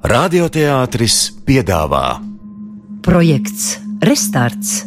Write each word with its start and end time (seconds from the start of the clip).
Radioteātris 0.00 1.28
piedāvā. 1.44 2.22
Projekts 3.04 3.74
Restarts. 4.00 4.78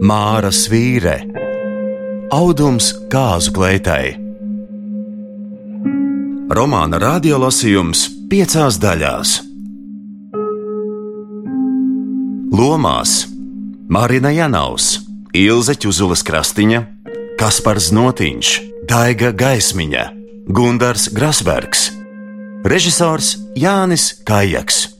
Māra 0.00 0.48
Svīre. 0.48 1.18
Audums 2.32 2.88
kāzu 3.12 3.52
kleitai. 3.52 4.16
Romāna 6.48 7.02
radiolasījums 7.04 8.06
piecās 8.32 8.80
daļās. 8.80 9.36
Lomās. 12.56 13.28
Marina 13.92 14.32
Janaus, 14.32 15.02
Ilze 15.36 15.76
Čuzulas 15.76 16.24
Krastiņa, 16.24 16.84
Kaspars 17.36 17.92
Notiņš, 17.92 18.58
Daiga 18.88 19.36
Gaismiņa 19.36 20.23
Gundars 20.44 21.08
Grasbergs, 21.08 21.86
režisors 22.68 23.30
Jānis 23.56 24.10
Kājaks, 24.28 24.90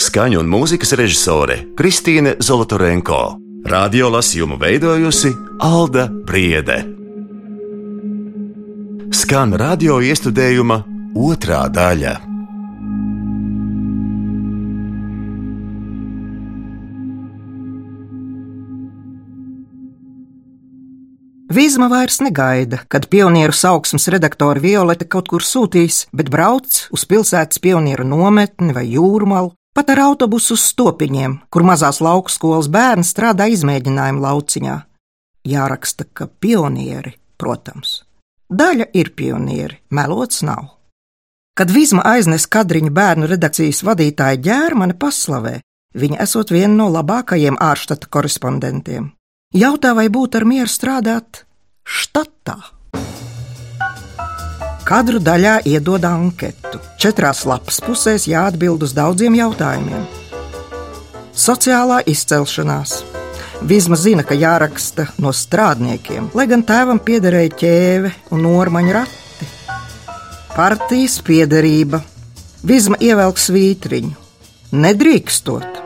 skaņu 0.00 0.40
un 0.40 0.48
mūzikas 0.48 0.94
režisore 0.96 1.58
Kristīne 1.76 2.38
Zolotorenko, 2.40 3.18
radio 3.68 4.08
lasījumu 4.14 4.56
veidojusi 4.56 5.34
Alda 5.60 6.08
Briede. 6.08 6.78
Skan 9.12 9.52
radio 9.60 10.00
iestudējuma 10.00 10.80
otrā 11.20 11.66
daļa. 11.68 12.33
Vīzma 21.54 21.86
vairs 21.86 22.16
negaida, 22.18 22.80
kad 22.90 23.04
pionieru 23.06 23.54
sauksmes 23.54 24.08
redaktore 24.10 24.58
Violete 24.58 25.06
kaut 25.06 25.28
kur 25.30 25.44
sūtīs, 25.44 26.08
bet 26.10 26.32
brauc 26.32 26.80
uz 26.90 27.04
pilsētas 27.06 27.60
pionieru 27.62 28.06
nometni 28.08 28.74
vai 28.74 28.88
jūrmalu, 28.90 29.52
pat 29.76 29.92
ar 29.94 30.00
autobusu 30.08 30.56
uz 30.56 30.64
stopiņiem, 30.72 31.36
kur 31.54 31.62
mazās 31.62 32.00
lauku 32.02 32.32
skolas 32.34 32.66
bērni 32.66 33.06
strādā 33.06 33.46
izmēģinājumu 33.54 34.24
lauciņā. 34.24 34.80
Jāraksta, 35.46 36.08
ka 36.10 36.26
pionieri, 36.26 37.14
protams. 37.38 38.00
Daļa 38.50 38.90
ir 38.96 39.14
pionieri, 39.14 39.78
melots 39.94 40.42
nav. 40.42 40.72
Kad 41.54 41.70
Vizma 41.70 42.02
aiznes 42.16 42.48
kadriņu 42.50 42.90
bērnu 42.90 43.30
redakcijas 43.30 43.84
vadītāja 43.86 44.42
ģērmani 44.42 44.98
paslavē, 44.98 45.60
viņa 45.94 46.24
esot 46.24 46.50
viena 46.50 46.74
no 46.80 46.90
labākajiem 46.96 47.60
ārštata 47.62 48.10
korespondentiem. 48.10 49.12
Jautā, 49.54 49.92
vai 49.94 50.08
būtu 50.10 50.40
ar 50.40 50.44
mieru 50.50 50.66
strādāt 50.66 51.44
štatā. 51.86 52.56
Kadru 54.82 55.20
daļā 55.22 55.60
iedod 55.70 56.02
anketu. 56.04 56.80
Četrās 56.98 57.44
lapas 57.46 57.78
pusēs 57.84 58.26
jāatbild 58.26 58.82
uz 58.82 58.96
daudziem 58.96 59.36
jautājumiem. 59.38 60.02
Sociālā 61.30 62.00
izcelšanās. 62.10 62.96
Vismaz 63.62 64.02
zina, 64.08 64.26
ka 64.26 64.34
jāraksta 64.34 65.06
no 65.22 65.30
strādniekiem, 65.30 66.32
lai 66.34 66.48
gan 66.50 66.66
tēvam 66.66 66.98
piederēja 66.98 67.54
ķēve 67.62 68.12
un 68.34 68.42
normaņa 68.48 68.98
rati. 68.98 69.48
Partijas 70.56 71.20
piederība. 71.22 72.02
Visma 72.66 72.98
ievelk 72.98 73.38
svītriņu. 73.38 74.18
Nedrīkstot 74.74 75.83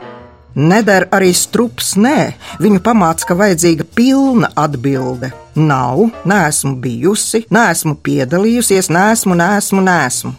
Neder 0.57 1.05
arī 1.15 1.31
strups, 1.37 1.93
nē, 2.01 2.33
viņu 2.63 2.81
pamāca, 2.83 3.29
ka 3.29 3.37
vajadzīga 3.39 3.85
pilna 3.95 4.49
atbilde. 4.59 5.31
Nav, 5.59 6.09
neesmu 6.29 6.77
bijusi, 6.83 7.45
neesmu 7.53 7.99
piedalījusies, 8.03 8.89
neesmu, 8.95 9.37
neesmu, 9.39 9.83
neesmu. 9.85 10.33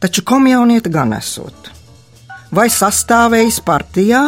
Taču 0.00 0.24
komjaunieta 0.26 0.90
gan 0.92 1.14
esot. 1.16 1.70
Vai 2.50 2.66
sastāvējis 2.72 3.60
partijā, 3.62 4.24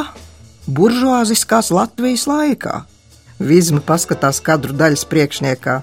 buržuāziskās 0.71 1.73
Latvijas 1.75 2.29
laikā? 2.31 2.85
Vizma 3.43 3.83
paskatās 3.83 4.39
kadru 4.45 4.77
daļas 4.79 5.03
priekšniekā. 5.11 5.81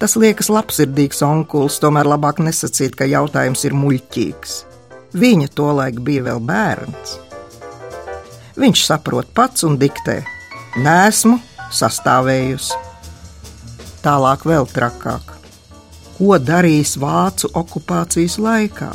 Tas 0.00 0.16
liekas 0.20 0.52
labsirdīgs 0.52 1.24
onkulis, 1.24 1.80
tomēr 1.80 2.08
labāk 2.08 2.44
nesacīt, 2.44 2.94
ka 2.96 3.08
jautājums 3.08 3.64
ir 3.64 3.76
muļķīgs. 3.76 4.54
Viņa 5.16 5.50
tolaik 5.56 5.98
bija 6.04 6.28
vēl 6.28 6.44
bērns. 6.44 7.29
Viņš 8.60 8.80
saprot 8.84 9.28
pats 9.32 9.64
un 9.64 9.78
diktē. 9.80 10.18
Nesmu 10.84 11.38
sastāvējusi. 11.72 12.76
Tālāk 14.04 14.44
vēl 14.48 14.68
trakāk. 14.68 15.32
Ko 16.18 16.36
darīs 16.36 16.92
vācu 17.00 17.48
okupācijas 17.56 18.36
laikā? 18.36 18.90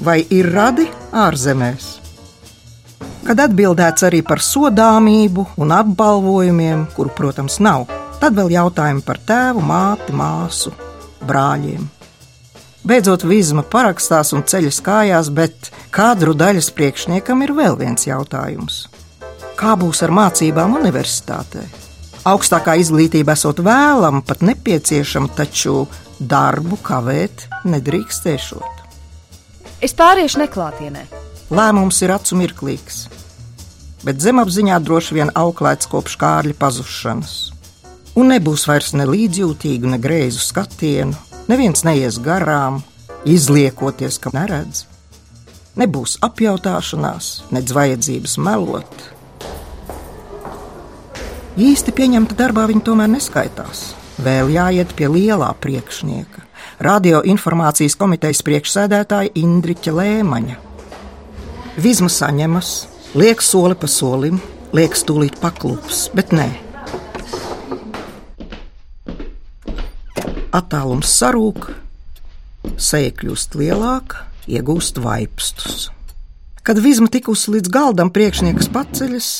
Vai 0.00 0.22
ir 0.32 0.48
radi 0.54 0.86
ārzemēs? 1.12 1.90
Kad 3.24 3.40
atbildēts 3.46 4.04
arī 4.08 4.22
par 4.24 4.40
sodāmību 4.44 5.46
un 5.60 5.72
apbalvojumiem, 5.72 6.86
kuru, 6.96 7.12
protams, 7.16 7.60
nav, 7.60 7.84
tad 8.20 8.36
vēl 8.36 8.52
jautājumi 8.56 9.04
par 9.04 9.20
tēvu, 9.28 9.64
māti, 9.64 10.16
māsu, 10.16 10.72
brāļiem. 11.24 11.93
Beidzot, 12.84 13.22
Vizma 13.24 13.62
parakstās 13.64 14.34
un 14.36 14.42
ceļas 14.44 14.82
kājās, 14.84 15.30
bet 15.32 15.70
kadru 15.94 16.34
daļas 16.36 16.66
priekšniekam 16.76 17.40
ir 17.46 17.54
vēl 17.56 17.78
viens 17.80 18.04
jautājums. 18.04 18.82
Kā 19.56 19.72
būs 19.80 20.02
ar 20.04 20.12
mācībām 20.12 20.76
universitātē? 20.76 21.64
Augstākā 22.28 22.74
izglītība 22.82 23.38
esot 23.38 23.64
vēlama, 23.64 24.20
pat 24.28 24.44
nepieciešama, 24.44 25.32
taču 25.32 25.86
darbu 26.20 26.76
kavēt 26.84 27.46
nedrīkstēšot. 27.64 28.84
Es 29.80 29.96
pāriešu 29.96 30.44
neklātienē. 30.44 31.08
Lēmums 31.56 32.04
ir 32.04 32.12
acu 32.12 32.36
mirklīgs, 32.36 33.06
bet 34.04 34.20
zemapziņā 34.20 34.76
droši 34.84 35.22
vien 35.22 35.32
auklēts 35.32 35.88
kopš 35.88 36.20
kārļa 36.20 36.60
pazušanas. 36.60 37.36
Un 38.20 38.28
nebūs 38.32 38.68
vairs 38.68 38.92
ne 38.92 39.08
līdzjūtīgu, 39.08 39.88
ne 39.88 39.98
greizu 40.00 40.44
skatienu, 40.44 41.16
Neviens 41.44 41.82
neies 41.84 42.16
garām, 42.24 42.78
izliekoties, 43.28 44.16
ka 44.16 44.30
neredz. 44.32 44.86
Nebūs 45.76 46.16
apjautāšanās, 46.24 47.50
nedz 47.52 47.74
vajadzības 47.76 48.38
melot. 48.40 49.04
Īsti 51.60 51.92
pieņemta 51.92 52.38
darbā 52.38 52.64
viņa 52.70 52.84
tomēr 52.88 53.12
neskaitās. 53.12 53.90
Vēl 54.24 54.54
jāiet 54.54 54.96
pie 54.96 55.10
lielā 55.10 55.50
priekšnieka, 55.60 56.46
radioinformācijas 56.86 57.98
komitejas 58.00 58.40
priekšsēdētāja 58.46 59.34
Indriča 59.36 59.92
Lēmaņa. 59.92 60.56
Vizma 61.76 62.08
saņemas, 62.08 62.74
liek 63.18 63.44
soli 63.44 63.76
pa 63.76 63.90
solim, 63.90 64.40
liek 64.72 64.96
stūlīt 64.96 65.36
paklups, 65.42 66.06
bet 66.14 66.32
nē, 66.32 66.48
attālums 70.54 71.10
sarūk, 71.18 71.68
seja 72.80 73.12
kļūst 73.14 73.56
lielāka, 73.58 74.24
iegūst 74.50 75.00
vaipstus. 75.02 75.88
Kad 76.64 76.80
vizma 76.80 77.10
tikusi 77.12 77.56
līdz 77.56 77.72
galdam, 77.72 78.12
priekšnieks 78.14 78.70
paceļas 78.72 79.30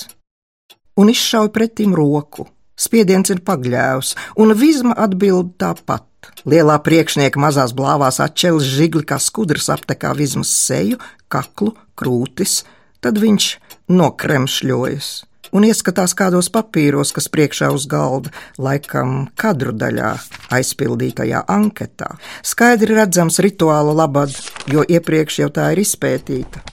un 1.00 1.12
izšauj 1.12 1.52
pretim 1.54 1.94
roku. 1.96 2.48
Spiediens 2.74 3.30
ir 3.30 3.40
pagļēvs, 3.46 4.14
un 4.42 4.52
vizma 4.58 4.96
atbild 4.98 5.54
tāpat. 5.62 6.08
Lielā 6.48 6.78
priekšnieka 6.82 7.38
mazās 7.40 7.74
blāvās 7.76 8.18
atšķēlis 8.24 8.72
žigli 8.74 9.04
kā 9.06 9.20
skudrs 9.22 9.70
aptekā 9.72 10.10
vizmas 10.18 10.50
seju, 10.50 10.98
kaklu, 11.30 11.74
krūtis, 11.94 12.62
tad 13.04 13.20
viņš 13.22 13.50
nokremšļojas 13.92 15.12
un 15.54 15.66
ieskatās 15.68 16.14
kādos 16.18 16.50
papīros, 16.52 17.14
kas 17.14 17.30
priekšā 17.32 17.70
uz 17.74 17.86
galda, 17.90 18.32
laikam 18.58 19.28
kadru 19.38 19.74
daļā 19.76 20.12
aizpildītajā 20.54 21.44
anketā. 21.50 22.14
Skaidri 22.42 22.98
redzams 22.98 23.40
rituāla 23.44 23.94
labad, 23.94 24.34
jo 24.70 24.84
iepriekš 24.84 25.42
jau 25.44 25.50
tā 25.54 25.70
ir 25.74 25.84
izpētīta. 25.84 26.64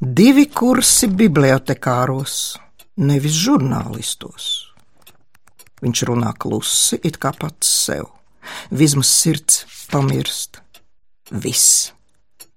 Divi 0.00 0.46
kursi 0.52 1.08
bibliotekāros, 1.08 2.56
nevis 3.00 3.36
žurnālistos. 3.46 4.52
Viņš 5.84 6.02
runā 6.08 6.32
klusi, 6.40 6.98
it 7.04 7.20
kā 7.20 7.32
pats 7.36 7.68
sev. 7.86 8.08
Vismaz 8.70 9.10
sirds 9.12 9.64
pamirst. 9.92 10.62
Viss. 11.30 11.92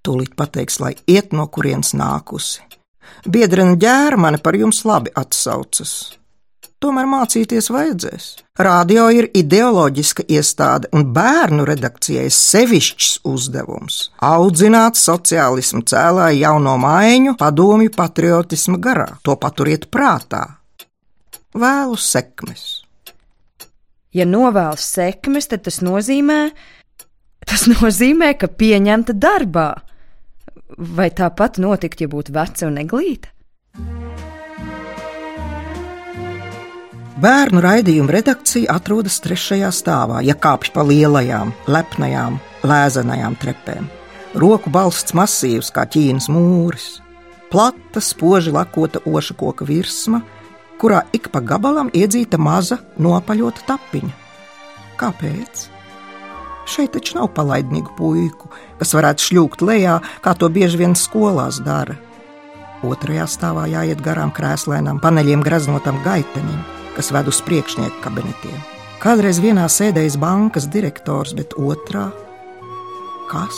Tūlīt 0.06 0.36
pateiks, 0.40 0.80
lai 0.80 0.94
iet 1.12 1.34
no 1.36 1.48
kurienes 1.52 1.92
nākusi. 1.98 2.64
Biedrina 3.28 3.76
ģērmane 3.80 4.40
par 4.44 4.58
jums 4.58 4.84
labi 4.88 5.12
atsaucas. 5.16 6.16
Tomēr 6.80 7.10
mācīties 7.12 7.68
vajadzēs. 7.76 8.26
Radio 8.64 9.10
ir 9.12 9.28
ideoloģiska 9.36 10.24
iestāde, 10.32 10.88
un 10.96 11.10
bērnu 11.16 11.66
redakcijai 11.68 12.30
sevišķs 12.32 13.20
uzdevums- 13.28 13.98
audzināt 14.36 14.96
sociālismu 14.96 15.84
cēlāju 15.84 16.40
jauno 16.40 16.78
maiņu, 16.78 17.36
padomju 17.38 17.92
patriotisma 17.96 18.78
garā. 18.78 19.10
To 19.24 19.36
paturiet 19.36 19.90
prātā. 19.92 20.56
Vēlu 21.54 21.98
sekmes. 21.98 22.84
Ja 24.14 24.26
novēlas 24.26 24.80
sekmes, 24.80 25.48
tad 25.48 25.64
tas 25.64 25.80
nozīmē, 25.80 26.52
Tas 27.50 27.66
nozīmē, 27.66 28.34
ka 28.38 28.46
pieņemta 28.46 29.16
darbā. 29.18 29.70
Vai 30.78 31.10
tāpat 31.10 31.58
notikt, 31.58 32.04
ja 32.04 32.10
būtu 32.12 32.34
veca 32.36 32.68
un 32.68 32.78
neglīta? 32.78 33.32
Bērnu 37.20 37.60
raidījuma 37.60 38.14
redakcija 38.16 38.72
atrodas 38.78 39.18
trešajā 39.20 39.74
stāvā, 39.76 40.22
ja 40.24 40.38
kāpj 40.40 40.70
pa 40.72 40.86
lielajām, 40.88 41.52
lepnajām, 41.68 42.38
lēzenajām 42.64 43.36
trepēm. 43.42 43.90
Roku 44.40 44.72
balsts 44.72 45.16
masīvs 45.18 45.74
kā 45.76 45.84
ķīnas 45.90 46.30
mūris, 46.32 47.02
plata, 47.52 48.00
spoži 48.00 48.54
lakota 48.56 49.02
oša 49.10 49.36
koka 49.42 49.68
virsma, 49.68 50.22
kurā 50.80 51.02
ik 51.12 51.28
pa 51.34 51.42
gabalam 51.44 51.90
iedzīta 51.92 52.40
maza, 52.40 52.80
nopaļota 53.02 53.68
tapiņa. 53.68 54.16
Kāpēc? 55.02 55.66
Šeit 56.70 56.94
taču 56.94 57.18
nav 57.18 57.32
palaidnīgu 57.34 57.96
puiku, 57.98 58.52
kas 58.78 58.94
varētu 58.94 59.26
šļūkt 59.26 59.64
lejā, 59.66 59.98
kā 60.22 60.36
to 60.38 60.50
bieži 60.54 60.78
vien 60.84 60.94
skolās 60.98 61.58
dara. 61.66 61.98
Otrajā 62.86 63.26
stāvā 63.28 63.66
jāiet 63.72 64.04
garām 64.06 64.30
krēslēnām, 64.36 65.02
paneļiem 65.04 65.42
graznotam 65.44 65.98
gaitenim, 66.06 66.62
kas 66.96 67.10
ved 67.16 67.28
uz 67.32 67.42
priekšnieku 67.48 68.04
kabinetiem. 68.06 68.60
Kādreiz 69.00 69.40
vienā 69.42 69.66
sēdējis 69.72 70.20
bankas 70.20 70.68
direktors, 70.70 71.34
bet 71.34 71.56
otrā- 71.58 72.10
kas? 73.32 73.58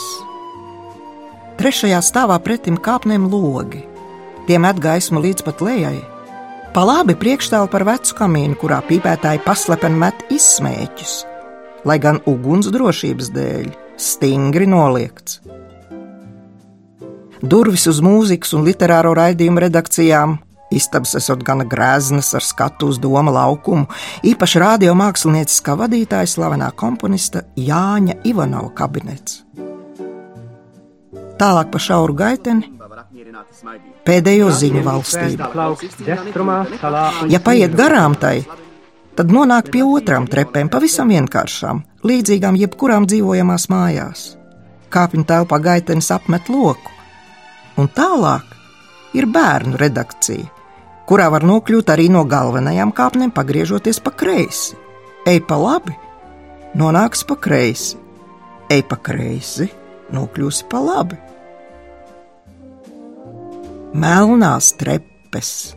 Trešajā 1.58 2.00
stāvā 2.02 2.38
pretim 2.42 2.78
kāpnēm 2.78 3.28
logi. 3.30 3.84
Tiem 4.46 4.62
met 4.62 4.80
gaismu 4.80 5.20
līdz 5.22 5.44
pat 5.44 5.60
lejai. 5.60 6.00
Pa 6.72 6.80
labi 6.80 7.14
priekšstāv 7.14 7.68
par 7.70 7.84
vecu 7.84 8.14
kamīnu, 8.14 8.56
kurā 8.56 8.80
pīpētāji 8.88 9.44
paslepeni 9.44 9.98
met 9.98 10.14
izsmēķus, 10.30 11.26
lai 11.88 11.98
gan 12.02 12.20
uguns 12.26 12.70
drošības 12.72 13.32
dēļ 13.34 13.68
stingri 14.00 14.68
noliegts. 14.70 15.40
Durvis 17.42 17.88
uz 17.90 17.98
mūzikas 18.04 18.54
un 18.54 18.64
literāro 18.66 19.16
raidījumu 19.18 19.64
redakcijām 19.64 20.38
Istabas 20.72 21.14
esot 21.18 21.42
gana 21.44 21.66
grēznas 21.68 22.32
ar 22.36 22.44
skatu 22.44 22.88
uz 22.92 22.98
doma 23.02 23.32
laukumu, 23.34 23.88
īpaši 24.24 24.62
radiomākslinieces 24.62 25.60
kā 25.64 25.76
vadītāja 25.76 26.30
slavenā 26.32 26.70
komponista 26.78 27.44
Jāņa 27.60 28.22
Ivanova 28.28 28.72
kabinets. 28.76 29.42
Tālāk 31.40 31.72
pa 31.72 31.80
šauru 31.82 32.16
gaiteni 32.16 32.70
pēdējo 34.06 34.50
ziņu 34.58 34.82
valstību. 34.86 35.42
Ja 37.32 37.40
paiet 37.44 37.76
garām 37.78 38.16
tai, 38.18 38.42
tad 39.18 39.32
nonāk 39.32 39.70
pie 39.72 39.82
otrām 39.84 40.26
trepēm, 40.30 40.70
pavisam 40.72 41.12
vienkāršām, 41.12 41.82
līdzīgām 42.06 42.58
jebkurām 42.60 43.06
dzīvojamās 43.10 43.68
mājās. 43.72 44.24
Kāpņu 44.92 45.24
telpā 45.28 45.58
gaitenis 45.64 46.10
apmet 46.14 46.50
loku, 46.52 46.92
un 47.80 47.88
tālāk 47.88 48.56
ir 49.16 49.28
bērnu 49.32 49.80
redakcija, 49.80 50.48
kurā 51.08 51.30
var 51.32 51.46
nokļūt 51.48 51.92
arī 51.94 52.08
no 52.12 52.24
galvenajām 52.28 52.92
kāpnēm, 52.96 53.32
pagriežoties 53.34 54.00
pa 54.04 54.12
kreisi. 54.12 54.78
Ej 55.28 55.44
pa 55.46 55.56
labi, 55.60 55.94
nonāks 56.74 57.22
pa 57.28 57.38
kreisi, 57.38 57.98
ej 58.72 58.82
pa 58.90 58.98
kreisi, 58.98 59.68
nokļūsi 60.12 60.66
pa 60.68 60.80
labi 60.82 61.20
melnās 63.92 64.72
trepes. 64.80 65.76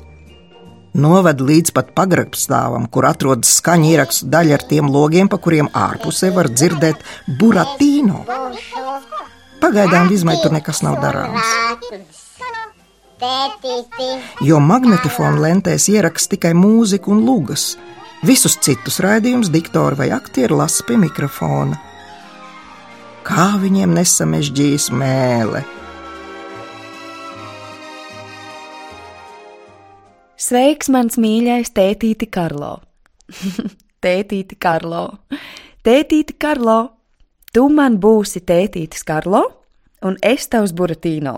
Noved 0.95 1.41
līdz 1.43 1.73
pat 1.75 1.89
pagrabstāvam, 1.97 2.85
kur 2.87 3.03
atrodas 3.09 3.57
skaņa 3.59 3.89
ierakstu 3.91 4.29
daļa 4.31 4.53
ar 4.55 4.63
tiem 4.69 4.87
logiem, 4.91 5.27
pa 5.27 5.39
kuriem 5.43 5.67
ārpusē 5.75 6.29
var 6.35 6.47
dzirdēt 6.47 7.01
buratīnu. 7.41 8.21
Pagaidām 9.59 10.13
izmai 10.15 10.37
tur 10.39 10.55
nekas 10.55 10.79
nav 10.85 11.01
darāms. 11.03 11.51
Jo 14.45 14.61
magnetofona 14.63 15.43
lentēs 15.49 15.89
ieraksta 15.91 16.35
tikai 16.35 16.53
mūziku 16.55 17.11
un 17.11 17.25
lugas. 17.27 17.73
Visus 18.23 18.55
citus 18.63 19.01
raidījumus 19.03 19.51
diktori 19.51 19.99
vai 19.99 20.11
aktieri 20.15 20.55
lasa 20.55 20.87
pie 20.87 20.95
mikrofona. 21.01 21.79
Kā 23.27 23.51
viņiem 23.59 23.95
nesamežģīs 23.99 24.93
mēlē? 24.95 25.65
Sveiks, 30.45 30.91
mans 30.93 31.15
mīļais 31.17 31.71
tētīti 31.73 32.27
Karlo! 32.29 32.75
tētīti 34.05 34.57
Karlo! 34.61 35.05
Tētīti 35.81 36.35
Karlo! 36.37 36.75
Tu 37.55 37.63
man 37.73 37.95
būsi 38.03 38.43
tētītis 38.45 39.01
Karlo, 39.07 39.41
un 40.05 40.19
es 40.21 40.45
tavs 40.51 40.75
buratīno. 40.77 41.33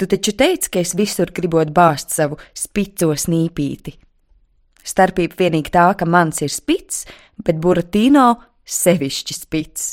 Tu 0.00 0.08
taču 0.08 0.32
teici, 0.38 0.70
ka 0.72 0.80
es 0.80 0.94
visur 0.96 1.32
gribot 1.36 1.74
bāzt 1.76 2.14
savu 2.16 2.38
spico 2.56 3.10
snīpīti. 3.12 3.96
Starpība 4.86 5.36
vienīgi 5.42 5.74
tā, 5.76 5.90
ka 5.98 6.08
mans 6.08 6.40
ir 6.46 6.54
spits, 6.54 7.04
bet 7.36 7.60
buratīno 7.60 8.30
sevišķi 8.64 9.40
spits. 9.42 9.90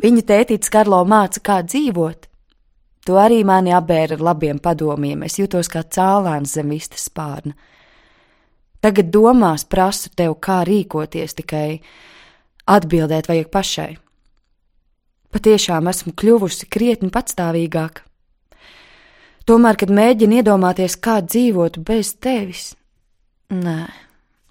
Viņa 0.00 0.24
tētītis 0.30 0.72
Karlo 0.72 1.02
māca, 1.10 1.42
kā 1.44 1.60
dzīvot, 1.66 2.30
Tu 3.04 3.16
arī 3.20 3.42
mani 3.44 3.74
apbēri 3.76 4.16
ar 4.16 4.22
labiem 4.24 4.58
padomiem, 4.64 5.26
es 5.26 5.36
jutos 5.36 5.68
kā 5.68 5.82
cēlāns 5.84 6.54
zem 6.56 6.72
vistas 6.72 7.04
spārna. 7.10 7.52
Tagad 8.84 9.10
domās 9.12 9.64
prasu 9.68 10.10
tev, 10.16 10.38
kā 10.44 10.62
rīkoties, 10.68 11.36
tikai 11.36 11.68
atbildēt 12.68 13.28
vajag 13.28 13.50
pašai. 13.52 13.92
Patiešām 15.34 15.88
esmu 15.90 16.12
kļuvusi 16.16 16.68
krietni 16.70 17.10
patstāvīgāka. 17.12 18.04
Tomēr, 19.44 19.76
kad 19.76 19.92
mēģinu 19.92 20.38
iedomāties, 20.40 20.96
kā 20.96 21.18
dzīvot 21.20 21.80
bez 21.84 22.14
tevis, 22.16 22.70
nē, 23.52 23.80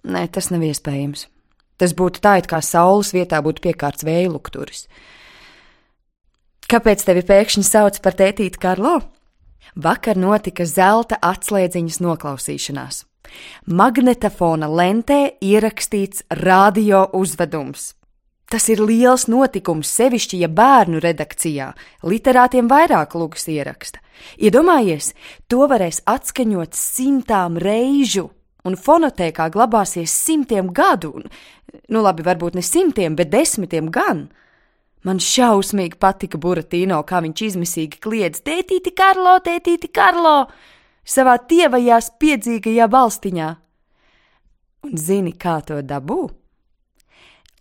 nē, 0.06 0.26
tas 0.34 0.52
nav 0.54 0.66
iespējams. 0.68 1.26
Tas 1.82 1.96
būtu 1.98 2.22
tā, 2.22 2.36
it 2.42 2.50
kā 2.52 2.60
saules 2.62 3.10
vietā 3.16 3.40
būtu 3.42 3.64
piekārts 3.66 4.06
vēja 4.06 4.30
lukturis. 4.30 4.86
Kāpēc 6.72 7.04
tevi 7.06 7.24
pēkšņi 7.28 7.64
sauc 7.68 8.00
par 8.04 8.16
tētīti 8.20 8.62
Karlo? 8.62 9.00
Vakar 9.76 10.20
notika 10.20 10.66
zelta 10.70 11.18
atslēdziņas 11.22 12.00
noklausīšanās. 12.04 13.04
Magnetofona 13.66 14.70
lentē 14.70 15.20
ierakstīts 15.42 16.26
radio 16.44 17.08
uzvedums. 17.18 17.94
Tas 18.54 18.68
ir 18.70 18.84
liels 18.86 19.26
notikums, 19.32 19.90
sevišķi, 19.90 20.44
ja 20.44 20.50
bērnu 20.52 21.00
redakcijā 21.02 21.72
literātiem 22.06 22.68
vairāk 22.70 23.16
lūgas 23.18 23.48
ieraksta. 23.50 24.04
Iedomājies, 24.38 25.14
to 25.50 25.66
varēs 25.72 26.04
atskaņot 26.06 26.78
simtām 26.78 27.58
reižu, 27.58 28.28
un 28.68 28.78
fonotēkā 28.78 29.50
glabāsies 29.56 30.14
simtiem 30.14 30.70
gadu, 30.76 31.16
un, 31.18 31.26
nu 31.90 32.04
labi, 32.06 32.26
varbūt 32.28 32.60
ne 32.60 32.64
simtiem, 32.66 33.18
bet 33.18 33.34
desmitiem 33.34 33.90
gan. 33.90 34.28
Man 35.04 35.20
šausmīgi 35.20 36.00
patika 36.00 36.40
Buratīno, 36.40 37.02
kā 37.04 37.20
viņš 37.24 37.42
izmisīgi 37.50 38.00
kliedz: 38.04 38.40
Tētīti, 38.46 38.94
Karlo, 38.96 39.40
tētīti, 39.44 39.92
Karlo! 39.92 40.38
savā 41.04 41.36
tievajā 41.48 42.00
spiedzīgajā 42.04 42.88
balstiņā. 42.92 43.50
Un 44.84 44.98
zini, 45.00 45.34
kā 45.40 45.60
to 45.68 45.80
dabū? 45.84 46.22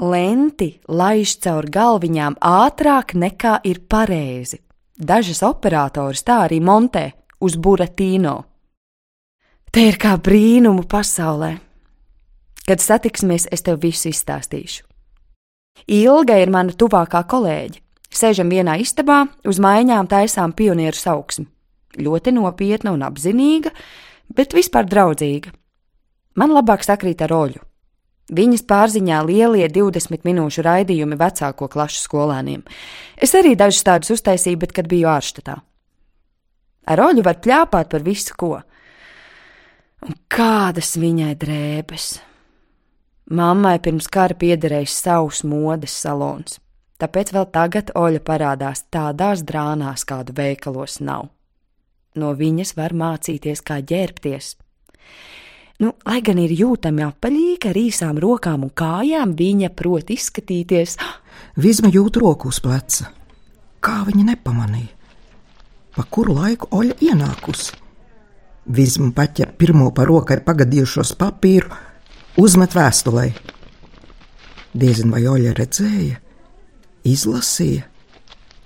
Lenti 0.02 0.72
laiž 0.88 1.36
caur 1.44 1.68
galviņām 1.70 2.38
ātrāk 2.42 3.14
nekā 3.14 3.58
ir 3.68 3.82
pareizi. 3.86 4.58
Dažas 4.98 5.42
operators 5.46 6.24
tā 6.26 6.42
arī 6.46 6.58
montē 6.62 7.04
uz 7.42 7.58
Buratīno. 7.58 8.36
Te 9.72 9.86
ir 9.88 9.98
kā 9.98 10.16
brīnumu 10.18 10.84
pasaulē. 10.88 11.52
Kad 12.66 12.82
satiksimies, 12.82 13.48
es 13.50 13.64
tev 13.66 13.80
visu 13.82 14.10
izstāstīšu. 14.10 14.91
Ilga 15.92 16.36
ir 16.38 16.52
mana 16.52 16.72
tuvākā 16.72 17.24
kolēģe. 17.28 17.80
Sēžam 18.12 18.50
vienā 18.52 18.76
istabā, 18.82 19.24
uz 19.48 19.58
maiņām 19.62 20.08
taisām 20.10 20.52
pionieru 20.52 20.96
sauksmi. 20.98 21.46
Ļoti 22.02 22.32
nopietna 22.36 22.92
un 22.92 23.04
apzinīga, 23.04 23.72
bet 24.32 24.54
vispār 24.56 24.88
draudzīga. 24.88 25.52
Man 26.36 26.52
labāk 26.52 26.84
sakrīt 26.84 27.24
ar 27.24 27.32
Oļu. 27.36 27.60
Viņas 28.32 28.64
pārziņā 28.68 29.18
lielie 29.28 29.66
20 29.68 30.24
minūšu 30.24 30.64
raidījumi 30.64 31.18
vecāko 31.20 31.68
klašu 31.68 32.00
skolēniem. 32.04 32.62
Es 33.16 33.34
arī 33.36 33.56
dažus 33.58 33.84
tādus 33.84 34.14
uztaisīju, 34.14 34.60
bet 34.62 34.72
kad 34.76 34.88
biju 34.88 35.10
ārštatā. 35.12 35.58
Ar 36.88 37.04
Oļu 37.08 37.24
var 37.26 37.40
pļāpāt 37.44 37.90
par 37.92 38.04
visu 38.06 38.36
ko. 38.38 38.54
Un 40.06 40.16
kādas 40.32 40.96
viņai 41.00 41.34
drēbes! 41.38 42.31
Mammai 43.32 43.78
pirms 43.80 44.10
kara 44.12 44.36
piederējis 44.36 44.94
savs 45.06 45.38
modes 45.48 45.94
salons, 46.04 46.58
tāpēc 47.00 47.30
vēl 47.32 47.46
tagad 47.54 47.92
Oļa 47.96 48.20
parādās 48.26 48.82
tādās 48.92 49.40
drānās, 49.48 50.04
kādu 50.04 50.34
veikalos 50.36 50.98
nav. 51.00 51.30
No 52.12 52.34
viņas 52.36 52.74
var 52.76 52.92
mācīties, 52.92 53.62
kā 53.64 53.78
ģērbties. 53.88 54.50
Nu, 55.80 55.94
lai 56.04 56.18
gan 56.20 56.42
ir 56.42 56.52
jūtami 56.52 57.06
apaļīgi 57.06 57.70
ar 57.70 57.78
īsām 57.80 58.20
rokām 58.20 58.66
un 58.66 58.72
kājām, 58.76 59.32
viņa 59.38 59.70
prot 59.80 60.12
izskatīties. 60.12 60.98
Vizma 61.56 61.88
jūt 61.94 62.18
roku 62.20 62.52
uz 62.52 62.60
pleca. 62.60 63.08
Kā 63.82 64.02
viņa 64.10 64.26
nepamanīja? 64.28 64.92
Pa 65.96 66.04
kuru 66.04 66.36
laiku 66.36 66.68
Oļa 66.76 66.98
ienākusi? 67.00 67.80
Vizma 68.76 69.08
paķer 69.16 69.56
pirmo 69.58 69.88
par 69.96 70.12
rokai 70.12 70.38
pagadījušos 70.44 71.16
papīru, 71.18 71.72
uzmet 72.40 72.74
vēstulē. 72.76 73.30
Diezin 74.72 75.12
vai 75.12 75.24
Oļa 75.28 75.52
redzēja, 75.58 76.20
izlasīja. 77.04 77.84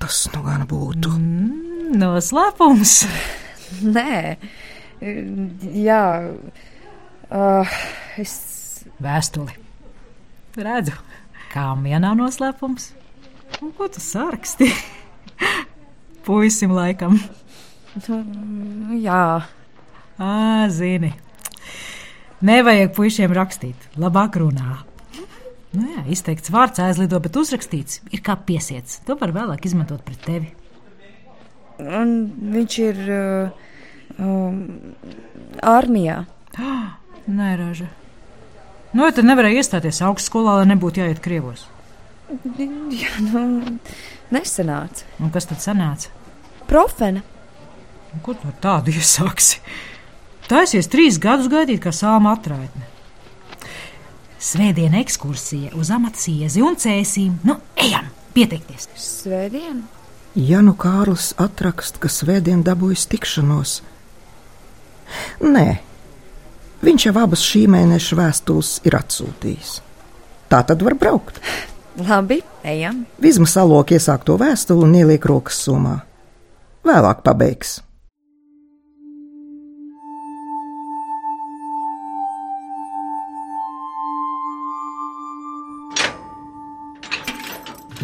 Tas 0.02 0.26
nu 0.34 0.42
gan 0.44 0.66
būtu. 0.68 1.14
Mm, 1.16 1.96
noslēpums. 1.98 2.98
Nē, 3.96 4.36
jā, 5.82 6.02
uh, 7.30 7.78
es. 8.20 8.36
Vēstuli. 9.02 9.56
Redzu, 10.56 10.94
kā 11.52 11.66
vienā 11.82 12.14
noslēpums. 12.16 12.92
Un 13.60 13.72
ko 13.76 13.88
tu 13.92 14.00
sāraksti? 14.00 14.70
Puisim 16.26 16.72
laikam. 16.76 17.18
Jā, 19.00 19.26
Ā, 20.16 20.68
zini. 20.72 21.10
Nevajag 22.46 22.92
puišiem 22.94 23.32
rakstīt, 23.34 23.88
labāk 23.98 24.36
runā. 24.38 24.82
Nu 25.76 25.86
jā, 25.90 26.04
izteikts 26.14 26.52
vārds 26.52 26.80
aizlido, 26.80 27.18
bet 27.20 27.36
uzrakstīts 27.36 28.00
ir 28.14 28.22
kā 28.24 28.36
piesiets. 28.48 29.00
To 29.08 29.16
var 29.20 29.32
vēlāk 29.34 29.66
izmantot 29.66 30.04
pret 30.06 30.20
tevi. 30.24 30.52
un 31.78 32.12
viņš 32.54 32.76
ir 32.84 33.00
uh, 33.12 33.64
um, 34.18 34.60
armijā. 35.62 36.22
Nē, 37.38 37.50
raža. 37.58 37.88
Nu, 38.92 39.02
vai 39.02 39.10
tad 39.12 39.26
nevarēja 39.26 39.60
iestāties 39.60 39.98
augstskolā, 40.06 40.60
lai 40.60 40.68
nebūtu 40.70 41.02
jāiet 41.02 41.18
krievos? 41.24 41.66
Jā, 43.02 43.12
nu, 43.26 43.42
nesanāca. 44.32 45.04
Un 45.20 45.34
kas 45.34 45.50
tad 45.50 45.60
sanāca? 45.64 46.14
Profena. 46.70 47.24
Un 48.14 48.22
Ko 48.24 48.32
tu 48.38 48.54
tādu 48.62 48.94
iesāksi? 48.94 49.60
Taisies 50.46 50.86
trīs 50.86 51.18
gadus 51.18 51.48
gaidīt, 51.50 51.80
kā 51.82 51.90
sāma 51.94 52.36
atraitne. 52.36 52.86
Svētdiena 54.38 55.00
ekskursija 55.02 55.72
uz 55.74 55.90
amatiesi 55.90 56.62
un 56.62 56.76
cēsīm. 56.78 57.40
Nu, 57.48 57.56
ejam, 57.82 58.06
pieteikties! 58.36 58.86
Svētdien. 59.00 59.82
Ja 60.36 60.60
nu 60.62 60.76
Kārlis 60.78 61.32
atrakst, 61.40 61.96
ka 61.98 62.10
svētdien 62.12 62.60
dabūjis 62.62 63.06
tikšanos, 63.08 63.78
nē, 65.40 65.64
viņš 66.84 67.06
jau 67.08 67.14
abas 67.22 67.42
šī 67.46 67.64
mēneša 67.72 68.18
vēstules 68.20 68.74
ir 68.86 68.98
atsūtījis. 68.98 69.72
Tā 70.52 70.60
tad 70.68 70.84
var 70.84 70.94
braukt. 71.00 71.40
Labi, 71.96 72.42
ejam. 72.62 73.06
Vizma 73.18 73.48
salok 73.48 73.96
iesākto 73.96 74.36
vēstuli 74.38 74.84
un 74.84 74.94
ieliek 75.00 75.26
rokas 75.26 75.58
somā. 75.64 75.96
Vēlāk 76.86 77.24
pabeigs. 77.24 77.80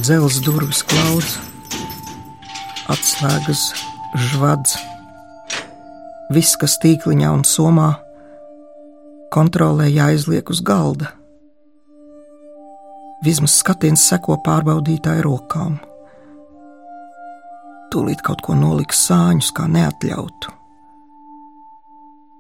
Dzels 0.02 0.40
durvis 0.42 0.80
klaudz, 0.82 1.37
atslēgas 2.90 3.61
žvadz. 4.18 4.73
Viss, 6.35 6.56
kas 6.59 6.75
tīkliņā 6.82 7.28
un 7.30 7.44
somā, 7.47 7.92
kontrolē 9.30 9.87
jāizliek 9.92 10.50
uz 10.50 10.59
galda. 10.66 11.12
Vismaz 13.23 13.54
skatiens 13.61 14.02
seko 14.11 14.40
pārbaudītāju 14.42 15.23
rokām. 15.28 15.76
Tūlīt 17.94 18.25
kaut 18.26 18.42
ko 18.42 18.59
noliks 18.59 19.04
sāņus, 19.06 19.52
kā 19.54 19.68
neatļautu. 19.71 20.56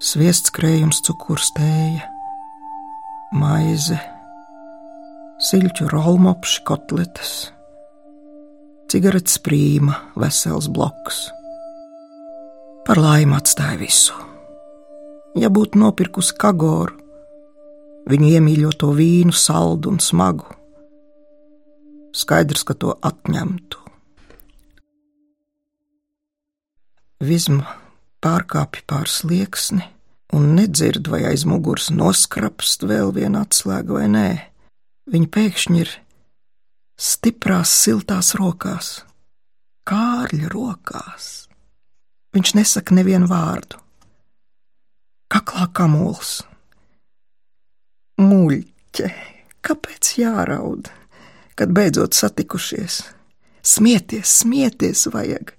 Sviests 0.02 0.50
krējums, 0.50 0.98
cukurs, 1.06 1.54
tēja, 1.54 2.10
maize, 3.38 4.00
siļķu 5.42 5.88
rolmopši, 5.90 6.60
kotletes, 6.66 7.30
cigaretes 8.92 9.40
prīma, 9.42 9.96
vesels 10.14 10.68
bloks. 10.70 11.24
Par 12.86 13.00
laimi 13.02 13.34
atstāja 13.34 13.78
visu. 13.80 14.14
Ja 15.38 15.50
būtu 15.50 15.80
nopirkusi 15.80 16.36
kagoru, 16.38 16.94
viņu 18.10 18.28
iemīļoto 18.36 18.92
vīnu, 18.94 19.34
saldu 19.34 19.90
un 19.94 19.98
smagu, 20.02 20.46
skaidrs, 22.14 22.62
ka 22.68 22.76
to 22.78 22.94
atņemtu. 23.02 23.80
Visma 27.22 27.78
pārkāpj 28.22 28.86
pār 28.86 29.10
slieksni 29.10 29.88
un 30.34 30.54
nedzird, 30.54 31.10
vai 31.10 31.24
aiz 31.32 31.46
muguras 31.46 31.90
noskrapst 31.94 32.86
vēl 32.86 33.14
viena 33.14 33.42
atslēga 33.46 33.98
vai 33.98 34.08
nē. 34.10 34.51
Viņa 35.12 35.28
pēkšņi 35.28 35.80
ir 35.82 35.90
stiprās, 36.96 37.68
siltās 37.82 38.32
rokās, 38.38 39.02
kārļa 39.88 40.48
rokās. 40.54 41.26
Viņš 42.32 42.54
nesaka 42.56 42.96
nevienu 42.96 43.28
vārdu. 43.28 43.76
Kaklā 45.32 45.66
kamols. 45.76 46.38
Muļķe, 48.24 49.10
kāpēc 49.60 50.14
jāraud, 50.16 50.88
kad 51.60 51.76
beidzot 51.76 52.16
satikušies? 52.16 53.02
Smieties, 53.62 54.32
smieties 54.40 55.04
vajag, 55.12 55.52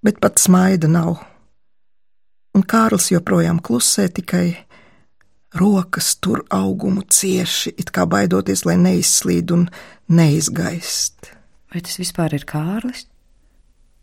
bet 0.00 0.16
pat 0.24 0.40
smaida 0.40 0.88
nav. 0.88 1.20
Un 2.56 2.64
Kārls 2.64 3.12
joprojām 3.12 3.60
klusē, 3.64 4.08
tikai 4.08 4.46
rokas 5.54 6.14
tur 6.20 6.44
augumu 6.50 7.02
cieši, 7.08 7.74
it 7.76 7.92
kā 7.94 8.06
baidoties, 8.08 8.64
lai 8.68 8.78
neizslīd 8.80 9.52
un 9.54 9.66
neizgaist. 10.12 11.32
Vai 11.72 11.80
tas 11.84 11.98
vispār 12.00 12.34
ir 12.36 12.46
Kārlis? 12.48 13.06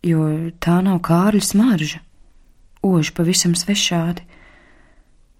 Jo 0.05 0.51
tā 0.63 0.79
nav 0.85 1.01
Kārļa 1.05 1.43
smarža. 1.43 2.01
Oži 2.85 3.13
pavisam 3.15 3.55
svešādi. 3.57 4.23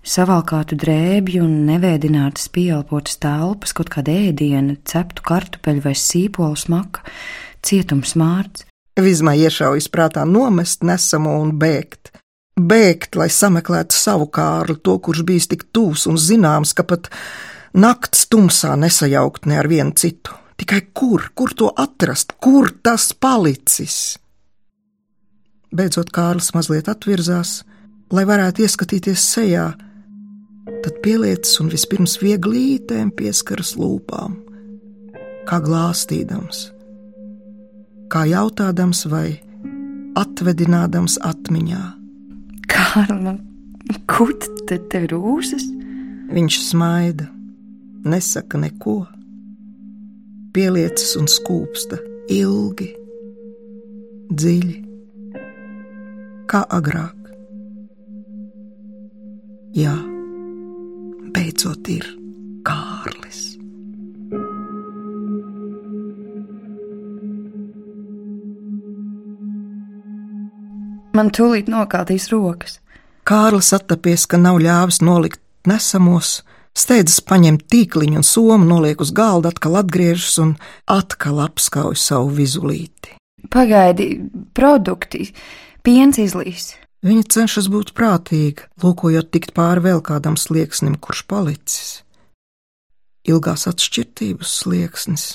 Savalkātu 0.03 0.77
drēbju 0.79 1.43
un 1.43 1.53
nevēdinātas 1.67 2.47
pieelpotas 2.55 3.19
telpas, 3.21 3.73
kaut 3.75 3.91
kāda 3.93 4.15
ēdiena, 4.29 4.77
ceptu 4.87 5.23
kartupeļu 5.27 5.83
vai 5.83 5.93
sīpolu 5.95 6.57
smaka, 6.59 7.03
cietums 7.65 8.15
mārts. 8.19 8.65
Vismaz 8.99 9.39
iešaujas 9.39 9.87
prātā 9.91 10.25
nomest 10.27 10.83
nesamo 10.87 11.37
un 11.39 11.53
bēgt. 11.59 12.13
Bēgt, 12.59 13.15
lai 13.15 13.29
sameklētu 13.31 13.95
savu 13.95 14.27
kārlu, 14.33 14.75
to, 14.83 14.97
kurš 14.99 15.23
bijis 15.27 15.47
tik 15.51 15.67
tūs 15.75 16.07
un 16.09 16.17
zināms, 16.19 16.73
ka 16.75 16.83
pat 16.83 17.07
nakts 17.73 18.25
tumsā 18.31 18.75
nesajaukt 18.79 19.47
ne 19.47 19.59
ar 19.61 19.69
vienu 19.71 19.95
citu. 19.95 20.35
Tikai 20.59 20.81
kur, 20.93 21.29
kur 21.35 21.53
to 21.55 21.69
atrast, 21.71 22.35
kur 22.43 22.67
tas 22.83 23.13
palicis? 23.15 24.17
Beidzot, 25.71 26.09
Kārlis 26.11 26.49
mazliet 26.55 26.89
atvirzās, 26.91 27.61
lai 28.11 28.25
varētu 28.27 28.65
ieskatīties 28.65 29.23
sejā, 29.35 29.67
tad 30.83 30.97
pielietas 31.05 31.53
un 31.61 31.69
vispirms 31.71 32.17
vieglītēm 32.23 33.13
pieskaras 33.15 33.75
lūpām, 33.77 34.35
kā 35.47 35.61
glāstīdams, 35.63 36.65
kā 38.09 38.25
jautādams 38.33 39.05
vai 39.13 39.27
atvedinādams 40.19 41.19
atmiņā. 41.23 41.98
Kārli, 42.69 43.35
kur 44.09 44.33
tad 44.69 44.87
tev 44.91 45.09
rūsas? 45.13 45.65
Viņš 46.29 46.59
smaida, 46.61 47.25
nesaka 48.05 48.59
neko, 48.61 48.99
pieliecas 50.53 51.15
un 51.19 51.29
skūpsta 51.31 51.99
ilgi, 52.33 52.91
dziļi, 54.29 54.77
kā 56.49 56.63
agrāk. 56.79 57.17
Jā, 59.77 59.95
beidzot 61.33 61.89
ir 61.93 62.05
Kārlis. 62.65 63.48
Man 71.17 71.31
tūlīt 71.33 71.69
nokātīs 71.71 72.29
rokas. 72.29 72.77
Kārlis 73.25 73.71
attapies, 73.73 74.25
ka 74.29 74.37
nav 74.41 74.59
ļāvis 74.61 75.01
nolikt 75.05 75.41
nesamos, 75.69 76.39
steidzas 76.77 77.19
paņemt 77.25 77.65
tīkliņu 77.71 78.21
un 78.21 78.25
somu, 78.25 78.65
noliek 78.65 79.01
uz 79.01 79.11
galda, 79.15 79.51
atkal 79.53 79.79
atgriežas 79.81 80.37
un 80.43 80.53
atkal 80.89 81.41
apskauj 81.45 81.97
savu 81.99 82.31
vizulīti. 82.37 83.15
Pagaidi, 83.49 84.11
produkti, 84.53 85.31
piens 85.85 86.19
izlīs. 86.21 86.73
Viņa 87.05 87.25
cenšas 87.31 87.69
būt 87.71 87.93
prātīga, 87.95 88.67
lūkojot 88.83 89.29
tikt 89.31 89.53
pāri 89.55 89.85
vēl 89.85 90.01
kādam 90.03 90.35
slieksnim, 90.37 90.97
kurš 90.99 91.23
palicis. 91.31 91.91
Ilgās 93.29 93.65
atšķirības 93.69 94.57
slieksnis, 94.63 95.29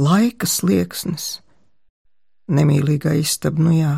laika 0.00 0.48
slieksnis, 0.50 1.38
nemīlīgā 2.50 3.14
istaba, 3.20 3.62
nu 3.62 3.76
jā, 3.76 3.94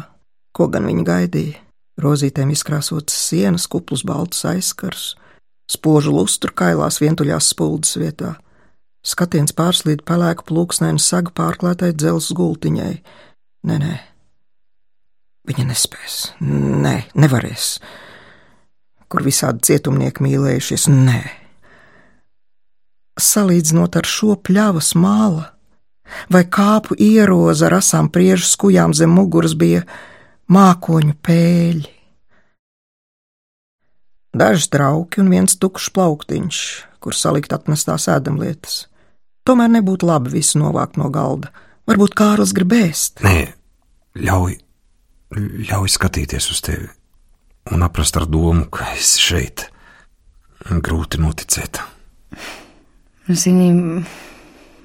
ko 0.57 0.71
gan 0.73 0.89
viņa 0.89 1.05
gaidīja? 1.07 1.61
Rozītēm 2.01 2.51
izkrāsotas 2.53 3.17
sienas, 3.31 3.65
kuplus 3.73 4.03
baltus 4.05 4.43
aizskars, 4.49 5.15
spožu 5.71 6.13
lustru 6.13 6.53
kailās 6.53 7.01
vientuļās 7.01 7.53
spuldzes 7.55 7.97
vietā. 8.01 8.35
Skatiens 9.07 9.55
pārslīd 9.57 10.03
pelēku 10.05 10.45
plūksnēnu 10.49 11.01
sagu 11.01 11.33
pārklātai 11.37 11.93
dzelzs 11.95 12.35
gultiņai. 12.37 12.93
Nē, 13.67 13.77
nē, 13.81 13.95
viņa 15.49 15.65
nespēs, 15.71 16.19
nē, 16.43 16.97
nevarēs. 17.17 17.77
Kur 19.07 19.23
visādi 19.23 19.71
cietumnieki 19.71 20.25
mīlējušies, 20.27 20.89
nē. 20.91 21.21
Salīdzinot 23.23 23.97
ar 23.97 24.09
šo 24.11 24.35
pļavas 24.37 24.91
māla, 24.99 25.47
vai 26.29 26.43
kāpu 26.45 26.99
ieroza 27.01 27.71
ar 27.71 27.79
asām 27.79 28.11
priežu 28.13 28.51
skujām 28.51 28.93
zem 28.95 29.15
muguras 29.17 29.55
bija 29.57 29.87
mākoņu 30.53 31.15
pēļi. 31.27 31.93
Daži 34.37 34.69
trauki 34.69 35.23
un 35.23 35.31
viens 35.33 35.57
tukšs 35.57 35.89
plauktiņš, 35.97 36.59
kur 37.01 37.17
salikt 37.17 37.55
atnestās 37.57 38.09
ēdamlietas. 38.13 38.85
Tomēr 39.47 39.71
nebūtu 39.79 40.09
labi 40.09 40.35
visu 40.37 40.61
novākt 40.61 40.99
no 41.01 41.09
galda. 41.15 41.53
Varbūt 41.89 42.17
Kārlis 42.19 42.53
grib 42.53 42.75
ēst. 42.77 43.23
Nē, 43.25 43.47
ļauj, 44.19 44.59
ļauj 45.71 45.93
skatīties 45.97 46.51
uz 46.53 46.63
tevi 46.67 46.91
un 47.73 47.83
aprast 47.83 48.17
ar 48.17 48.27
domu, 48.31 48.67
ka 48.71 48.93
esi 48.95 49.23
šeit. 49.23 49.67
Grūti 50.67 51.21
noticēt. 51.23 51.81
Zini, 53.31 53.71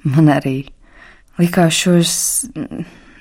man 0.06 0.30
arī 0.30 0.56
likās 1.40 1.78
šos 1.84 2.14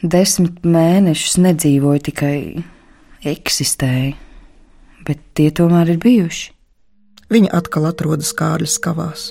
desmit 0.01 0.63
mēnešus 0.65 1.37
nedzīvoju, 1.41 2.01
tikai 2.09 2.37
eksistēju, 3.27 4.15
bet 5.05 5.21
tie 5.37 5.51
tomēr 5.53 5.93
ir 5.93 6.01
bijuši. 6.01 6.49
Viņa 7.31 7.51
atkal 7.55 7.87
atrodas 7.87 8.33
Kārļa 8.35 8.67
skavās. 8.67 9.29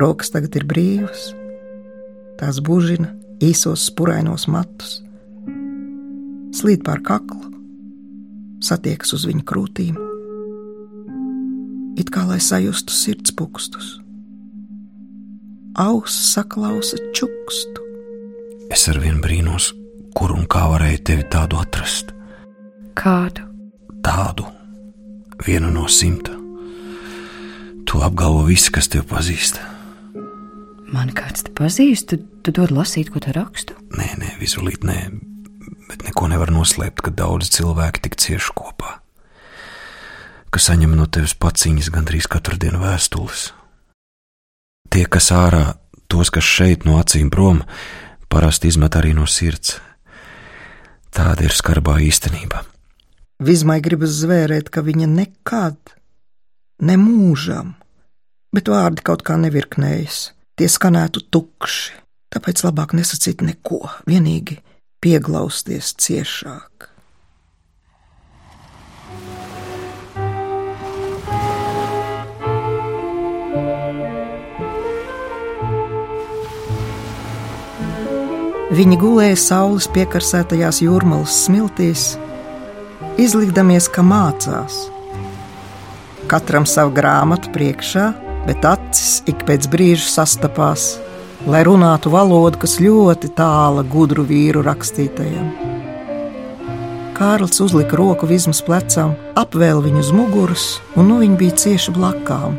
Rokas 0.00 0.32
tagad 0.34 0.56
ir 0.58 0.64
brīvas, 0.66 1.28
tās 2.40 2.58
bužina 2.64 3.12
īsos 3.44 3.84
spurainos 3.90 4.48
matus, 4.50 4.96
slīd 6.56 6.82
pār 6.86 7.04
kaklu, 7.06 7.52
satiekas 8.64 9.14
uz 9.14 9.28
viņa 9.30 9.46
krūtīm, 9.46 10.00
it 12.00 12.10
kā 12.10 12.24
lai 12.26 12.40
sajustu 12.42 12.96
sirds 12.96 13.36
pukstus. 13.36 14.00
Auss 15.78 16.32
saklausa 16.32 16.98
čukstu. 17.14 17.83
Es 18.72 18.86
ar 18.88 18.98
vienu 19.02 19.20
brīnos, 19.24 19.72
kur 20.16 20.32
un 20.32 20.46
kā 20.50 20.64
varēju 20.70 21.02
tevi 21.04 21.26
tādu 21.32 21.58
atrast. 21.60 22.12
Kādu? 22.96 23.44
Tādu, 24.04 24.46
vienu 25.44 25.72
no 25.74 25.84
simta. 25.90 26.32
To 27.88 28.00
apgalvo 28.06 28.44
visi, 28.48 28.72
kas 28.74 28.88
tevi 28.92 29.04
pazīst. 29.10 29.60
Man 30.94 31.10
kāds 31.16 31.44
te 31.44 31.52
pazīst, 31.56 32.12
tu, 32.12 32.20
tu 32.44 32.54
dod 32.54 32.72
lasīt, 32.74 33.10
ko 33.12 33.20
te 33.22 33.34
rakstu. 33.34 33.76
Nē, 33.98 34.08
nē, 34.20 34.34
vizulīt, 34.40 34.84
nē, 34.86 34.98
bet 35.90 36.04
neko 36.06 36.28
nevar 36.30 36.52
noslēpt, 36.54 37.02
ka 37.04 37.12
daudz 37.14 37.50
cilvēki 37.54 38.04
tik 38.06 38.16
cieši 38.22 38.54
kopā, 38.56 38.98
ka 40.54 40.62
saņem 40.62 40.94
no 40.96 41.08
tevis 41.10 41.34
paciņas 41.36 41.90
gandrīz 41.94 42.30
katru 42.30 42.60
dienu 42.60 42.80
vēstules. 42.84 43.48
Tie, 44.94 45.04
kas 45.10 45.32
ārā, 45.34 45.64
tos, 46.08 46.30
kas 46.30 46.46
šeit 46.46 46.86
no 46.86 47.00
acīm 47.02 47.32
prom, 47.34 47.64
parasti 48.28 48.70
izmet 48.70 48.96
arī 48.98 49.14
no 49.16 49.26
sirds. 49.30 49.78
Tāda 51.14 51.46
ir 51.46 51.54
skarbā 51.54 51.98
īstenība. 52.02 52.64
Vismai 53.44 53.80
gribas 53.82 54.14
zvērēt, 54.20 54.70
ka 54.70 54.82
viņa 54.86 55.08
nekad, 55.10 55.78
ne 56.86 56.96
mūžam, 56.98 57.74
bet 58.54 58.70
vārdi 58.70 59.04
kaut 59.06 59.22
kā 59.26 59.36
nevirknējas, 59.42 60.32
tie 60.58 60.70
skanētu 60.70 61.26
tukši, 61.34 61.94
tāpēc 62.34 62.64
labāk 62.66 62.94
nesacīt 62.98 63.42
neko, 63.46 63.82
vienīgi 64.10 64.58
pieglausties 65.02 65.94
ciešāk. 66.00 66.93
Viņi 78.74 78.96
gulēja 78.98 79.36
saules 79.38 79.86
piekarsētajās 79.94 80.80
jūrmālas 80.82 81.34
smiltīs, 81.44 82.04
izlikdamies, 83.22 83.86
ka 83.92 84.02
mācās. 84.02 84.78
Katram 86.26 86.66
savu 86.66 86.90
grāmatu 86.96 87.52
priekšā, 87.54 88.08
bet 88.48 88.66
acis 88.66 89.20
ik 89.30 89.44
pēc 89.46 89.68
brīža 89.70 90.08
sastapās, 90.16 90.88
lai 91.46 91.60
runātu 91.68 92.10
valodu, 92.10 92.64
kas 92.64 92.80
ļoti 92.82 93.30
tāla 93.38 93.84
gudru 93.86 94.24
vīru 94.26 94.64
rakstītajam. 94.66 95.52
Kārlis 97.14 97.62
uzlika 97.62 98.00
roku 98.00 98.26
vismaz 98.26 98.64
plecam, 98.66 99.14
apvēl 99.38 99.84
viņu 99.84 100.02
uz 100.02 100.10
muguras, 100.16 100.66
un 100.98 101.12
nu 101.12 101.20
viņi 101.22 101.38
bija 101.44 101.60
cieši 101.62 101.94
blakām. 101.94 102.58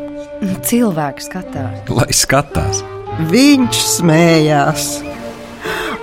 Cilvēks 0.63 1.27
skatās. 1.27 1.89
Lai 1.91 2.07
skatās, 2.15 2.85
Viņš 3.15 3.77
smējās 3.87 4.87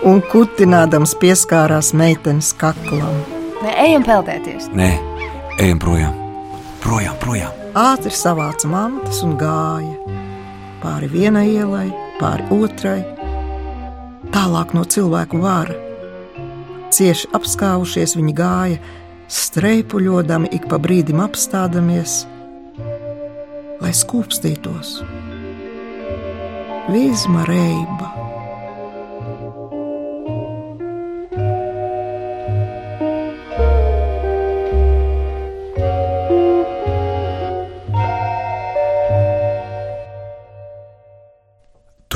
un 0.09 0.23
kutinādams 0.33 1.15
pieskārās 1.23 1.93
meitenes 1.95 2.53
kaklam. 2.59 3.23
Nē, 3.63 3.75
ejam 3.87 4.07
peldēties. 4.07 4.69
nē, 4.75 4.91
ejam 5.63 5.79
projām, 5.83 6.19
projām, 6.83 7.17
projām. 7.23 7.59
Ātri 7.79 8.13
savāca 8.13 8.69
mantas 8.69 9.23
un 9.25 9.39
gāja 9.41 10.21
pāri 10.83 11.09
vienai 11.11 11.47
ielai, 11.55 11.89
pāri 12.19 12.47
otrai, 12.55 13.01
tālāk 14.35 14.75
no 14.77 14.85
cilvēku 14.85 15.41
vara. 15.43 15.77
Cieši 16.93 17.31
apskāvušies, 17.37 18.17
viņi 18.19 18.35
gāja, 18.37 18.81
streipuļodami, 19.33 20.51
ik 20.59 20.67
pa 20.69 20.81
brīdim 20.83 21.23
apstādamies, 21.25 22.23
lai 23.81 23.95
skūpstītos. 23.97 24.99
Vīzma 26.91 27.47
reiba. 27.49 28.22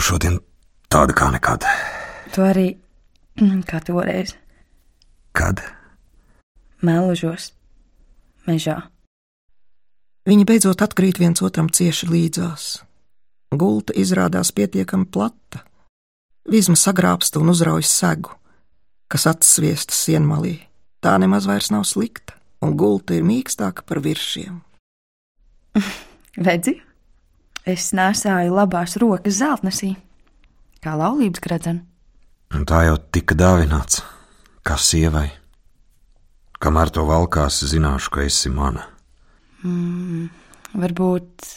Šodien 0.07 0.39
tāda 0.93 1.15
kā 1.17 1.31
nekad. 1.35 1.65
Tu 2.35 2.43
arī, 2.45 2.67
mm, 3.41 3.63
kā 3.67 3.81
toreiz, 3.83 4.37
Kad? 5.33 5.61
melžos, 6.83 7.53
mežā. 8.47 8.87
Viņi 10.27 10.45
beidzot 10.47 10.83
atkrīt 10.83 11.19
viens 11.19 11.43
otram 11.43 11.69
cieši 11.69 12.09
līdzās. 12.11 12.83
Gulta 13.55 13.95
izrādās 13.95 14.51
pietiekami 14.53 15.07
plata. 15.07 15.63
Vizma 16.51 16.75
sagrābsta 16.77 17.41
un 17.41 17.51
uzrauj 17.51 17.83
segu, 17.87 18.31
kas 19.09 19.27
atsviesta 19.27 19.95
sienmalī. 19.95 20.61
Tā 21.03 21.19
nemaz 21.19 21.47
vairs 21.47 21.71
nav 21.71 21.85
slikta, 21.87 22.35
un 22.63 22.75
gulta 22.77 23.15
ir 23.15 23.27
mīkstāka 23.27 23.87
par 23.87 24.01
virsiem. 24.03 24.63
Redzi, 26.47 26.81
es 27.67 27.91
nesāju 27.97 28.55
labās 28.55 28.97
rokas 29.03 29.41
zeltnesī, 29.41 29.93
kā 30.85 30.95
laulības 30.99 31.43
gradzena. 31.43 31.83
Un 32.55 32.63
tā 32.69 32.85
jau 32.87 32.97
tika 33.13 33.35
dāvināts, 33.35 34.05
kā 34.67 34.79
sievai. 34.79 35.29
Kamēr 36.63 36.93
to 36.95 37.05
valkās, 37.09 37.59
zināšu, 37.69 38.13
ka 38.15 38.25
esi 38.25 38.53
mana. 38.55 38.87
Varbūt, 40.77 41.49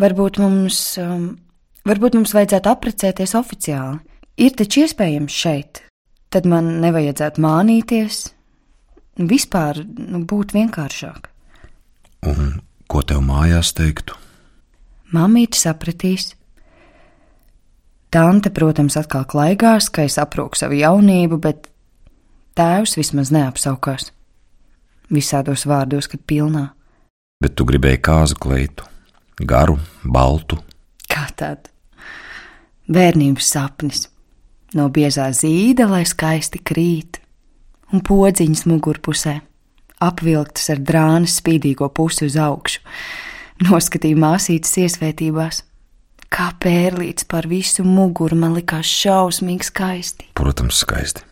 varbūt 0.00 0.40
mums, 0.42 0.80
um, 1.02 1.28
varbūt 1.86 2.16
mums 2.18 2.34
vajadzētu 2.34 2.72
apprecēties 2.72 3.36
oficiāli. 3.38 4.00
Ir 4.40 4.56
taču 4.58 4.82
iespējams 4.82 5.36
šeit, 5.44 5.84
tad 6.34 6.48
man 6.50 6.80
nevajadzētu 6.82 7.44
mānīties. 7.44 8.24
Vispār 9.20 9.84
nu, 9.84 10.24
būt 10.26 10.56
vienkāršāk. 10.56 11.28
Un 12.26 12.56
ko 12.90 13.04
tev 13.06 13.22
mājās 13.22 13.70
teiktu? 13.76 14.23
Māmīte 15.14 15.58
sapratīs. 15.60 16.32
Tante, 18.14 18.50
protams, 18.54 18.96
atkal 18.98 19.26
klaigās, 19.30 19.90
ka 19.90 20.06
es 20.06 20.18
aprūku 20.22 20.58
savu 20.58 20.78
jaunību, 20.78 21.38
bet 21.42 21.68
Tēvs 22.54 22.94
vismaz 22.94 23.32
neapsaukās. 23.34 24.12
Visādos 25.10 25.64
vārdos, 25.66 26.06
kad 26.10 26.22
pilnā. 26.22 26.68
Bet 27.42 27.56
tu 27.58 27.66
gribēji 27.66 27.98
kāzu 28.06 28.38
kleitu, 28.40 28.86
garu, 29.42 29.76
baltu. 30.06 30.60
Kā 31.10 31.26
tad? 31.34 31.68
Bērnības 32.86 33.50
sapnis. 33.56 34.06
No 34.74 34.86
biezā 34.90 35.28
zīda, 35.34 35.86
lai 35.90 36.02
skaisti 36.06 36.62
krīt, 36.62 37.20
un 37.94 38.02
podziņas 38.06 38.64
mugurpusē, 38.70 39.34
apvilktas 40.02 40.70
ar 40.74 40.82
drānas 40.82 41.36
spīdīgo 41.38 41.90
pusi 41.94 42.26
uz 42.26 42.38
augšu, 42.38 42.80
noskatīja 43.62 44.18
māsītes 44.18 44.74
iesvētībās. 44.82 45.62
Kā 46.34 46.48
pērlīts 46.58 47.28
par 47.30 47.46
visu 47.46 47.84
muguru 47.86 48.36
man 48.38 48.56
likās 48.56 48.90
šausmīgi 48.90 49.68
skaisti. 49.68 50.30
Protams, 50.34 50.80
skaisti. 50.82 51.22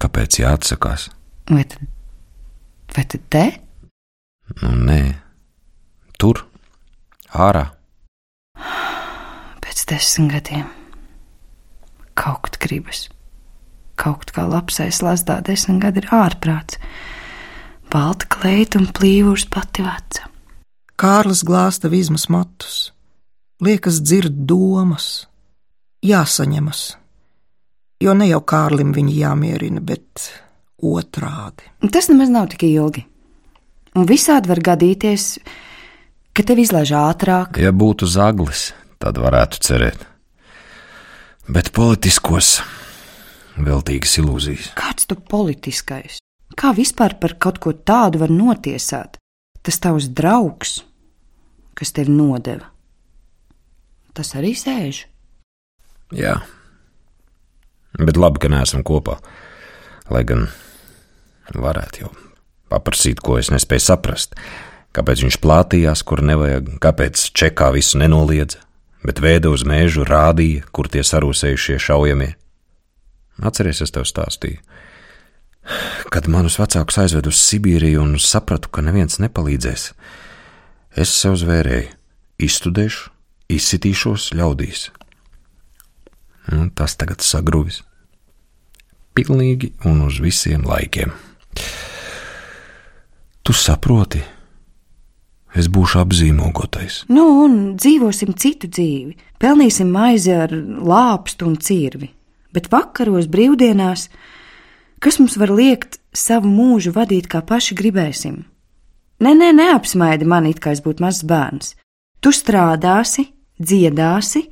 Kāpēc 0.00 0.40
jāatsakās? 0.40 1.10
Vai 1.52 1.66
tad, 1.68 1.84
vai 2.96 3.04
tad 3.12 3.28
te? 3.30 3.44
Nu, 4.62 4.72
nē, 4.88 5.00
tur, 6.18 6.46
ārā. 7.36 7.68
Pēc 9.62 9.84
desmit 9.92 10.32
gadiem. 10.32 10.66
Kaut 12.18 12.58
gribas. 12.62 13.06
Kaut 14.00 14.32
kā 14.34 14.48
lapsais 14.48 15.02
lasdā 15.04 15.38
desmit 15.44 15.82
gadi 15.84 16.02
ir 16.02 16.10
ārprāts. 16.16 16.80
Balta 17.92 18.26
kleita 18.32 18.80
un 18.80 18.88
plīvurs 18.96 19.46
pati 19.52 19.84
veca. 19.84 20.31
Kārlis 21.02 21.40
glāsta 21.42 21.88
vizmas 21.90 22.28
matus, 22.30 22.92
liekas 23.58 23.96
dzird 24.06 24.44
domas, 24.46 25.26
jāsaņemas, 26.06 26.82
jo 28.06 28.12
ne 28.14 28.28
jau 28.28 28.38
Kārlim 28.46 28.92
viņi 28.94 29.16
jāmierina, 29.18 29.82
bet 29.82 30.28
otrādi. 30.78 31.66
Tas 31.90 32.06
nemaz 32.06 32.30
nav 32.30 32.52
tik 32.52 32.62
ilgi. 32.68 33.02
Un 33.98 34.06
visādi 34.06 34.52
var 34.52 34.62
gadīties, 34.62 35.24
ka 36.30 36.44
tev 36.46 36.62
izlaiž 36.62 36.94
ātrāk. 36.94 37.58
Ja 37.58 37.74
būtu 37.74 38.06
zaglis, 38.06 38.68
tad 39.02 39.18
varētu 39.18 39.58
cerēt. 39.66 40.06
Bet 41.50 41.72
politiskos 41.74 42.60
veltīgas 43.58 44.14
ilūzijas. 44.22 44.70
Kāds 44.78 45.10
tu 45.10 45.18
politiskais? 45.18 46.22
Kā 46.54 46.70
vispār 46.78 47.18
par 47.18 47.34
kaut 47.42 47.58
ko 47.58 47.74
tādu 47.74 48.22
var 48.22 48.30
notiesāt? 48.30 49.18
Tas 49.66 49.82
tavs 49.82 50.06
draugs, 50.14 50.78
kas 51.78 51.94
tevi 51.96 52.14
nodeva. 52.14 52.68
Tas 54.12 54.34
arī 54.36 54.52
sēž. 54.58 55.06
Jā, 56.12 56.34
bet 57.96 58.18
labi, 58.20 58.42
ka 58.42 58.50
neesam 58.52 58.84
kopā. 58.84 59.16
Lai 60.12 60.24
gan 60.28 60.50
varētu 61.56 62.04
jau 62.04 62.12
paprasīt, 62.72 63.20
ko 63.24 63.38
es 63.40 63.50
nespēju 63.52 63.84
saprast. 63.84 64.36
Kāpēc 64.92 65.24
viņš 65.24 65.38
plātījās, 65.40 66.02
kur 66.04 66.20
nevajag, 66.24 66.74
kāpēc 66.82 67.30
čekā 67.36 67.70
visu 67.72 68.00
nenoliedza, 68.00 68.60
bet 69.06 69.22
vēda 69.24 69.52
uz 69.52 69.64
mēžu 69.68 70.04
rādīja, 70.08 70.66
kur 70.72 70.90
tie 70.92 71.04
sarūsējušie 71.06 71.78
šaujamie. 71.80 72.34
Atceries, 73.40 73.80
es 73.84 73.94
tev 73.94 74.04
stāstīju. 74.08 74.60
Kad 76.12 76.28
manus 76.28 76.58
vecākus 76.60 76.98
aizvedu 77.04 77.30
uz 77.32 77.40
Sibīriju 77.40 78.02
un 78.02 78.16
sapratu, 78.20 78.68
ka 78.68 78.84
neviens 78.84 79.20
nepalīdzēs, 79.22 79.92
es 80.96 81.12
sev 81.14 81.36
zvērēju, 81.40 81.88
izstudēšu, 82.42 83.10
izsitīšos 83.52 84.32
ļaudīs. 84.36 84.90
Un 86.52 86.70
tas 86.74 86.96
tagad 86.98 87.22
sagruvis. 87.24 87.82
Pilnīgi 89.12 89.72
un 89.88 90.00
uz 90.06 90.18
visiem 90.24 90.64
laikiem. 90.66 91.12
Tu 93.42 93.54
saproti, 93.56 94.22
es 95.58 95.68
būšu 95.68 96.00
apzīmogotais. 96.02 97.02
Nu, 97.12 97.26
un 97.44 97.74
dzīvosim 97.76 98.34
citu 98.38 98.70
dzīvi, 98.72 99.16
pelnīsim 99.42 99.90
maizi 99.92 100.32
ar 100.34 100.52
lāpstu 100.54 101.50
un 101.50 101.58
cirvi, 101.60 102.08
bet 102.54 102.70
vakaros, 102.72 103.28
brīvdienās, 103.32 104.08
kas 105.02 105.20
mums 105.20 105.36
var 105.40 105.52
liekt 105.52 106.00
savu 106.14 106.48
mūžu 106.48 106.94
vadīt, 106.96 107.28
kā 107.28 107.42
paši 107.44 107.76
gribēsim? 107.76 108.42
Nē, 109.22 109.36
nē, 109.38 109.52
neapsmaidi 109.54 110.26
mani, 110.26 110.50
it 110.50 110.58
kā 110.62 110.72
es 110.74 110.80
būtu 110.82 111.04
mazs 111.04 111.22
bērns. 111.28 111.76
Tu 112.22 112.32
strādāsi, 112.34 113.28
dziedāsi, 113.62 114.48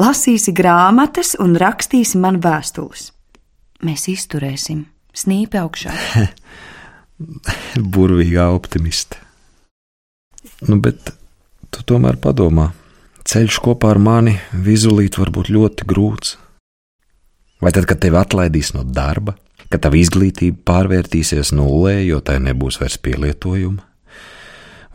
lasīsi 0.00 0.54
grāmatas 0.56 1.36
un 1.38 1.54
rakstīsi 1.58 2.18
man 2.18 2.40
vēstules. 2.42 3.10
Mēs 3.86 4.08
izturēsim, 4.10 4.82
snīpi 5.14 5.60
augšā. 5.62 5.94
burvīgā 7.94 8.48
optimiste. 8.54 9.20
Nu, 10.66 10.80
bet 10.80 11.12
tu 11.70 11.84
tomēr 11.86 12.18
padomā, 12.20 12.70
ceļš 13.28 13.60
kopā 13.64 13.92
ar 13.94 14.00
mani 14.02 14.36
vizulīt 14.52 15.20
var 15.20 15.32
būt 15.34 15.52
ļoti 15.52 15.86
grūts. 15.88 16.34
Vai 17.60 17.72
tad, 17.76 17.86
kad 17.86 18.00
tevi 18.00 18.16
atlaidīs 18.16 18.72
no 18.72 18.86
darba, 18.88 19.36
kad 19.68 19.84
tava 19.84 20.00
izglītība 20.00 20.64
pārvērtīsies 20.66 21.52
nullē, 21.54 21.98
jo 22.08 22.22
tai 22.24 22.38
nebūs 22.42 22.80
vairs 22.80 22.96
pielietojuma, 23.04 23.84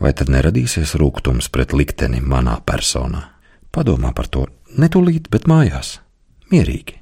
vai 0.02 0.12
tad 0.16 0.30
neradīsies 0.32 0.96
rūkums 1.00 1.50
pret 1.52 1.72
likteni 1.76 2.20
manā 2.20 2.58
personā? 2.66 3.22
Padomā 3.72 4.12
par 4.16 4.28
to 4.32 4.46
ne 4.76 4.88
tūlīt, 4.92 5.28
bet 5.32 5.48
mājās, 5.50 5.98
mierīgi. 6.52 7.00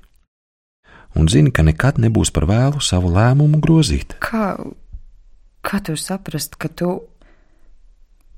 Un 1.15 1.29
zini, 1.31 1.53
ka 1.55 1.63
nekad 1.63 2.01
nebūs 2.03 2.33
par 2.35 2.49
vēlu 2.51 2.83
savu 2.83 3.13
lēmumu 3.15 3.61
grozīt. 3.63 4.17
Kā, 4.23 4.57
kā 5.63 5.79
tu 5.87 5.95
saprast, 5.99 6.59
ka 6.59 6.71
tu, 6.71 6.97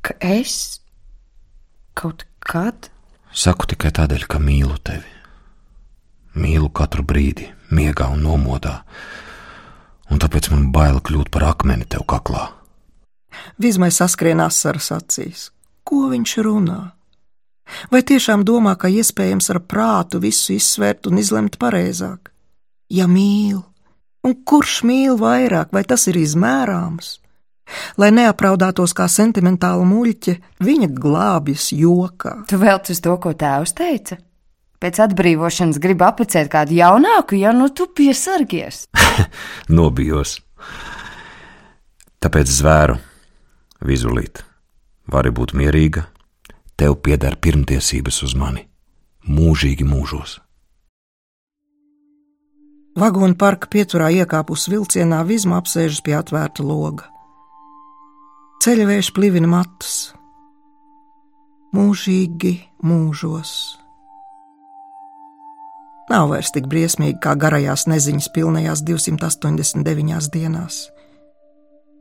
ka 0.04 0.16
es 0.20 0.82
kaut 1.96 2.26
kad? 2.44 2.90
Saku 3.32 3.68
tikai 3.72 3.92
tādēļ, 3.96 4.26
ka 4.28 4.40
mīlu 4.40 4.76
tevi. 4.84 5.08
Mīlu 6.36 6.68
katru 6.68 7.04
brīdi, 7.08 7.48
miegā 7.72 8.10
un 8.12 8.20
nomodā, 8.28 8.82
un 10.12 10.20
tāpēc 10.20 10.50
man 10.52 10.68
bail 10.72 11.00
kļūt 11.00 11.32
par 11.32 11.48
akmeni 11.54 11.88
tev 11.88 12.04
kaklā. 12.08 12.50
Vizmai 13.62 13.90
saskrien 13.94 14.40
asaras 14.44 14.90
acīs. 14.94 15.50
Ko 15.86 16.08
viņš 16.12 16.36
runā? 16.46 16.80
Vai 17.90 18.02
tiešām 18.06 18.44
domā, 18.46 18.76
ka 18.78 18.90
iespējams 18.90 19.50
ar 19.54 19.60
prātu 19.66 20.20
visu 20.22 20.54
izsvērt 20.54 21.08
un 21.10 21.18
izlemt 21.22 21.58
pareizāk? 21.62 22.30
Ja 22.92 23.08
mīl, 23.10 23.62
un 24.22 24.36
kurš 24.46 24.82
mīl 24.86 25.18
vairāk, 25.18 25.72
vai 25.74 25.82
tas 25.84 26.06
ir 26.10 26.18
izmērāms? 26.20 27.16
Lai 27.98 28.12
neapraudātos 28.14 28.94
kā 28.94 29.08
sentimentāla 29.10 29.82
muļķe, 29.88 30.36
viņa 30.62 30.88
glābjas 30.94 31.72
jokā. 31.74 32.36
Tu 32.46 32.60
vēl 32.60 32.78
uz 32.78 33.02
to, 33.02 33.16
ko 33.18 33.34
tēvs 33.34 33.74
teica? 33.74 34.20
Pēc 34.82 35.00
atbrīvošanas 35.06 35.80
gribi 35.82 36.04
apcēt 36.06 36.50
kādu 36.52 36.76
jaunāku, 36.76 37.38
ja 37.40 37.54
nu 37.56 37.70
tu 37.74 37.88
piesargies. 37.96 38.84
Nobijos. 39.78 40.36
Tāpēc 42.22 42.52
zvēru, 42.52 42.98
vizulīt, 43.86 44.42
vari 45.10 45.30
būt 45.30 45.54
mierīga, 45.56 46.06
tev 46.76 46.98
pieder 47.02 47.38
pirmtiesības 47.40 48.22
uz 48.26 48.34
mani, 48.38 48.66
mūžīgi 49.26 49.86
mūžos. 49.86 50.40
Vagonu 52.96 53.36
parka 53.36 53.68
pieturā 53.68 54.08
iekāpus 54.22 54.70
vilcienā 54.72 55.20
vizma 55.28 55.58
apsēžas 55.60 56.00
pie 56.04 56.14
atvērta 56.16 56.64
loga. 56.64 57.10
Ceļvējš 58.64 59.10
plivina 59.12 59.50
matus. 59.52 59.96
Mūžīgi 61.76 62.54
mūžos. 62.88 63.52
Nav 66.08 66.30
vairs 66.30 66.52
tik 66.54 66.68
briesmīgi 66.70 67.18
kā 67.20 67.34
garajās 67.36 67.84
neziņas 67.90 68.30
pilnajās 68.32 68.84
289 68.86 70.30
dienās. 70.32 70.86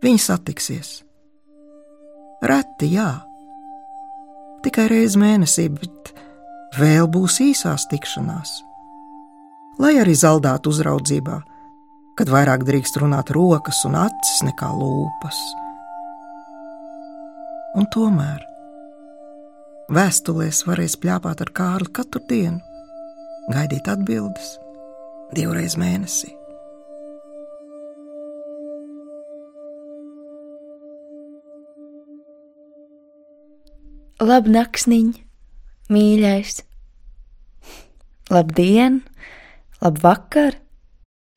Viņi 0.05 0.21
satiksies. 0.21 1.04
Reti, 2.45 2.91
jā, 2.93 3.09
tikai 4.61 4.85
reizi 4.91 5.17
mēnesī, 5.17 5.65
bet 5.73 6.11
vēl 6.77 7.07
būs 7.09 7.39
īsās 7.41 7.87
tikšanās. 7.89 8.59
Lai 9.81 9.95
arī 9.97 10.13
zaldātu 10.13 10.69
uzraudzībā, 10.69 11.39
kad 12.15 12.31
vairāk 12.31 12.67
drīkst 12.67 13.01
runāt 13.01 13.33
rokas 13.35 13.81
un 13.89 13.97
acis 13.99 14.43
nekā 14.45 14.69
lūpas. 14.77 15.41
Un 17.75 17.89
tomēr 17.91 18.45
vēstulēs 19.91 20.61
varēs 20.69 20.99
plāpāt 21.01 21.41
ar 21.43 21.53
Kārli 21.55 21.91
katru 21.97 22.21
dienu, 22.29 22.61
gaidīt 23.49 23.89
atbildes 23.89 24.55
divreiz 25.35 25.79
mēnesī. 25.81 26.34
Labnaktsniņ, 34.25 35.09
mīļais! 35.93 36.63
Labdien, 38.33 39.03
labvakar! 39.83 40.55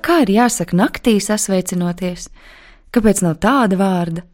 Kā 0.01 0.23
ir 0.25 0.33
jāsaka 0.33 0.79
naktī 0.79 1.19
sasveicinoties? 1.21 2.31
Kāpēc 2.95 3.21
nav 3.27 3.35
tāda 3.43 3.77
vārda? 3.77 4.25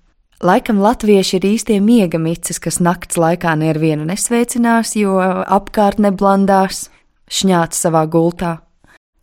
Laikam 0.45 0.79
latvieši 0.85 1.40
ir 1.40 1.49
īstie 1.49 1.81
miega 1.83 2.21
micis, 2.23 2.61
kas 2.62 2.79
nakts 2.79 3.19
laikā 3.19 3.57
nevienu 3.59 4.07
nesveicinās, 4.07 4.95
jo 5.01 5.17
apkārt 5.19 5.99
neblandās, 6.05 6.85
šņāts 7.27 7.83
savā 7.88 8.05
gultā. 8.07 8.61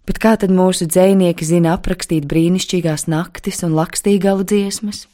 Bet 0.10 0.20
kā 0.20 0.36
tad 0.44 0.52
mūsu 0.52 0.89
dzinieki 0.91 1.48
zina 1.48 1.78
aprakstīt 1.78 2.28
brīnišķīgās 2.28 3.08
naktis 3.08 3.63
un 3.63 3.80
lakstīgalu 3.80 4.44
dziesmas? 4.44 5.06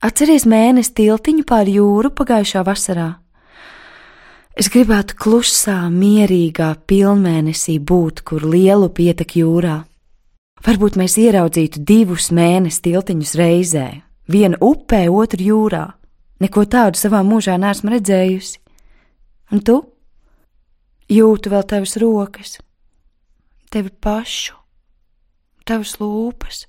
Atceries 0.00 0.46
mēnesi 0.48 0.94
tiltiņu 0.96 1.42
pār 1.44 1.68
jūru 1.68 2.08
pagājušā 2.16 2.62
vasarā. 2.64 3.10
Es 4.56 4.70
gribētu 4.72 5.12
klusā, 5.20 5.76
mierīgā 5.92 6.70
pilnmēnesī 6.88 7.76
būt, 7.84 8.22
kur 8.24 8.46
lielu 8.48 8.88
pietek 8.96 9.36
jūrā. 9.42 9.74
Varbūt 10.64 10.96
mēs 11.00 11.18
ieraudzītu 11.20 11.84
divus 11.84 12.30
mēnesi 12.32 12.80
tiltiņus 12.88 13.34
reizē, 13.40 13.84
vienu 14.32 14.56
upē, 14.64 15.02
otru 15.12 15.44
jūrā. 15.50 15.84
Neko 16.40 16.64
tādu 16.64 16.96
savā 16.96 17.20
mūžā 17.20 17.58
neesmu 17.60 17.92
redzējusi. 17.92 18.56
Un 19.52 19.60
tu? 19.60 19.78
Jūtu 21.12 21.52
vēl 21.52 21.68
tavas 21.68 21.96
rokas, 22.00 22.56
tevi 23.68 23.92
pašu, 23.92 24.56
tavas 25.68 25.98
lūpas. 26.00 26.64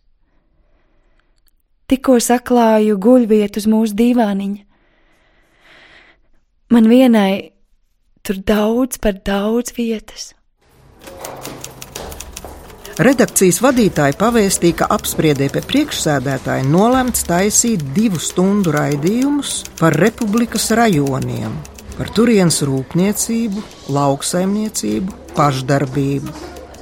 Tikko 1.92 2.22
saklāju 2.24 2.96
guļvietu 3.04 3.60
uz 3.60 3.66
mūsu 3.68 3.98
divāniņa. 4.00 4.62
Man 6.72 6.86
vienai 6.88 7.52
tur 8.24 8.38
daudz 8.48 9.02
par 9.04 9.18
daudz 9.28 9.74
vietas. 9.76 10.30
Redakcijas 13.02 13.60
vadītāji 13.64 14.16
pavēstīja, 14.20 14.78
ka 14.82 14.88
apspriedē 14.96 15.50
pie 15.52 15.66
priekšsēdētāja 15.68 16.64
nolemts 16.70 17.28
taisīt 17.28 17.84
divu 17.96 18.20
stundu 18.24 18.72
raidījumus 18.76 19.58
par 19.80 19.96
republikas 20.00 20.70
rajoniem, 20.78 21.56
par 21.98 22.12
turienes 22.16 22.62
rūpniecību, 22.68 23.68
lauksaimniecību, 23.96 25.20
pašdarbību. 25.36 26.36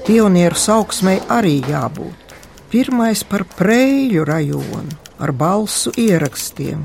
Pionieru 0.06 0.58
sauksmei 0.58 1.22
arī 1.34 1.60
jābūt. 1.65 2.29
Pirmais 2.69 3.23
par 3.25 3.47
Prēļu 3.58 4.23
rajonu 4.29 4.97
ar 5.17 5.32
balsu 5.34 5.89
ierakstiem. 5.97 6.84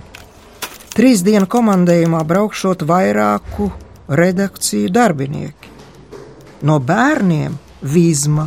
Trīs 0.96 1.20
dienu 1.26 1.44
komandējumā 1.50 2.22
braukšot 2.24 2.86
vairāku 2.88 3.68
redakciju 4.08 4.88
darbinieki. 4.94 5.72
No 6.64 6.78
bērniem 6.80 7.58
Vizma 7.84 8.46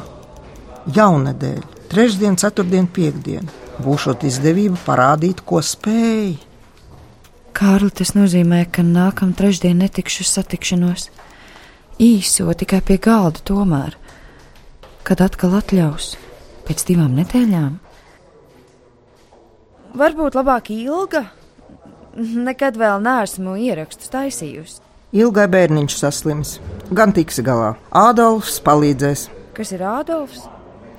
jaunadēļ, 0.95 1.61
trešdien, 1.91 2.41
ceturtdien, 2.41 2.89
piekdien. 2.89 3.45
Būšot 3.85 4.25
izdevība 4.25 4.79
parādīt, 4.87 5.45
ko 5.45 5.61
spēj. 5.61 6.39
Kārli, 7.53 7.93
tas 7.93 8.15
nozīmē, 8.17 8.63
ka 8.73 8.81
nākamā 8.81 9.37
trešdiena 9.37 9.85
netikšu 9.85 10.25
satikšanos. 10.25 11.11
Īso 12.01 12.49
tikai 12.57 12.81
pie 12.85 12.97
galda 12.97 13.45
tomēr. 13.45 13.97
Kad 15.05 15.21
atkal 15.21 15.59
atļaus? 15.61 16.15
Pēc 16.67 16.83
divām 16.83 17.13
nedēļām? 17.15 17.77
Varbūt 19.97 20.35
labāk 20.35 20.67
ilga. 20.75 21.23
Nekad 22.17 22.75
vēl 22.75 22.99
neesmu 23.05 23.53
ierakstus 23.61 24.11
taisījusi. 24.11 24.81
Ilgai 25.15 25.45
bērniņš 25.47 25.95
saslims, 25.95 26.57
gan 26.91 27.13
tiks 27.15 27.39
galā. 27.45 27.77
Ādolfs 27.95 28.57
palīdzēs. 28.65 29.29
Kas 29.55 29.71
ir 29.71 29.85
Ādolfs? 29.87 30.43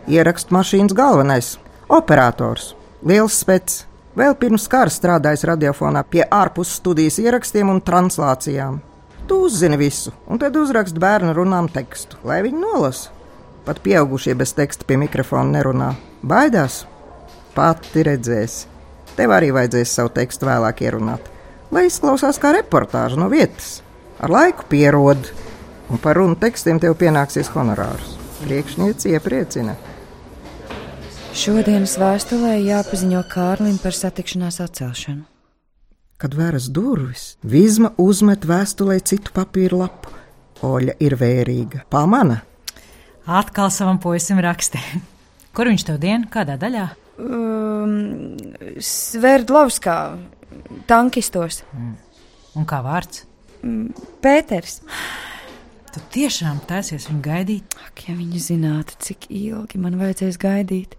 Ierakstu 0.08 0.56
mašīnas 0.56 0.96
galvenais- 0.96 1.50
operators, 1.98 2.72
liels 3.04 3.36
spēks. 3.44 3.84
Vēl 4.16 4.34
pirms 4.40 4.66
kara 4.72 4.88
strādājis 4.88 5.44
radiofonā 5.44 6.02
pie 6.08 6.24
ārpus 6.24 6.72
studijas 6.80 7.18
ierakstiem 7.18 7.68
un 7.68 7.82
translācijām. 7.82 8.80
Tu 9.28 9.34
uzzini 9.44 9.76
visu, 9.76 10.12
un 10.26 10.38
tad 10.38 10.56
uzrakst 10.56 10.98
bērnu 10.98 11.34
runām 11.34 11.68
tekstu, 11.68 12.16
lai 12.24 12.40
viņi 12.42 12.58
nolasa. 12.58 13.17
Pat 13.68 13.82
pieaugušie 13.84 14.32
bez 14.32 14.54
teksta 14.56 14.86
pie 14.88 14.96
mikrofona 14.96 15.58
nerunā. 15.58 15.90
Baidās? 16.24 16.86
Pati 17.52 18.00
redzēs. 18.06 18.62
Tev 19.12 19.34
arī 19.36 19.50
vajadzēs 19.52 19.92
savu 19.92 20.08
tekstu 20.16 20.48
vēlāk 20.48 20.80
ierunāt, 20.86 21.26
lai 21.74 21.82
izklausās 21.90 22.40
kā 22.40 22.54
reportāža 22.56 23.20
no 23.20 23.28
vietas. 23.28 23.82
Ar 24.24 24.32
laiku 24.32 24.64
pierod, 24.72 25.28
un 25.92 26.00
par 26.00 26.16
runu 26.16 26.38
tekstiem 26.40 26.80
tev 26.80 26.96
pienāksies 26.96 27.52
honorārs. 27.52 28.16
Priekšnieci 28.40 29.12
iepriecina. 29.12 29.76
Šodienas 31.36 31.98
vēstulē 32.00 32.56
jāpaziņo 32.62 33.20
Kārlim 33.28 33.76
par 33.84 33.92
satikšanās 33.92 34.62
atcelšanu. 34.64 35.26
Kad 36.16 36.40
vēras 36.40 36.72
durvis, 36.72 37.34
Vizma 37.44 37.92
uzmet 38.00 38.48
vēstulē 38.48 38.96
citu 39.04 39.36
papīru 39.36 39.84
lapu. 39.84 40.16
Oļa 40.64 40.96
ir 41.04 41.20
vērīga. 41.20 41.84
Pamana? 41.92 42.46
Atkal 43.28 43.68
savam 43.68 43.98
puisim 44.00 44.40
rakstē. 44.40 44.80
Kur 45.54 45.68
viņš 45.68 45.84
tev 45.84 46.00
dien? 46.00 46.24
Kādā 46.32 46.56
daļā? 46.60 46.88
Um, 47.18 48.36
Sverdlovskā, 48.80 49.96
tankistos. 50.88 51.60
Mm. 51.74 51.96
Un 52.56 52.68
kā 52.68 52.80
vārds? 52.84 53.26
Pēters. 54.22 54.78
Tu 55.92 56.02
tiešām 56.14 56.62
taisies 56.68 57.08
viņu 57.10 57.20
gaidīt? 57.24 57.76
Ak, 57.88 58.06
ja 58.08 58.16
viņi 58.16 58.40
zinātu, 58.42 58.96
cik 59.02 59.28
ilgi 59.34 59.80
man 59.82 59.98
vajadzēs 60.00 60.40
gaidīt. 60.40 60.96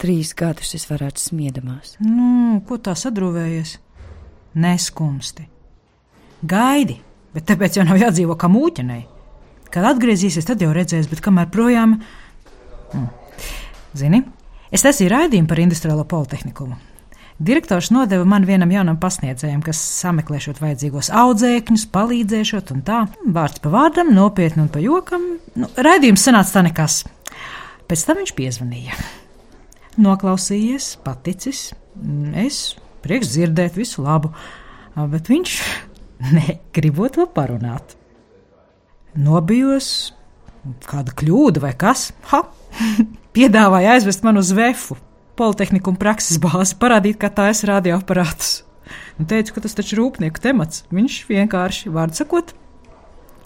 Trīs 0.00 0.32
gadus 0.38 0.72
es 0.78 0.88
varētu 0.88 1.20
smiedamās. 1.20 1.96
Nu, 2.00 2.62
ko 2.66 2.80
tā 2.80 2.96
sadrūvējies? 2.98 3.76
Neskumsti. 4.62 5.46
Gaidi, 6.48 6.96
bet 7.34 7.46
tāpēc 7.50 7.78
jau 7.78 7.86
nav 7.86 8.00
jādzīvo 8.00 8.36
kā 8.40 8.50
mūķenei. 8.52 9.04
Kad 9.72 9.88
atgriezīsies, 9.88 10.44
tad 10.48 10.60
jau 10.60 10.72
redzēs, 10.74 11.08
bet 11.08 11.22
kamēr 11.24 11.48
projām. 11.52 11.96
Mm. 12.92 13.10
Zini, 13.96 14.22
es 14.72 14.84
esmu 14.88 15.08
raidījumi 15.12 15.48
par 15.48 15.60
industriālo 15.62 16.04
politehniku. 16.08 16.68
Direktors 17.42 17.88
nodeva 17.90 18.26
man 18.28 18.44
vienam 18.46 18.70
jaunam 18.70 18.98
pasniedzējam, 19.00 19.62
kas 19.64 19.80
sameklēšot 20.02 20.60
vajadzīgos 20.62 21.08
audzēkņus, 21.16 21.86
palīdzēšot 21.94 22.74
un 22.74 22.82
tā. 22.86 22.98
Vārds 23.34 23.62
pa 23.64 23.72
vārdam, 23.72 24.12
nopietni 24.14 24.62
un 24.66 24.68
pa 24.70 24.82
jokam. 24.84 25.24
Nu, 25.58 25.70
raidījums 25.74 26.22
sanāca 26.28 26.58
tā 26.58 26.64
nekas. 26.68 27.00
Pēc 27.90 28.04
tam 28.06 28.20
viņš 28.20 28.34
piezvanīja. 28.36 29.00
Noklausījies, 30.04 30.92
paticis. 31.04 31.64
Es 32.44 32.60
prieks 33.02 33.32
dzirdēt 33.32 33.80
visu 33.80 34.04
labu, 34.04 34.30
bet 34.94 35.32
viņš 35.32 35.56
negribot 36.36 37.16
to 37.18 37.26
parunāt. 37.32 37.96
Nobijos, 39.12 40.12
kāda 40.88 41.12
kļūda 41.12 41.62
vai 41.62 41.72
kas? 41.76 42.10
Ha! 42.30 42.44
Piedāvāja 43.36 43.96
aizvest 43.96 44.24
mani 44.24 44.40
uz 44.40 44.52
vefu 44.56 44.96
politehniku 45.36 45.92
un 45.92 45.98
prakses 46.00 46.38
bāzi, 46.40 46.76
parādīt, 46.80 47.18
kā 47.20 47.30
tā 47.32 47.48
es 47.52 47.62
radioaparātus. 47.68 48.62
Un 49.20 49.28
teicu, 49.28 49.54
ka 49.56 49.62
tas 49.64 49.76
taču 49.76 49.96
ir 49.96 50.02
rūpnieku 50.02 50.42
temats. 50.42 50.84
Viņš 50.92 51.18
vienkārši, 51.30 51.92
vārdu 51.92 52.18
sakot, 52.20 52.52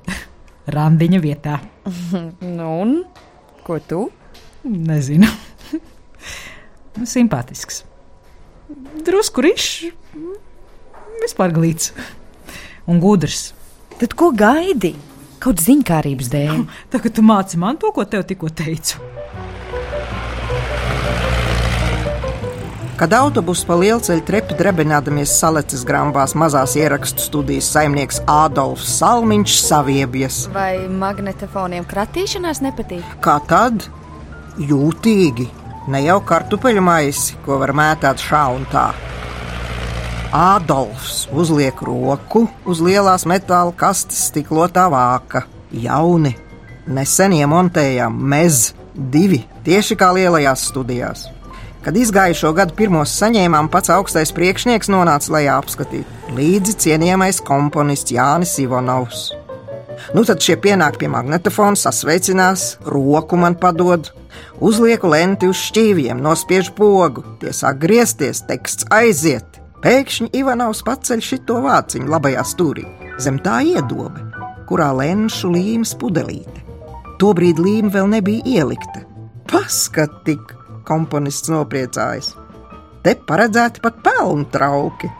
randiņa 0.76 1.20
vietā. 1.22 1.60
nu, 2.58 2.70
un 2.82 2.96
ko 3.66 3.78
tu? 3.82 4.06
Nezinu. 4.66 5.30
Simpātisks. 7.06 7.84
Drusku 9.06 9.44
rišs, 9.44 9.92
vispār 11.22 11.52
glīts 11.54 11.92
un 12.90 12.98
gudrs. 13.02 13.52
Tad 14.00 14.16
ko 14.18 14.32
gaidi? 14.34 14.94
Kaut 15.42 15.60
ziņkārības 15.62 16.30
dēļ. 16.32 16.64
Tagad 16.92 17.16
tu 17.16 17.24
māci 17.26 17.60
man 17.60 17.78
to, 17.80 17.92
ko 17.92 18.04
tev 18.08 18.24
tikko 18.28 18.50
teicu. 18.56 19.02
Kad 22.96 23.12
autobuss 23.12 23.66
pa 23.68 23.76
lielceļu 23.76 24.22
trepi 24.24 24.56
drebinādamies 24.56 25.34
saleces 25.36 25.82
grāmatās 25.84 26.32
mazās 26.32 26.78
ierakstu 26.80 27.26
studijas 27.26 27.68
saimnieks 27.74 28.22
Ādolfs 28.24 28.94
Salmiņš 28.96 29.58
saviebjas. 29.66 30.38
Vai 30.54 30.86
magnetofoniem 30.88 31.84
kratīšanās 31.90 32.62
nepatīk? 32.64 33.18
Kā 33.20 33.36
tad? 33.50 33.84
Jūtīgi, 34.56 35.44
ne 35.92 36.00
jau 36.06 36.22
kartupeļu 36.24 36.86
maisi, 36.88 37.36
ko 37.44 37.60
var 37.60 37.74
mētāt 37.76 38.24
šā 38.24 38.46
un 38.56 38.64
tā. 38.72 38.86
Ādolfs 40.34 41.28
uzliek 41.30 41.78
roku 41.86 42.46
uz 42.66 42.80
lielās 42.82 43.22
metāla 43.30 43.70
kastes 43.78 44.24
stiklotā 44.30 44.88
vāka. 44.90 45.44
Jauni, 45.70 46.32
nesen 46.90 47.34
iemontējām 47.36 48.16
mez 48.32 48.72
divi, 48.94 49.44
tieši 49.66 49.94
kā 49.98 50.10
lielajās 50.16 50.66
studijās. 50.72 51.26
Kad 51.86 51.94
izgājušo 52.00 52.50
gadu 52.56 52.74
pirmos 52.74 53.12
saņēmām, 53.20 53.70
pats 53.70 53.92
augstais 53.94 54.34
priekšnieks 54.34 54.90
nonāca 54.90 55.30
lejā 55.36 55.54
apskatīt. 55.62 56.08
Līdzi 56.34 56.74
cienījamais 56.82 57.38
komponists 57.46 58.10
Jānis 58.10 58.56
Ivanovs. 58.58 59.28
Nu, 60.14 60.24
tad 60.26 60.42
šie 60.42 60.56
pienāk 60.58 60.98
pie 60.98 61.06
magnetofona, 61.12 61.78
sasveicinās, 61.78 62.80
roku 62.82 63.38
man 63.38 63.54
padod, 63.58 64.10
uzlieku 64.58 65.12
lenti 65.14 65.46
uz 65.46 65.62
šķīviem, 65.70 66.18
nospiež 66.22 66.72
pogu, 66.74 67.22
tie 67.38 67.54
sāk 67.54 67.78
griezties, 67.86 68.42
teksts 68.50 68.90
aiziet. 68.90 69.55
Pēkšņi 69.84 70.30
Ivanovs 70.40 70.80
paceļ 70.86 71.20
šito 71.20 71.58
vāciņu 71.64 72.08
labajā 72.08 72.42
stūrī, 72.48 72.86
zem 73.20 73.36
tā 73.44 73.58
iedobe, 73.60 74.22
kurā 74.68 74.88
lenšu 74.96 75.50
līmes 75.52 75.92
pudelīte. 76.00 76.64
Tobrīd 77.20 77.60
līme 77.60 77.92
vēl 77.92 78.08
nebija 78.16 78.44
ielikta. 78.56 79.04
Paskat, 79.48 80.22
tik 80.24 80.56
komponists 80.88 81.52
nopriecājas. 81.52 82.32
Te 83.04 83.14
paredzēti 83.28 83.84
pat 83.84 84.00
pelnu 84.04 84.48
trauki. 84.52 85.12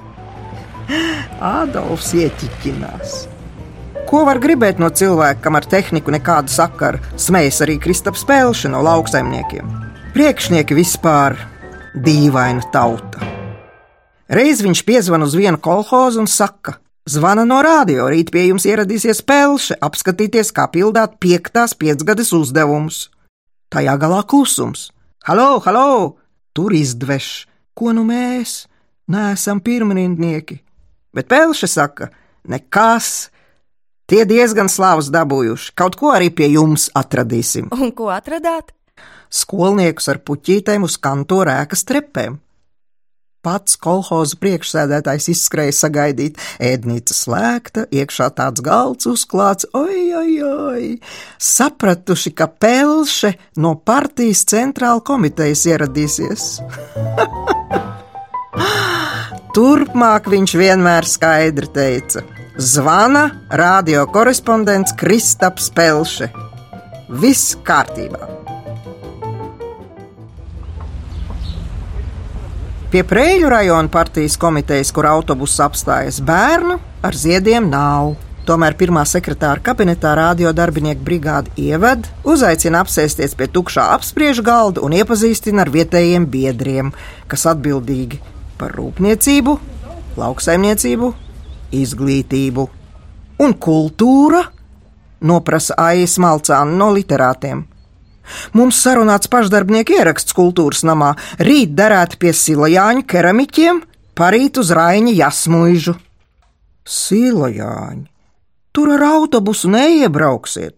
Ādolfs 1.57 2.14
ieķiķinās. 2.16 3.16
Ko 4.09 4.25
var 4.25 4.40
gribēt 4.40 4.81
no 4.81 4.88
cilvēka, 4.88 5.42
kam 5.45 5.59
ar 5.59 5.69
tehniku 5.69 6.14
nekādu 6.14 6.53
sakaru? 6.53 7.03
Smejas 7.21 7.61
arī 7.66 7.77
Kristaps 7.83 8.25
Pelša 8.25 8.73
no 8.73 8.81
lauksaimniekiem. 8.87 9.73
Priekšnieki 10.16 10.79
vispār 10.79 11.37
dīvaina 12.07 12.64
tauta. 12.73 13.36
Reiz 14.27 14.62
viņš 14.65 14.83
piezvan 14.87 15.23
uz 15.23 15.37
vienu 15.39 15.59
kolhozu 15.62 16.25
un 16.25 16.27
saka: 16.27 16.81
Zvana 17.07 17.45
no 17.47 17.61
rādio, 17.62 18.09
rīt 18.11 18.33
pie 18.35 18.49
jums 18.49 18.67
ieradīsies 18.67 19.23
Pelša, 19.23 19.79
apskatīties, 19.87 20.51
kā 20.51 20.67
pildāt 20.73 21.21
piektās 21.23 21.77
piecgades 21.79 22.33
uzdevumus. 22.35 23.07
Tajā 23.71 23.95
galā 24.03 24.25
klusums. 24.27 24.91
Halo, 25.27 25.61
halo! 25.62 26.17
Tur 26.57 26.75
izdveš, 26.75 27.47
ko 27.77 27.93
nu 27.95 28.03
mēs 28.09 28.65
neesam 29.12 29.61
pirmrindnieki. 29.62 30.59
Bet 31.15 31.31
Pelša 31.31 31.71
saka: 31.71 32.11
Nekas, 32.51 33.31
Tie 34.07 34.23
diezgan 34.23 34.69
slavus 34.71 35.09
dabūjuši. 35.11 35.73
Kaut 35.75 35.97
ko 35.99 36.12
arī 36.15 36.31
pie 36.31 36.47
jums 36.53 36.87
atradīsim. 36.95 37.73
Un 37.75 37.91
ko 37.91 38.07
atradāt? 38.15 38.71
Skolniekus 39.27 40.07
ar 40.12 40.21
puķītēm 40.23 40.87
uz 40.87 40.95
kantora 41.03 41.57
ēkas 41.65 41.83
trepēm. 41.89 42.39
Pats 43.46 43.76
kolhoza 43.78 44.35
priekšsēdētājs 44.42 45.28
izskrēja 45.30 45.74
sagaidīt, 45.78 46.40
ēdnīca 46.59 47.14
slēgta, 47.14 47.85
iekšā 47.94 48.26
tāds 48.35 48.59
galds 48.66 49.06
uzklāts, 49.06 49.68
oi, 49.70 50.11
oi, 50.18 50.32
oi! 50.42 50.87
Sapratuši, 51.38 52.35
ka 52.35 52.50
pelše 52.50 53.37
no 53.62 53.76
partijas 53.78 54.42
centrāla 54.50 54.98
komitejas 55.06 55.62
ieradīsies. 55.70 56.48
Turpmāk 59.56 60.26
viņš 60.28 60.56
vienmēr 60.59 61.06
skaidri 61.06 61.70
teica: 61.72 62.24
Zvana 62.59 63.28
radio 63.62 64.02
korespondents 64.11 64.96
Kristaps 64.98 65.70
Pelše. 65.76 66.32
Viss 67.22 67.54
kārtībā. 67.62 68.45
Pie 72.96 73.02
Prēļu 73.04 73.50
rajona 73.52 73.90
partijas 73.92 74.38
komitejas, 74.40 74.88
kur 74.96 75.04
autobuss 75.04 75.61
apstājas 75.61 76.16
bērnu, 76.24 76.78
ar 77.04 77.18
ziediem 77.20 77.66
nav. 77.68 78.14
Tomēr 78.48 78.72
pirmā 78.80 79.02
sekretāra 79.04 79.61
kabinetā 79.61 80.14
radiodarbinieku 80.16 81.04
brigāde 81.04 81.52
ieved, 81.61 82.09
uzaicina 82.24 82.80
apsēsties 82.80 83.37
pie 83.37 83.50
tukšā 83.52 83.85
apspriežu 83.98 84.46
galda 84.46 84.80
un 84.80 84.96
iepazīstina 84.96 85.66
ar 85.66 85.72
vietējiem 85.76 86.24
biedriem, 86.24 86.94
kas 87.28 87.44
atbildīgi 87.52 88.22
par 88.56 88.72
rūpniecību, 88.80 89.59
lauksaimniecību 90.16 91.12
izglītību. 91.76 92.68
Un 93.44 93.59
kultūra? 93.61 94.46
Noprasa 95.20 95.76
Aijas 95.90 96.16
Malcāna 96.16 96.80
no 96.80 96.94
literātiem. 96.96 97.66
Mums 98.57 98.79
sarunāts 98.83 99.31
pašdarbnieku 99.33 99.97
ieraksts 99.99 100.35
kultūras 100.37 100.83
namā, 100.87 101.15
rīt 101.39 101.75
derēt 101.79 102.19
pie 102.23 102.33
silajāņu 102.37 103.07
keramiķiem, 103.09 103.83
parīt 104.17 104.61
uz 104.62 104.73
Raņa 104.75 105.15
jasmuižu. 105.17 105.97
Silajāņi, 106.87 108.07
tur 108.73 108.95
ar 108.97 109.07
autobusu 109.11 109.71
neiebrauksiet. 109.73 110.77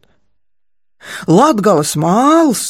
Latgales 1.31 1.95
māls 2.01 2.65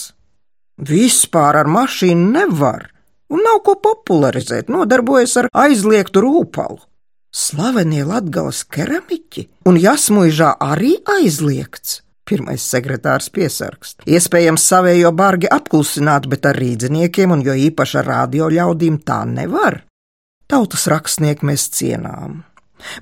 vispār 0.79 1.63
ar 1.63 1.71
mašīnu 1.71 2.33
nevar, 2.35 2.89
un 3.33 3.43
nav 3.45 3.63
ko 3.67 3.77
popularizēt, 3.83 4.69
nodarbojas 4.73 5.37
ar 5.43 5.51
aizliegtu 5.67 6.23
rūpalu. 6.25 6.81
Slavenie 7.29 8.07
latgales 8.09 8.63
keramiķi 8.65 9.45
un 9.69 9.77
jasmuižā 9.77 10.55
arī 10.65 10.95
aizliegts. 11.19 12.01
Pirmais 12.29 12.61
sekretārs 12.61 13.31
piesargs. 13.33 13.95
Iespējams, 14.05 14.67
savējo 14.69 15.15
bargi 15.17 15.49
apklusināt, 15.49 16.29
bet 16.29 16.45
ar 16.51 16.59
rīdziniekiem 16.61 17.33
un 17.33 17.45
jo 17.47 17.55
īpaši 17.57 18.03
ar 18.03 18.11
radio 18.13 18.51
ļaudīm 18.53 19.01
tā 19.09 19.23
nevar. 19.29 19.81
Tautas 20.49 20.87
rakstnieku 20.93 21.49
mēs 21.49 21.71
cienām. 21.73 22.43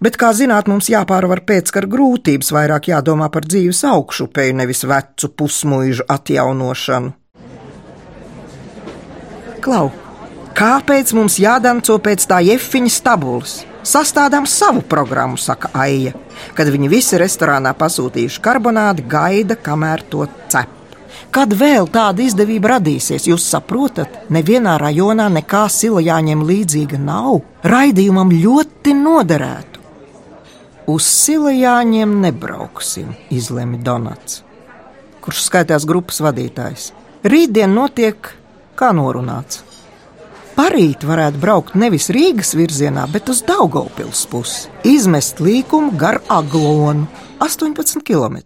Bet, 0.01 0.17
kā 0.17 0.31
zināt, 0.33 0.71
mums 0.71 0.89
jāpārvar 0.89 1.43
pēckara 1.47 1.91
grūtības, 1.91 2.49
vairāk 2.55 2.89
jādomā 2.93 3.29
par 3.35 3.45
dzīves 3.45 3.83
augšupeju, 3.91 4.57
nevis 4.63 4.87
vecu 4.89 5.31
pusmuižu 5.37 6.07
atjaunošanu. 6.09 7.13
Klau, 9.67 9.91
kāpēc 10.57 11.13
mums 11.19 11.41
jādanco 11.43 11.99
pēc 12.03 12.29
tā 12.31 12.41
jefiņa 12.47 12.93
stabulas? 12.95 13.59
Sastādām 13.87 14.49
savu 14.51 14.81
programmu, 14.83 15.39
saka 15.39 15.71
Aija, 15.79 16.11
kad 16.59 16.67
viņi 16.75 16.89
visi 16.91 17.19
restorānā 17.23 17.71
pasūtījuši 17.79 18.41
karbonādi, 18.43 19.05
gaida, 19.07 19.55
kamēr 19.55 20.03
to 20.11 20.25
cep. 20.51 20.73
Kad 21.31 21.53
vēl 21.55 21.87
tāda 21.95 22.25
izdevība 22.25 22.73
radīsies, 22.77 23.29
jūs 23.31 23.47
saprotat, 23.47 24.25
nevienā 24.33 24.75
rajonā 24.83 25.29
nekā 25.37 25.67
sila 25.71 26.03
jāņem 26.03 26.43
līdzīga 26.49 26.99
nav. 26.99 27.43
Raidījumam 27.63 28.33
ļoti 28.35 28.95
noderētu. 28.97 29.85
Uz 30.91 31.07
sila 31.07 31.55
jāņem 31.55 32.19
nebrauksim, 32.25 33.15
izlemj 33.31 33.79
Donats, 33.87 34.43
kurš 35.23 35.47
skaitās 35.47 35.87
grupas 35.87 36.19
vadītājs. 36.27 36.91
Rītdien 37.27 37.75
notiek 37.75 38.35
kā 38.79 38.91
norunāts. 38.95 39.63
Parīt 40.57 41.05
varētu 41.05 41.37
braukt 41.37 41.75
nevis 41.77 42.07
Rīgas 42.09 42.55
virzienā, 42.57 43.03
bet 43.13 43.29
uz 43.29 43.43
Daugaupils 43.45 44.23
pusi. 44.31 44.71
Izmest 44.89 45.43
līkumu 45.45 45.93
gar 46.01 46.23
Aglonu- 46.33 47.05
18 47.45 48.01
km. 48.01 48.39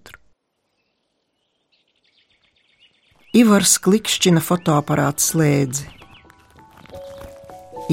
Ivars 3.31 3.77
klikšķina 3.79 4.43
fotoaparāta 4.43 5.23
slēdzi, 5.23 5.87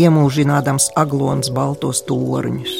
iemūžinādams 0.02 0.90
aglons 0.98 1.52
baltos 1.54 2.02
torņus, 2.10 2.74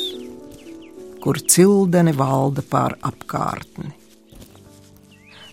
kur 1.22 1.38
cildeni 1.38 2.16
valda 2.18 2.64
pār 2.66 2.98
apkārtni. 2.98 3.94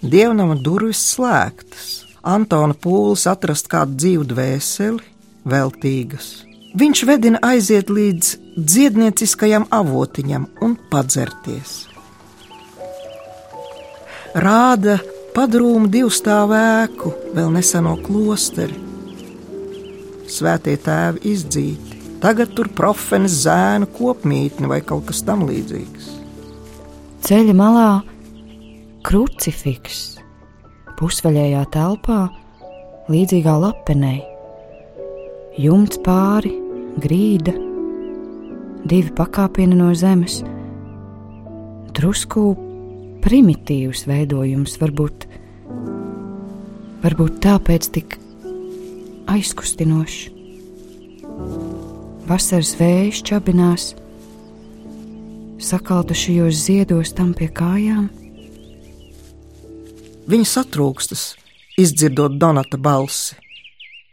Dievnama 0.00 0.56
durvis 0.56 1.04
slēgtas, 1.12 2.04
Antona 2.24 2.72
pūlis 2.72 3.26
atrast 3.28 3.68
kādu 3.68 3.98
dzīvu 4.00 4.24
dvēseli, 4.24 5.13
veltīgas. 5.48 6.44
Viņš 6.74 7.02
vedina 7.06 7.38
aiziet 7.46 7.90
līdz 7.92 8.30
dziednieciskajam 8.58 9.68
avotiņam 9.70 10.48
un 10.64 10.74
padzerties. 10.90 11.84
Rāda 14.34 14.98
padrūmu 15.36 15.86
divstāvu 15.90 16.56
ēku, 16.58 17.12
vēl 17.36 17.52
neseno 17.54 17.94
klosteri. 18.02 18.80
Svētie 20.34 20.74
tēvi 20.82 21.22
izdzīti, 21.30 22.00
tagad 22.22 22.56
tur 22.56 22.72
profenes 22.74 23.36
zēnu 23.44 23.86
kopmītne 23.94 24.70
vai 24.70 24.80
kaut 24.82 25.06
kas 25.12 25.22
tam 25.22 25.46
līdzīgs. 25.46 26.10
Ceļa 27.24 27.54
malā 27.56 27.88
krucifiks, 29.06 30.18
pusvaļējā 30.98 31.64
telpā, 31.72 32.22
līdzīgā 33.12 33.58
lapenei 33.62 34.33
jumts 35.60 36.00
pāri, 36.02 36.50
grīda, 36.98 37.52
divi 38.84 39.12
pakāpieni 39.14 39.76
no 39.78 39.92
zemes. 39.94 40.40
Drusku 41.94 42.54
primitīvs 43.24 44.04
veidojums, 44.10 44.74
varbūt, 44.82 45.26
varbūt 47.04 47.38
tāpēc 47.44 47.90
tik 47.94 48.16
aizkustinošs. 49.30 50.30
Vasaras 52.24 52.72
vējš 52.80 53.20
čabinās, 53.28 53.86
sakaltušajos 55.60 56.60
ziedos 56.66 57.12
tam 57.14 57.34
pie 57.36 57.50
kājām. 57.52 58.08
Viņa 60.24 60.48
satrūkstas, 60.48 61.34
izdzirdot 61.78 62.38
Donata 62.40 62.80
balsi. 62.80 63.36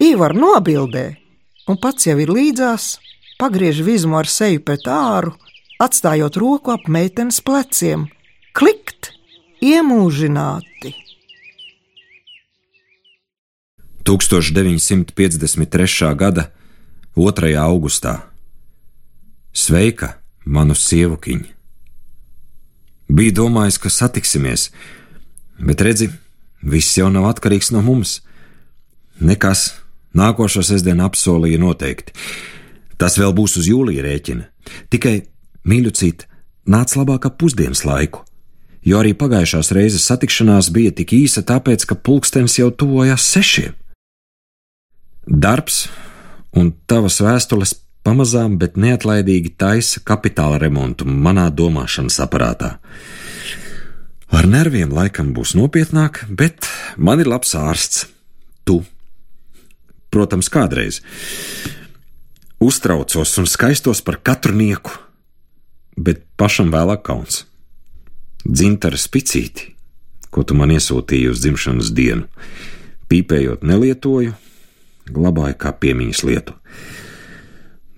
Īvar 0.01 0.35
nobildē, 0.35 1.20
un 1.67 1.79
pats 1.81 2.07
jau 2.07 2.17
ir 2.21 2.31
līdzās, 2.31 2.97
pagriež 3.41 3.81
vizmu 3.85 4.17
ar 4.17 4.29
seju 4.29 4.61
pret 4.65 4.87
āru, 4.87 5.33
atstājot 5.81 6.37
roku 6.37 6.73
ap 6.73 6.87
meitenes 6.87 7.41
pleciem. 7.43 8.07
Klikt! 8.53 9.11
iemūžināti. 9.61 10.95
1953. 14.01 16.15
gada 16.17 16.49
2. 17.15 17.53
augustā. 17.61 18.25
Sveika, 19.53 20.17
manu 20.45 20.75
sievukiņu! 20.75 21.45
Bija 23.11 23.31
domājis, 23.35 23.77
ka 23.77 23.89
satiksimies, 23.91 24.71
bet 25.59 25.81
redzi, 25.83 26.09
viss 26.63 26.97
jau 26.97 27.09
nav 27.11 27.27
atkarīgs 27.33 27.71
no 27.75 27.81
mums. 27.83 28.21
Nekas, 29.19 29.80
nākošo 30.17 30.63
sestdienu 30.65 31.05
apsolīja 31.07 31.59
noteikti. 31.61 32.15
Tas 33.01 33.17
vēl 33.17 33.33
būs 33.37 33.57
uz 33.61 33.69
jūlija 33.69 34.03
rēķina. 34.05 34.47
Tikai, 34.93 35.15
mīļucīt, 35.67 36.27
nāc 36.69 36.93
labāk 36.97 37.25
ap 37.29 37.39
pusdienas 37.41 37.83
laiku, 37.87 38.23
jo 38.85 39.01
arī 39.01 39.13
pagājušās 39.17 39.71
reizes 39.77 40.05
satikšanās 40.09 40.69
bija 40.73 40.93
tik 40.97 41.15
īsa, 41.17 41.43
tāpēc, 41.47 41.87
ka 41.89 41.97
pulkstenis 41.97 42.59
jau 42.59 42.69
tuvojās 42.69 43.25
sešiem. 43.33 43.77
Darbs 45.25 45.85
un 46.57 46.73
tavas 46.89 47.19
vēstules 47.21 47.75
pamazām, 48.05 48.57
bet 48.61 48.77
neatlaidīgi 48.81 49.53
taisa 49.61 50.01
kapitāla 50.05 50.59
remontu 50.61 51.05
manā 51.05 51.47
domāšanas 51.53 52.17
aparātā. 52.25 52.77
Ar 54.31 54.47
nerviem 54.47 54.93
laikam 54.95 55.33
būs 55.35 55.53
nopietnāk, 55.59 56.23
bet 56.29 56.67
man 56.97 57.19
ir 57.19 57.29
labs 57.29 57.51
ārsts. 57.57 58.07
Tu. 58.65 58.79
Protams, 60.11 60.51
kādreiz. 60.51 60.99
Uztraucos 62.61 63.37
un 63.39 63.47
skaistos 63.47 64.03
par 64.05 64.19
katru 64.21 64.53
nieku, 64.53 64.91
bet 65.95 66.25
pašam 66.37 66.69
vēlāk 66.73 67.05
kauns. 67.07 67.45
Dzintara 68.43 68.99
spicīti, 68.99 69.71
ko 70.33 70.43
tu 70.43 70.57
man 70.57 70.73
iesūtīji 70.75 71.31
uz 71.31 71.41
dzimšanas 71.43 71.93
dienu, 71.95 72.27
pīpējot 73.11 73.63
nelietoju, 73.65 74.35
glabāju 75.11 75.57
kā 75.61 75.71
piemiņas 75.79 76.23
lietu. 76.27 76.57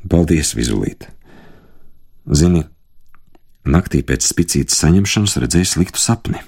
Paldies, 0.10 0.54
Vizulīt! 0.56 1.08
Zini, 2.24 2.64
naktī 3.68 4.04
pēc 4.06 4.24
spicītes 4.28 4.78
saņemšanas 4.80 5.40
redzēju 5.44 5.70
sliktu 5.74 6.00
sapni. 6.00 6.44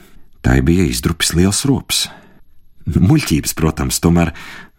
Tā 0.46 0.60
bija 0.64 0.86
izdrupis 0.88 1.34
liels 1.36 1.64
rops. 1.68 2.06
Muļķības, 2.86 3.56
protams, 3.58 3.98
tomēr 4.02 4.30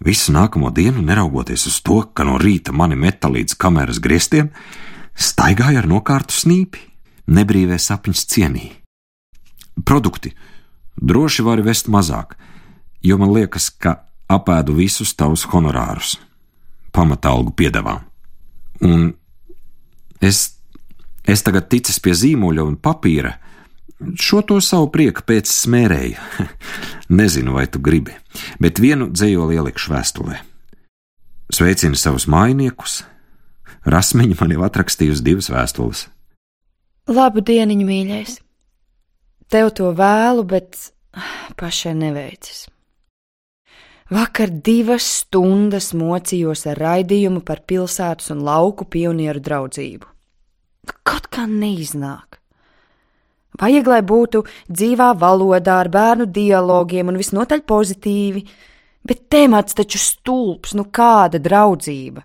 visu 0.07 0.31
nākamo 0.35 0.71
dienu, 0.71 1.03
neraugoties 1.03 1.67
uz 1.67 1.81
to, 1.83 2.03
ka 2.15 2.27
no 2.27 2.37
rīta 2.39 2.71
mani 2.73 2.95
meta 2.95 3.31
līdz 3.33 3.57
kameras 3.59 3.99
griestiem, 4.03 4.53
staigāja 5.19 5.83
ar 5.83 5.89
nokārtu 5.91 6.37
snīpi, 6.37 6.85
nebrīvē 7.27 7.79
sapņus 7.83 8.27
cienīja. 8.31 8.77
Produkti 9.85 10.33
droši 10.97 11.45
vari 11.45 11.67
vest 11.67 11.91
mazāk, 11.93 12.37
jo 13.03 13.19
man 13.19 13.35
liekas, 13.35 13.69
ka 13.71 13.99
apēdu 14.31 14.77
visus 14.79 15.15
tavus 15.19 15.45
honorārus, 15.51 16.17
pamatalgu 16.95 17.53
piedāvājumu. 17.59 18.07
Un 18.87 19.11
es, 20.21 20.57
es 21.25 21.43
tagad 21.43 21.69
ticis 21.73 21.99
pie 22.03 22.15
zīmuļa 22.17 22.65
un 22.67 22.79
papīra. 22.81 23.37
Šo 24.21 24.43
to 24.45 24.59
savu 24.61 24.91
prieku 24.93 25.25
pēc 25.25 25.49
smērēju. 25.49 26.47
Nezinu, 27.21 27.55
vai 27.57 27.65
tu 27.71 27.81
gribi, 27.81 28.17
bet 28.61 28.81
vienu 28.83 29.09
dzējoli 29.13 29.57
ielikšu 29.57 29.95
vēstulē. 29.95 30.41
Sveicinu 31.53 31.97
savus 31.97 32.27
mājiniekus. 32.29 33.05
Rasmiņa 33.87 34.37
man 34.41 34.53
jau 34.57 34.65
atrakstījusi 34.67 35.25
divas 35.25 35.49
vēstules. 35.53 36.07
Labu 37.07 37.41
dienu, 37.41 37.79
mīļais! 37.87 38.41
Tev 39.47 39.71
to 39.79 39.93
vēlu, 39.95 40.43
bet 40.43 40.75
pašai 41.57 41.95
neveicis. 41.95 42.65
Vakar 44.11 44.51
divas 44.51 45.07
stundas 45.23 45.93
mocījos 45.95 46.67
ar 46.71 46.79
raidījumu 46.83 47.43
par 47.47 47.63
pilsētas 47.67 48.31
un 48.35 48.43
lauku 48.47 48.87
pionieru 48.91 49.43
draudzību. 49.43 50.11
Kaut 51.07 51.27
kā 51.31 51.47
neiznāk. 51.51 52.39
Vajag, 53.61 53.89
lai 53.89 54.03
būtu 54.05 54.43
dzīvā 54.69 55.13
valodā, 55.21 55.81
ar 55.85 55.91
bērnu 55.93 56.27
dialogiem 56.29 57.13
un 57.13 57.21
visnotaļ 57.21 57.63
pozitīvi, 57.69 58.43
bet 59.07 59.29
temats 59.33 59.77
taču 59.79 60.01
stulbs, 60.03 60.75
nu 60.77 60.87
kāda 60.93 61.41
draudzība. 61.41 62.25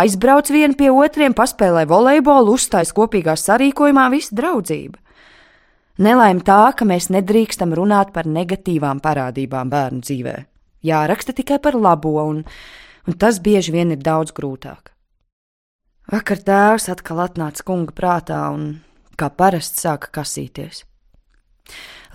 Aizbrauc 0.00 0.50
vienu 0.50 0.74
pie 0.74 0.90
otriem, 0.90 1.36
paspēlē 1.36 1.84
volejbolu, 1.86 2.56
uzstājas 2.58 2.90
kopīgā 2.96 3.36
sarīkojumā, 3.38 4.08
visa 4.10 4.34
draudzība. 4.34 4.98
Nelaime 6.02 6.42
tā, 6.44 6.74
ka 6.76 6.84
mēs 6.84 7.08
nedrīkstam 7.14 7.72
runāt 7.78 8.10
par 8.12 8.26
negatīvām 8.26 8.98
parādībām 9.04 9.70
bērnu 9.72 10.02
dzīvēm 10.02 10.52
jāraksta 10.86 11.34
tikai 11.36 11.58
par 11.62 11.76
labo, 11.78 12.16
un, 12.22 12.42
un 13.06 13.18
tas 13.18 13.40
bieži 13.42 13.74
vien 13.74 13.92
ir 13.94 14.02
daudz 14.02 14.34
grūtāk. 14.36 14.92
Vakar 16.12 16.42
tēvs 16.46 16.88
atkal 16.92 17.24
atnāca 17.24 17.64
kunga 17.66 17.94
prātā 17.96 18.42
un, 18.54 18.66
kā 19.18 19.30
parasti, 19.32 19.82
sāka 19.84 20.10
kasīties. 20.18 20.84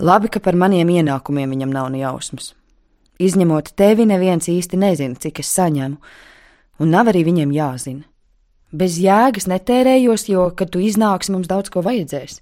Labi, 0.02 0.30
ka 0.32 0.40
par 0.40 0.56
maniem 0.58 0.88
ienākumiem 0.88 1.52
viņam 1.52 1.72
nav 1.74 1.90
nejausmas. 1.92 2.52
Izņemot 3.22 3.74
tevi, 3.78 4.06
neviens 4.08 4.48
īsti 4.48 4.80
nezina, 4.80 5.18
cik 5.20 5.42
es 5.42 5.52
saņemu, 5.52 5.98
un 6.80 6.94
nav 6.94 7.12
arī 7.12 7.26
viņiem 7.28 7.52
jāzina. 7.54 8.06
Bez 8.72 8.96
jēgas 9.02 9.46
netērējos, 9.52 10.26
jo, 10.32 10.46
kad 10.56 10.72
tu 10.72 10.80
iznāksi, 10.80 11.34
mums 11.34 11.50
daudz 11.50 11.68
ko 11.70 11.82
vajadzēs. 11.84 12.40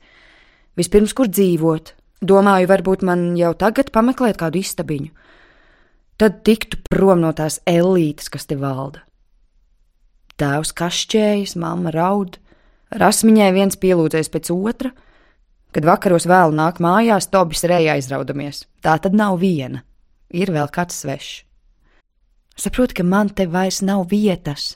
Vispirms, 0.79 1.13
kur 1.19 1.27
dzīvot, 1.27 1.97
domāju, 2.23 2.71
varbūt 2.71 3.03
man 3.05 3.33
jau 3.37 3.51
tagad 3.59 3.91
pameklēt 3.91 4.39
kādu 4.39 4.63
istabiņu 4.63 5.11
tad 6.21 6.43
tiktu 6.45 6.83
prom 6.93 7.23
no 7.23 7.33
tās 7.33 7.63
elītes, 7.69 8.29
kas 8.29 8.45
te 8.45 8.59
valda. 8.61 9.01
Tēvs 10.41 10.75
kašķējas, 10.77 11.57
mamma 11.61 11.93
raud, 11.95 12.37
rasmiņai 12.91 13.51
viens 13.55 13.79
pielūdzēs 13.81 14.31
pēc 14.33 14.51
otra, 14.55 14.91
kad 15.75 15.87
vakaros 15.87 16.27
vēl 16.31 16.55
nāk 16.57 16.81
mājās, 16.83 17.31
Tobis 17.31 17.65
reja 17.69 17.95
aizraudamies. 17.97 18.65
Tā 18.83 18.97
tad 19.03 19.15
nav 19.15 19.39
viena, 19.43 19.85
ir 20.31 20.51
vēl 20.53 20.71
kāds 20.73 21.03
svešs. 21.03 21.45
Saprotu, 22.61 22.99
ka 22.99 23.07
man 23.07 23.31
te 23.33 23.47
vairs 23.49 23.81
nav 23.81 24.11
vietas. 24.11 24.75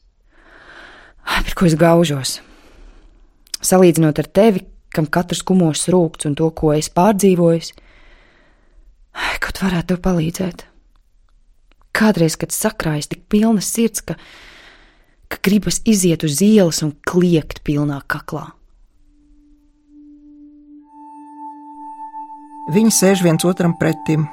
Par 1.25 1.57
ko 1.57 1.67
es 1.69 1.75
gaužos? 1.77 2.39
Salīdzinot 3.65 4.21
ar 4.21 4.29
tevi, 4.29 4.63
kam 4.95 5.09
katrs 5.11 5.43
kumos 5.45 5.89
rūkts 5.93 6.29
un 6.29 6.37
to, 6.39 6.49
ko 6.57 6.73
es 6.77 6.89
pārdzīvoju, 6.93 7.75
kaut 9.43 9.61
varētu 9.65 9.99
palīdzēt. 10.05 10.65
Kādreiz, 11.95 12.37
kad 12.41 12.55
sakrājas 12.55 13.11
tik 13.11 13.27
pilna 13.31 13.63
sirds, 13.63 14.03
ka, 14.03 14.17
ka 15.35 15.43
gribas 15.43 15.81
iziet 15.85 16.23
uz 16.23 16.39
ielas 16.45 16.83
un 16.87 16.93
kliegt 17.03 17.65
pilnā 17.67 17.99
kaklā. 18.07 18.53
Viņi 22.75 22.93
sēž 22.95 23.25
viens 23.27 23.45
otram 23.45 23.75
pretim, 23.77 24.29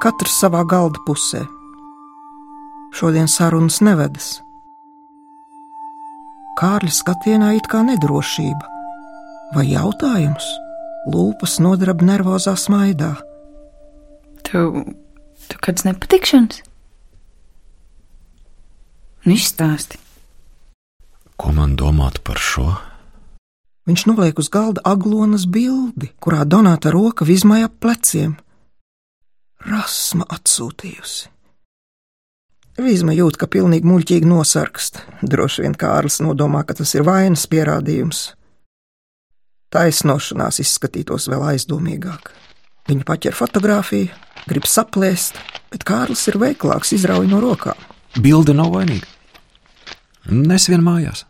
katrs 0.00 0.38
savā 0.40 0.62
galda 0.64 1.02
pusē. 1.04 1.42
Šodien 2.96 3.28
sarunas 3.28 3.82
nevedas. 3.84 4.38
Kārļa 6.58 6.94
skatienā 6.94 7.52
it 7.58 7.68
kā 7.70 7.82
nedrošība, 7.86 8.72
vai 9.58 9.66
jautājums, 9.68 10.46
lūpas 11.12 11.58
nodrab 11.62 12.00
nervozā 12.02 12.56
smaidā. 12.58 13.12
Tev, 14.48 14.80
tev 15.50 15.62
kāds 15.66 15.84
nepatikšanas? 15.86 16.62
Nu, 19.26 19.34
izstāsti. 19.36 20.00
Ko 21.38 21.52
man 21.54 21.76
domāt 21.78 22.18
par 22.26 22.40
šo? 22.42 22.72
Viņš 23.88 24.04
noliek 24.10 24.38
uz 24.42 24.50
galda 24.52 24.82
aglonas 24.84 25.46
bildi, 25.48 26.10
kurā 26.20 26.42
donēta 26.44 26.90
roka 26.92 27.24
vizmai 27.24 27.62
ap 27.64 27.78
pleciem. 27.80 28.34
Rasma 29.64 30.26
atsūtījusi. 30.34 31.30
Vīzma 32.78 33.14
jūt, 33.14 33.38
ka 33.38 33.48
pilnīgi 33.50 33.86
muļķīgi 33.90 34.28
nosarkst. 34.28 35.00
Droši 35.22 35.64
vien 35.64 35.74
Kārlis 35.78 36.20
nodomā, 36.22 36.62
ka 36.66 36.76
tas 36.78 36.94
ir 36.94 37.06
vainas 37.06 37.46
pierādījums. 37.50 38.20
Taisnošanās 39.74 40.60
izskatītos 40.62 41.26
vēl 41.30 41.42
aizdomīgāk. 41.54 42.30
Viņa 42.88 43.06
paķer 43.08 43.34
fotografiju, 43.36 44.10
grib 44.50 44.66
saplēst, 44.70 45.38
bet 45.72 45.86
Kārlis 45.86 46.22
ir 46.30 46.38
veiklāks, 46.40 46.94
izrauj 46.94 47.26
no 47.30 47.42
rokām. 47.42 47.78
Bilde 48.22 48.54
nav 48.56 48.70
vainīga. 48.76 49.17
Nes 50.28 50.68
vien 50.68 50.82
mājās. 50.84 51.24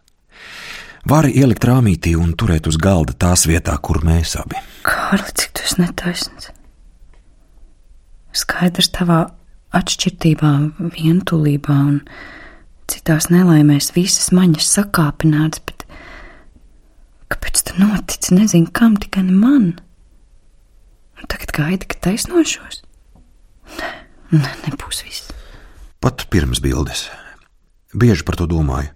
Vari 1.08 1.30
ielikt 1.38 1.64
rāmītī 1.64 2.16
un 2.18 2.34
turēt 2.36 2.66
uz 2.68 2.76
galda 2.80 3.14
tās 3.14 3.46
vietā, 3.48 3.76
kur 3.80 4.02
mēs 4.04 4.34
abi. 4.40 4.58
Kārli, 4.84 5.30
cik 5.38 5.54
tu 5.56 5.64
esi 5.64 5.80
netaisns? 5.80 6.50
Skaidrs 8.36 8.90
tavā 8.92 9.22
atšķirtībā, 9.78 10.52
vientulībā 10.96 11.76
un 11.92 12.00
citās 12.90 13.30
nelaimēs 13.32 13.92
visas 13.96 14.32
maņas 14.34 14.68
sakāpināts, 14.78 15.62
bet 15.64 15.86
kāpēc 17.32 17.62
tu 17.70 17.78
notici 17.80 18.34
nezinu 18.36 18.72
kam, 18.74 18.98
tikai 19.00 19.24
ne 19.28 19.38
man? 19.38 19.70
Tagad 21.28 21.54
gaidi, 21.56 21.88
ka 21.90 21.98
taisnošos. 22.08 22.82
Nē, 23.78 23.88
nē, 24.32 24.52
nebūs 24.66 25.02
viss. 25.06 25.32
Pat 26.04 26.28
pirms 26.30 26.62
bildes. 26.64 27.08
Bieži 27.94 28.24
par 28.24 28.36
to 28.36 28.44
domāju. 28.48 28.92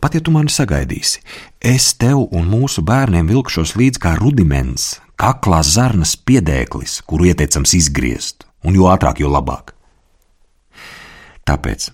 Pat 0.00 0.16
ja 0.16 0.20
tu 0.20 0.32
mani 0.34 0.50
sagaidīsi, 0.50 1.20
es 1.62 1.92
tev 1.94 2.24
un 2.34 2.48
mūsu 2.50 2.82
bērniem 2.84 3.28
vilkšos 3.30 3.74
līdzi 3.78 4.00
kā 4.02 4.14
rudiments, 4.18 4.98
kaklā 5.20 5.60
zarnas 5.62 6.16
piedēklis, 6.18 6.98
kuru 7.06 7.28
ieteicams 7.30 7.76
izgriezt, 7.78 8.44
un 8.66 8.74
jo 8.74 8.88
ātrāk, 8.90 9.22
jo 9.22 9.30
labāk. 9.30 9.74
Tāpēc, 11.46 11.92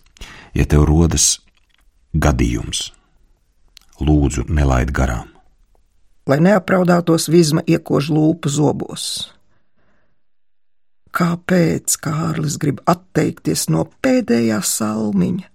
ja 0.56 0.64
tev 0.70 0.86
rodas 0.88 1.40
gadījums, 2.14 2.88
lūdzu, 4.00 4.46
nelaid 4.48 4.94
garām. 4.96 5.28
Lai 6.30 6.40
neapraudātos 6.40 7.28
vizma 7.28 7.62
iekož 7.66 8.10
lūpu 8.14 8.50
zobos. 8.52 9.04
Kāpēc 11.10 11.96
Kārlis 11.98 12.56
grib 12.62 12.82
atteikties 12.88 13.66
no 13.72 13.82
pēdējā 14.02 14.60
salmiņa, 14.62 15.48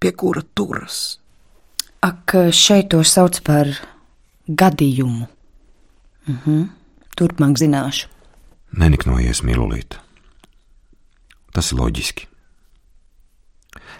pie 0.00 0.12
kura 0.12 0.42
turas? 0.54 1.18
Ak, 2.00 2.34
šeit 2.54 2.90
to 2.94 3.02
sauc 3.02 3.40
par 3.42 3.70
gadījumu. 4.48 5.26
Mhm. 6.28 6.64
Turpmāk 7.18 7.58
zināšu. 7.58 8.06
Neniknojies, 8.78 9.42
mīlulīt. 9.42 9.96
Tas 11.52 11.72
ir 11.72 11.80
loģiski. 11.80 12.28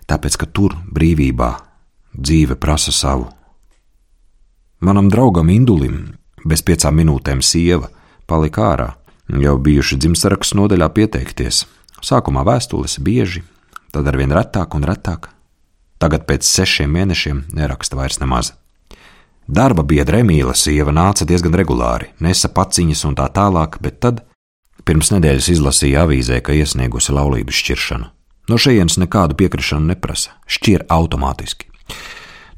Tāpēc, 0.06 0.36
ka 0.38 0.46
tur, 0.46 0.76
brīvībā, 0.86 1.50
dzīve 2.14 2.54
prasa 2.60 2.92
savu. 2.92 3.26
Manam 4.80 5.08
draugam 5.10 5.50
Indulim 5.50 6.14
bez 6.46 6.62
piecām 6.62 6.94
minūtēm 7.00 7.42
sieva 7.42 7.90
palika 8.26 8.68
ārā. 8.72 8.88
Jau 9.28 9.56
bijuši 9.60 9.98
dzimstaraksts 9.98 10.54
nodaļā 10.56 10.88
pieteikties. 10.94 11.64
Sākumā 12.04 12.44
vēstules 12.46 13.00
bieži, 13.02 13.42
tad 13.92 14.06
arvien 14.06 14.32
retāk 14.32 14.76
un 14.78 14.86
retāk. 14.86 15.32
Tagad 15.98 16.26
pēc 16.28 16.46
sešiem 16.46 16.92
mēnešiem 16.94 17.44
neraksta 17.58 17.98
vairs 17.98 18.20
nemaz. 18.22 18.52
Darba 19.48 19.82
biedra 19.82 20.20
Emīla 20.22 20.54
sieva 20.54 20.92
nāca 20.92 21.24
diezgan 21.26 21.54
regulāri, 21.56 22.12
nesa 22.20 22.50
paciņas 22.52 23.04
un 23.08 23.16
tā 23.18 23.26
tālāk, 23.32 23.80
bet 23.82 23.98
tad 24.04 24.22
pirms 24.84 25.10
nedēļas 25.14 25.48
izlasīja 25.54 26.04
avīzē, 26.04 26.42
ka 26.44 26.54
iesniegusi 26.54 27.14
laulības 27.16 27.62
šķiršanu. 27.62 28.10
No 28.48 28.56
šejienes 28.60 28.96
nekādu 29.00 29.36
piekrišanu 29.40 29.90
neprasa, 29.90 30.36
šķir 30.48 30.86
automātiski. 30.92 31.68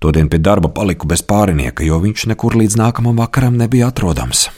Todien 0.01 0.31
pie 0.33 0.39
darba 0.41 0.71
paliku 0.73 1.09
bez 1.11 1.23
pārinieka, 1.27 1.85
jo 1.85 1.99
viņš 2.01 2.27
nekur 2.33 2.57
līdz 2.57 2.79
nākamajam 2.81 3.21
vakaram 3.21 3.59
nebija 3.61 3.91
atrodams. 3.91 4.49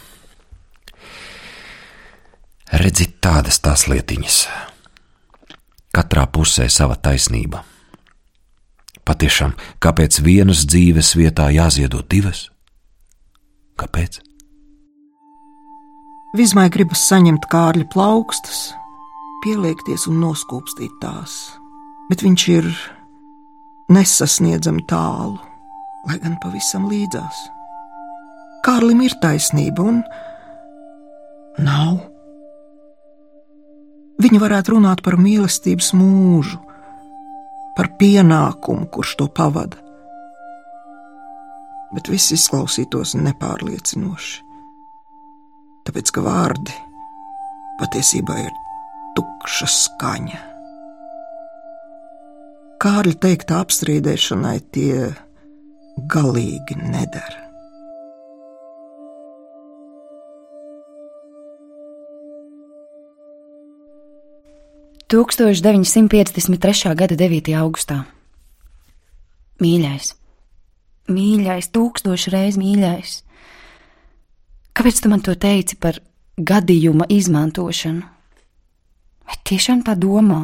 Redzi 2.72 3.08
tādas 3.20 3.58
tās 3.60 3.88
lietiņas. 3.90 4.38
Katrā 5.92 6.24
pusē 6.32 6.70
sava 6.72 6.96
taisnība. 6.96 7.66
Patiešām, 9.02 9.56
kāpēc 9.82 10.20
vienas 10.22 10.62
dzīves 10.68 11.16
vietā 11.18 11.48
jāziedo 11.50 12.04
divas? 12.06 12.46
Kāpēc? 13.80 14.20
Vismai 16.38 16.68
gribas 16.72 17.02
saņemt 17.10 17.48
kārļa 17.52 17.88
plaukstas, 17.92 18.70
pieliekties 19.42 20.06
un 20.08 20.22
noskūpstīt 20.22 20.94
tās, 21.02 21.34
bet 22.08 22.22
viņš 22.24 22.46
ir 22.54 22.70
nesasniedzami 23.92 24.86
tālu, 24.88 25.36
lai 26.08 26.16
gan 26.22 26.38
pavisam 26.40 26.86
līdzās. 26.88 27.42
Kārlim 28.62 29.02
ir 29.02 29.18
taisnība 29.20 29.82
un 29.90 30.00
nav. 31.58 31.98
Viņa 34.22 34.38
varētu 34.38 34.76
runāt 34.76 35.02
par 35.02 35.18
mīlestības 35.18 35.90
mūžu, 35.98 36.60
par 37.76 37.90
pienākumu, 38.00 38.88
kurš 38.92 39.16
to 39.20 39.28
pavada. 39.32 39.80
Bet 41.92 42.08
viss 42.08 42.32
izklausītos 42.32 43.14
nepārliecinoši. 43.20 44.40
Tāpēc, 45.82 46.12
ka 46.14 46.24
vārdi 46.24 46.74
patiesībā 47.80 48.38
ir 48.44 48.52
tukša 49.18 49.68
skaņa. 49.68 50.40
Kārļa 52.82 53.18
teikta 53.22 53.60
apstrīdēšanai 53.62 54.56
tie 54.74 55.12
galīgi 56.10 56.78
nedara. 56.80 57.41
Tūkstoš 65.12 65.60
953. 65.60 66.94
gada 66.96 67.16
9. 67.20 67.50
augustā. 67.60 67.98
Mīļais, 69.60 70.14
mīļais, 71.12 71.68
tūkstoš 71.74 72.24
reizes 72.32 72.56
mīļais. 72.56 73.18
Kāpēc 74.72 75.02
tu 75.04 75.12
man 75.12 75.20
to 75.20 75.36
teici 75.36 75.76
par 75.76 76.00
gadījuma 76.40 77.10
izmantošanu? 77.12 78.08
Vai 79.28 79.38
tiešām 79.44 79.84
tā 79.84 79.98
domā? 80.00 80.40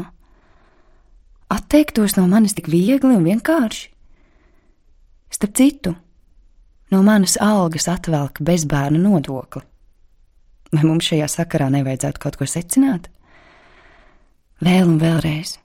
Atteiktos 1.49 2.21
no 2.21 2.29
manis 2.29 2.53
tik 2.53 2.69
viegli 2.69 3.17
un 3.17 3.25
vienkārši? 3.25 3.89
Starp 5.33 5.57
citu, 5.57 5.97
no 6.93 7.07
manas 7.09 7.41
algas 7.41 7.89
atvelk 7.89 8.45
bezbērnu 8.45 9.01
nodokli. 9.01 9.65
Vai 10.77 10.85
mums 10.85 11.09
šajā 11.09 11.37
sakarā 11.41 11.73
nevajadzētu 11.73 12.21
kaut 12.21 12.37
ko 12.37 12.45
secināt? 12.45 13.09
Vēl 14.65 14.89
un 14.89 14.99
vēlreiz. 14.99 15.57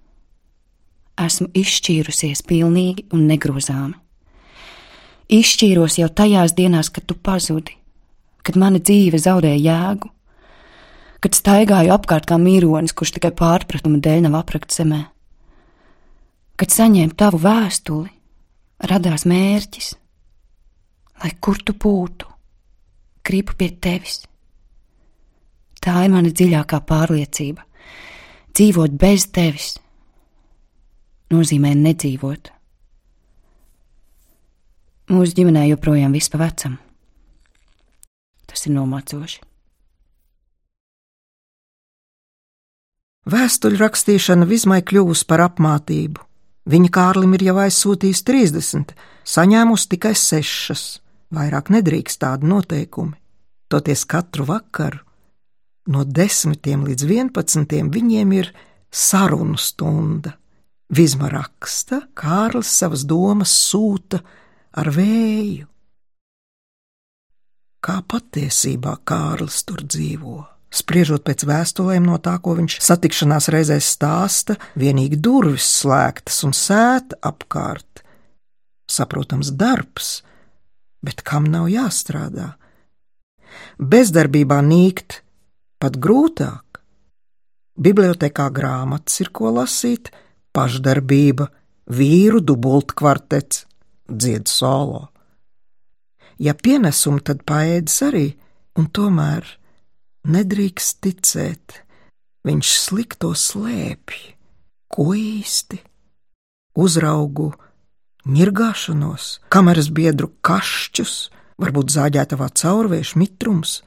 Esmu 1.24 1.50
izšķīrusies 1.58 2.41
pilnīgi 2.50 3.08
un 3.14 3.28
negrozāmi. 3.30 3.96
Izšķīros 5.34 5.98
jau 5.98 6.10
tajās 6.14 6.54
dienās, 6.58 6.91
kad 6.94 7.06
tu 7.10 7.16
pazudi, 7.16 7.74
kad 8.46 8.58
mana 8.60 8.82
dzīve 8.82 9.18
zaudēja 9.22 9.62
jēgu, 9.62 10.10
kad 11.24 11.38
staigāju 11.38 11.94
apkārt 11.96 12.28
kā 12.30 12.38
mīronis, 12.38 12.94
kurš 12.94 13.16
tikai 13.16 13.32
pārpratuma 13.38 14.02
dēļ 14.04 14.26
nav 14.28 14.41
aprakts 14.41 14.82
zemē. 14.82 15.00
Kad 16.60 16.74
saņēmu 16.76 17.18
tavu 17.18 17.39
vēstuli, 17.41 18.12
radās 18.91 19.26
mērķis, 19.30 19.89
lai 21.24 21.32
kur 21.41 21.62
tu 21.66 21.74
būtu, 21.74 22.30
gribu 23.26 23.56
pie 23.58 23.72
tevis. 23.82 24.22
Tā 25.84 26.04
ir 26.06 26.12
mana 26.14 26.30
dziļākā 26.30 26.80
pārliecība. 26.88 27.66
Dzīvot 28.54 28.93
bez 29.01 29.24
tevis 29.34 29.72
nozīmē 31.34 31.72
nedzīvot. 31.74 32.51
Mūsu 35.10 35.34
ģimenē 35.39 35.64
joprojām 35.72 36.14
viss 36.14 36.30
pa 36.30 36.38
vecam. 36.38 36.76
Tas 38.45 38.68
ir 38.68 38.76
nomācoši. 38.76 39.39
Vēstuļu 43.34 43.80
rakstīšana 43.82 44.45
vismai 44.45 44.84
kļuvusi 44.86 45.26
par 45.26 45.47
apmātību. 45.47 46.22
Viņa 46.70 46.91
Kārlim 46.93 47.34
ir 47.34 47.47
jau 47.47 47.56
aizsūtījis 47.64 48.22
30, 48.28 48.93
saņēmusi 49.34 49.89
tikai 49.95 50.14
6. 50.20 51.01
Vairāk 51.34 51.74
nedrīkst 51.74 52.22
tādu 52.22 52.51
noteikumi. 52.54 53.18
Toties 53.74 54.06
katru 54.06 54.45
vakaru 54.45 55.01
no 55.92 56.04
10 56.06 56.86
līdz 56.88 57.06
11 57.10 57.92
viņiem 57.94 58.34
ir 58.38 58.54
sarunu 58.94 59.58
stunda. 59.58 60.38
Visma 60.94 61.30
raksta, 61.32 62.04
Kārlis 62.14 62.70
savas 62.70 63.06
domas 63.10 63.54
sūta 63.72 64.20
ar 64.78 64.90
vēju. 64.94 65.66
Kā 67.84 67.98
patiesībā 68.08 69.00
Kārlis 69.08 69.64
tur 69.68 69.82
dzīvo? 69.84 70.44
Spriežot 70.74 71.26
pēc 71.26 71.44
vēstulēm 71.46 72.06
no 72.08 72.20
tā, 72.22 72.38
ko 72.42 72.56
viņš 72.58 72.78
satikšanās 72.82 73.50
reizēs 73.54 73.90
stāsta, 73.96 74.56
vienīgi 74.80 75.20
durvis 75.22 75.66
slēgtas 75.82 76.40
un 76.48 76.54
sēta 76.58 77.20
apkārt. 77.30 78.02
Saprotams, 78.90 79.52
darbs, 79.58 80.22
bet 81.06 81.22
kam 81.26 81.50
nav 81.50 81.70
jāstrādā? 81.72 82.54
Bezdarbībā 83.78 84.62
nīkt 84.66 85.22
pat 85.84 86.00
grūtāk. 86.00 86.80
Bibliotēkā 87.84 88.48
grāmatas 88.56 89.20
ir 89.24 89.32
ko 89.36 89.52
lasīt, 89.58 90.14
pašdarbība, 90.56 91.50
vīru 91.92 92.40
dubultkvartets, 92.40 93.66
dzied 94.08 94.48
solo. 94.48 95.10
Ja 96.40 96.54
pienesumi, 96.56 97.22
tad 97.26 97.44
paēdis 97.50 98.00
arī, 98.08 98.28
un 98.80 98.88
tomēr 98.88 99.46
Nedrīkst 100.24 101.02
ticēt, 101.04 101.82
viņš 102.48 102.70
slikto 102.80 103.34
slēpj, 103.36 104.20
ko 104.88 105.12
īsti 105.20 105.82
uzraugu 106.80 107.50
ņirgāšanos, 108.32 109.26
kameras 109.52 109.90
biedru 109.92 110.30
kašķus, 110.48 111.16
varbūt 111.60 111.92
zāģētavā 111.92 112.48
caurviešu 112.56 113.20
mitrums. 113.20 113.82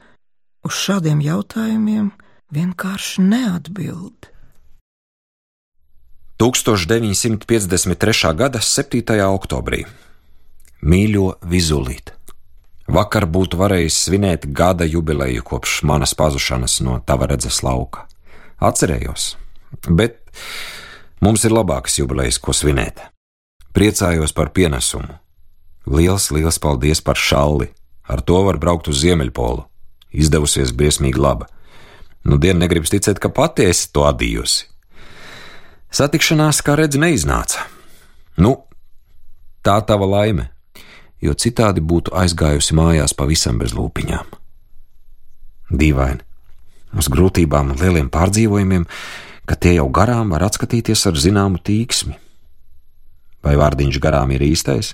Uz 0.67 0.75
šādiem 0.83 1.21
jautājumiem 1.23 2.09
vienkārši 2.51 3.23
neatbild. 3.23 4.27
1953. 6.43 8.33
gada 8.35 8.59
7. 8.59 8.99
oktobrī. 9.29 9.85
Mīļo 10.83 11.37
Vizulīt. 11.47 12.11
Vakar 12.91 13.29
būtu 13.31 13.61
varējis 13.61 14.01
svinēt 14.09 14.49
gada 14.59 14.83
jubileju 14.83 15.45
kopš 15.47 15.77
manas 15.87 16.13
pazušanas 16.19 16.81
no 16.83 16.99
tava 16.99 17.29
redzes 17.31 17.61
lauka. 17.63 18.03
Atcerējos, 18.59 19.37
bet 19.87 20.19
mums 21.23 21.47
ir 21.47 21.55
labākas 21.55 21.95
jubilejas, 22.01 22.41
ko 22.43 22.51
svinēt. 22.51 22.99
Priecājos 23.71 24.35
par 24.35 24.51
pienesumu. 24.51 25.15
Liels, 25.87 26.27
liels 26.35 26.59
paldies 26.59 26.99
par 26.99 27.15
šalli. 27.15 27.71
Ar 28.03 28.19
to 28.19 28.43
var 28.43 28.59
braukt 28.59 28.91
uz 28.91 28.99
Ziemeļpolu. 29.05 29.63
Izdevusies 30.11 30.73
briesmīgi 30.75 31.19
laba. 31.21 31.47
Nu, 32.27 32.37
diena 32.41 32.63
negribas 32.63 32.91
ticēt, 32.91 33.19
ka 33.23 33.31
pati 33.31 33.67
esi 33.67 33.89
to 33.95 34.03
adījusi. 34.07 34.67
Satikšanās, 35.95 36.59
kā 36.65 36.75
redzi, 36.75 36.99
neiznāca. 36.99 37.63
Nu, 38.43 38.53
tā 39.63 39.77
tava 39.87 40.07
laime, 40.09 40.49
jo 41.23 41.33
citādi 41.33 41.81
būtu 41.81 42.13
aizgājusi 42.15 42.75
mājās 42.77 43.15
pavisam 43.17 43.59
bez 43.61 43.73
lūpiņām. 43.77 44.35
Dīvaini, 45.71 46.23
uz 46.99 47.09
grūtībām 47.11 47.73
un 47.73 47.81
lieliem 47.81 48.11
pārdzīvojumiem, 48.11 48.85
ka 49.47 49.55
tie 49.55 49.77
jau 49.77 49.87
garām 49.91 50.31
var 50.35 50.45
atskatīties 50.47 51.07
ar 51.07 51.19
zināmu 51.19 51.63
tīksmi. 51.63 52.15
Vai 53.43 53.55
vārdiņš 53.59 53.99
garām 54.03 54.31
ir 54.35 54.43
īstais? 54.43 54.93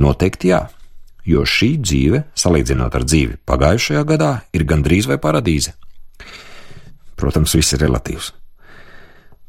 Noteikti 0.00 0.50
jā, 0.52 0.64
jo 1.28 1.44
šī 1.48 1.70
dzīve, 1.80 2.22
salīdzinot 2.36 2.94
ar 2.94 3.04
dzīvi 3.06 3.40
pagājušajā 3.48 4.04
gadā, 4.08 4.32
ir 4.52 4.66
gandrīz 4.68 5.08
vai 5.10 5.18
paradīze. 5.20 5.74
Protams, 7.16 7.54
viss 7.56 7.74
ir 7.76 7.84
relatīvs. 7.84 8.32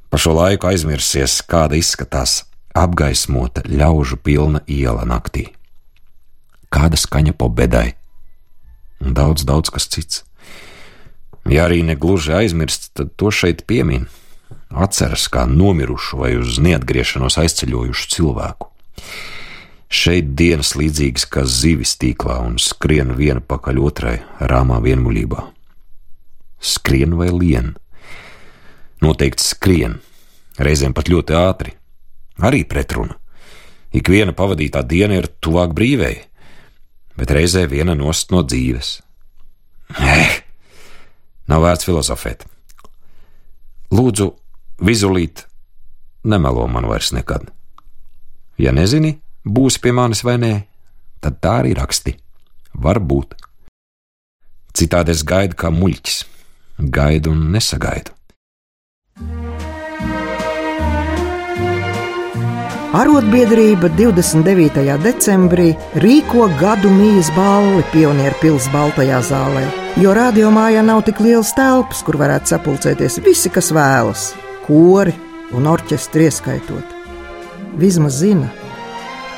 Pa 0.09 0.19
šo 0.21 0.35
laiku 0.37 0.69
aizmirsies, 0.69 1.41
kāda 1.49 1.75
izskatās 1.79 2.43
apgaismota 2.75 3.65
ļaužu 3.67 4.19
pilna 4.23 4.61
iela 4.67 5.03
naktī. 5.07 5.49
Kāda 6.71 6.99
skaņa 6.99 7.33
po 7.35 7.49
bedai, 7.49 7.95
un 9.03 9.15
daudz, 9.15 9.43
daudz 9.47 9.71
kas 9.73 9.89
cits. 9.91 10.23
Ja 11.49 11.67
arī 11.67 11.83
negluži 11.85 12.33
aizmirst, 12.33 12.89
tad 12.97 13.13
to 13.19 13.29
šeit 13.29 13.65
piemin. 13.69 14.07
Atceras 14.69 15.27
kā 15.31 15.45
nomirušu 15.49 16.17
vai 16.19 16.33
uz 16.39 16.57
neatgriešanos 16.63 17.37
aizceļojušu 17.41 18.09
cilvēku. 18.15 18.71
Šeit 19.91 20.33
dienas 20.37 20.73
līdzīgas 20.75 21.27
kā 21.29 21.43
zivis 21.45 21.93
tīklā 22.01 22.39
un 22.45 22.57
skrien 22.61 23.13
viena 23.17 23.41
pakaļ 23.41 23.79
otrai 23.85 24.15
rāmā 24.41 24.79
vienmuļībā. 24.81 25.43
Skrien 26.59 27.13
vai 27.19 27.29
lien? 27.29 27.75
Noteikti 29.05 29.45
skrien, 29.45 29.99
reizēm 30.57 30.95
pat 30.97 31.11
ļoti 31.11 31.37
ātri. 31.37 31.75
Arī 32.41 32.63
pretruna. 32.67 33.19
Ik 33.95 34.09
viena 34.11 34.33
pavadītā 34.35 34.81
diena 34.83 35.19
ir 35.21 35.29
tuvāk 35.39 35.75
brīvei, 35.77 36.15
bet 37.15 37.31
reizē 37.31 37.63
viena 37.69 37.95
nost 37.95 38.33
no 38.33 38.41
dzīves. 38.43 38.97
Eh, 40.01 40.41
nav 41.47 41.61
vērts 41.63 41.87
filozofēt. 41.87 42.43
Lūdzu, 43.93 44.31
vizulīt, 44.81 45.45
nemelo 46.25 46.65
man 46.67 46.89
vairs 46.89 47.13
nekad. 47.15 47.51
Ja 48.57 48.73
nezini, 48.75 49.19
būsi 49.45 49.81
pie 49.81 49.93
manis 49.95 50.23
vai 50.25 50.37
nē, 50.41 50.53
tad 51.21 51.39
tā 51.41 51.59
arī 51.61 51.75
raksti. 51.77 52.17
Varbūt. 52.75 53.37
Citādi 54.75 55.13
es 55.15 55.23
gaidu 55.23 55.55
kā 55.55 55.71
muļķis, 55.71 56.19
gaidu 56.91 57.31
un 57.31 57.47
nesagaidu. 57.53 58.11
Arotbiedrība 62.95 63.89
29. 63.91 64.83
decembrī 65.03 65.73
rīko 65.99 66.45
gadu 66.59 66.87
mījas 66.93 67.27
balli 67.35 67.81
pionieru 67.91 68.37
pils 68.39 68.69
Baltajā 68.71 69.17
zālē, 69.19 69.63
jo 69.99 70.13
radiomājā 70.15 70.83
nav 70.87 71.01
tik 71.03 71.19
liels 71.23 71.51
telpas, 71.57 72.03
kur 72.07 72.15
varētu 72.21 72.53
sapulcēties 72.53 73.19
visi, 73.25 73.51
kas 73.51 73.73
vēlas, 73.75 74.29
kori 74.63 75.11
un 75.51 75.67
orķestri 75.67 76.29
ieskaitot. 76.29 76.95
Vismaz 77.75 78.21
zina, 78.23 78.47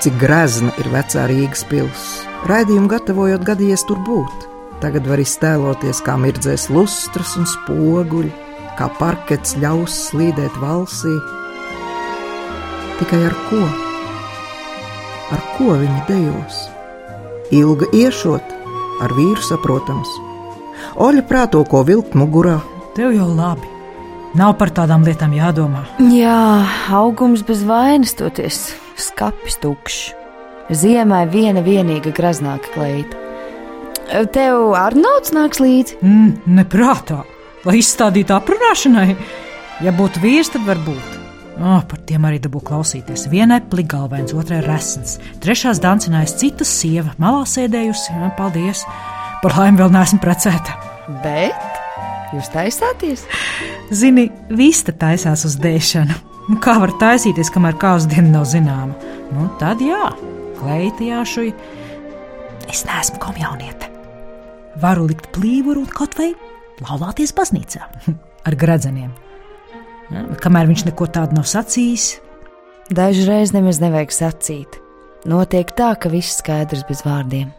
cik 0.03 0.19
grezna 0.21 0.73
ir 0.81 0.91
vecā 0.93 1.27
Rīgas 1.29 1.63
pilsēta. 1.69 2.25
Raidījumu 2.47 2.91
gatavojot, 2.91 3.41
gadījies 3.47 3.83
tur 3.89 3.97
būt. 4.07 4.45
Tagad 4.83 5.07
var 5.09 5.19
iztēloties, 5.19 6.03
kā 6.05 6.19
mirdzēs 6.21 6.67
lustras 6.69 7.33
un 7.39 7.49
spoguļi, 7.49 8.29
kā 8.77 8.91
parkets 8.99 9.57
ļaus 9.57 9.95
slīdēt 10.11 10.61
valsī 10.61 11.15
Tikai 12.97 13.19
ar 13.27 13.33
ko? 13.45 13.59
Ar 15.35 15.41
ko 15.53 15.75
viņa 15.77 15.99
dejos? 16.07 16.55
Ilga 17.53 17.85
iešot, 17.93 18.55
ar 19.05 19.13
vīru 19.13 19.43
saprotams. 19.45 20.09
Oļa 21.05 21.21
prāto, 21.29 21.61
ko 21.69 21.83
vilkt 21.85 22.17
mugurā. 22.17 22.55
Tev 22.97 23.13
jau 23.13 23.27
labi. 23.29 23.69
Nav 24.37 24.55
par 24.57 24.73
tādām 24.73 25.05
lietām 25.05 25.35
jādomā. 25.37 25.83
Jā, 26.09 26.65
augums 26.89 27.45
bez 27.45 27.61
vainas 27.69 28.17
toties, 28.17 28.63
skapis 28.99 29.59
tukšs. 29.63 30.13
Ziemai 30.73 31.23
viena 31.31 31.63
vienīga 31.63 32.11
graznāka 32.15 32.73
kleita. 32.73 33.23
Tev 34.33 34.73
Arnolds 34.75 35.33
nāks 35.35 35.61
līdzi? 35.63 35.99
Mm, 36.03 36.55
neprātā, 36.59 37.21
lai 37.67 37.77
izstādītu 37.81 38.35
aprunāšanai. 38.35 39.15
Ja 39.83 39.93
būtu 39.95 40.23
vīrs, 40.23 40.51
tad 40.53 40.63
varbūt. 40.67 41.15
Oh, 41.57 41.81
par 41.89 41.99
tiem 42.05 42.25
arī 42.27 42.37
dabū 42.41 42.61
klausīties. 42.65 43.25
Vienai 43.31 43.59
pligālvains, 43.65 44.35
otrai 44.37 44.59
resns, 44.65 45.17
trešās 45.41 45.81
dancinājas 45.81 46.35
citas 46.37 46.69
sieva, 46.69 47.15
malā 47.21 47.43
sēdējusi. 47.49 48.13
Jā, 48.13 48.29
paldies! 48.37 48.83
Par 49.41 49.57
laimi 49.57 49.81
vēl 49.81 49.91
neesmu 49.93 50.21
precēta. 50.21 50.77
Bet 51.23 52.33
jūs 52.35 52.49
taisāties? 52.53 53.25
Zini, 53.93 54.29
vista 54.49 54.93
taisās 54.93 55.45
uz 55.49 55.57
dēšanu. 55.61 56.36
Nu, 56.47 56.57
kā 56.63 56.77
var 56.79 56.93
taisīties, 57.01 57.51
kamēr 57.53 57.75
kāzu 57.79 58.11
diena 58.11 58.37
nav 58.37 58.45
zināma? 58.47 58.95
Nu, 59.35 59.49
tad 59.59 59.81
jā, 59.83 60.13
kleita 60.59 61.03
jāšuj. 61.03 61.51
Es 62.71 62.85
neesmu 62.87 63.19
komjauniete. 63.23 63.91
Varu 64.81 65.07
likt 65.09 65.31
plīvuru 65.35 65.83
un 65.83 65.91
kaut 65.91 66.15
vai 66.19 66.31
laulāties 66.83 67.33
baznīcā 67.35 67.83
ar 68.47 68.59
gradzeniem. 68.59 69.11
Ja, 70.07 70.23
kamēr 70.39 70.69
viņš 70.69 70.87
neko 70.87 71.09
tādu 71.11 71.35
nav 71.35 71.49
sacījis, 71.49 72.13
Dažreiz 72.87 73.51
nemaz 73.51 73.81
nevajag 73.83 74.13
sacīt. 74.15 74.77
Notiek 75.27 75.73
tā, 75.75 75.89
ka 75.99 76.07
viss 76.07 76.37
skaidrs 76.39 76.85
bez 76.87 77.01
vārdiem. 77.03 77.49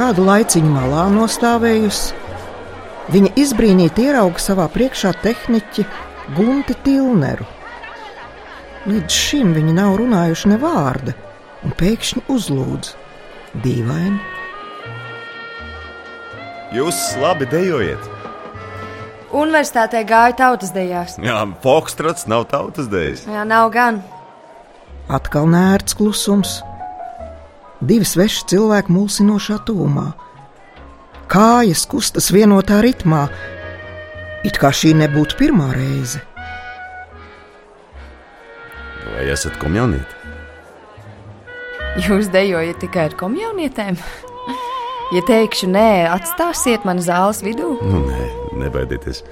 Kādu 0.00 0.22
laiciņu 0.24 0.70
malā 0.72 1.02
nostāvējusi, 1.12 2.14
viņa 3.12 3.30
izbrīnīti 3.42 4.06
ierauga 4.08 4.40
savā 4.40 4.64
priekšā 4.72 5.10
tehniķi 5.20 5.84
Gunti 6.38 6.72
Tilneru. 6.86 7.44
Līdz 8.88 9.12
šim 9.12 9.50
viņi 9.52 9.74
nav 9.76 9.98
runājuši 10.00 10.54
ne 10.54 10.56
vārda, 10.62 11.12
un 11.60 11.76
pēkšņi 11.76 12.22
uzlūdz 12.32 12.94
dīvaini. 13.60 14.16
Jūs 16.78 17.02
labi 17.20 17.50
dejojat. 17.52 18.08
Universitātē 19.36 20.00
gāja 20.08 20.38
tautas 20.40 20.72
dejās. 20.72 21.20
Jā, 21.20 21.44
Fokstrots 21.60 22.24
nav 22.24 22.48
tautas 22.48 22.88
dejas. 22.88 23.28
Jā, 23.28 23.44
nav 23.44 23.68
gan. 23.76 24.00
Atkal 25.12 25.44
nērts 25.52 26.00
klusums. 26.00 26.62
Divi 27.80 28.04
sveši 28.04 28.44
cilvēki 28.52 28.92
mulsinošā 28.92 29.62
tuvumā. 29.64 30.10
Kājas 31.30 31.86
kustas 31.88 32.28
vienotā 32.34 32.82
ritmā, 32.84 33.28
it 34.44 34.58
kā 34.60 34.72
šī 34.74 34.92
nebūtu 34.98 35.38
pirmā 35.38 35.70
reize. 35.76 36.20
Vai 39.06 39.28
esat 39.32 39.56
komjaunieti? 39.62 40.18
Jūs 42.04 42.28
dejojat 42.30 42.82
tikai 42.82 43.08
ar 43.08 43.16
komjaunietēm? 43.18 43.96
Ja 45.10 45.24
teikšu 45.26 45.66
nē, 45.72 46.06
atstāsiet 46.12 46.84
mani 46.86 47.02
zāles 47.02 47.40
vidū? 47.42 47.72
Nu, 47.82 48.04
nē, 48.06 48.26
nebaidieties. 48.60 49.24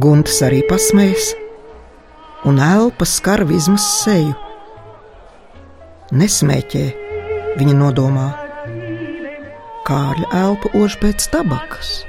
Gunts 0.00 0.38
arī 0.46 0.62
pasmējas, 0.70 1.34
un 2.48 2.62
elpa 2.64 3.04
skar 3.04 3.42
vismaz 3.48 3.84
seju. 4.04 4.32
Nesmēķē, 6.16 6.84
viņa 7.58 7.74
nodomā. 7.78 8.28
Kārļa 9.88 10.30
elpa 10.42 10.70
ož 10.78 10.96
pēc 11.00 11.26
tabakas. 11.32 12.04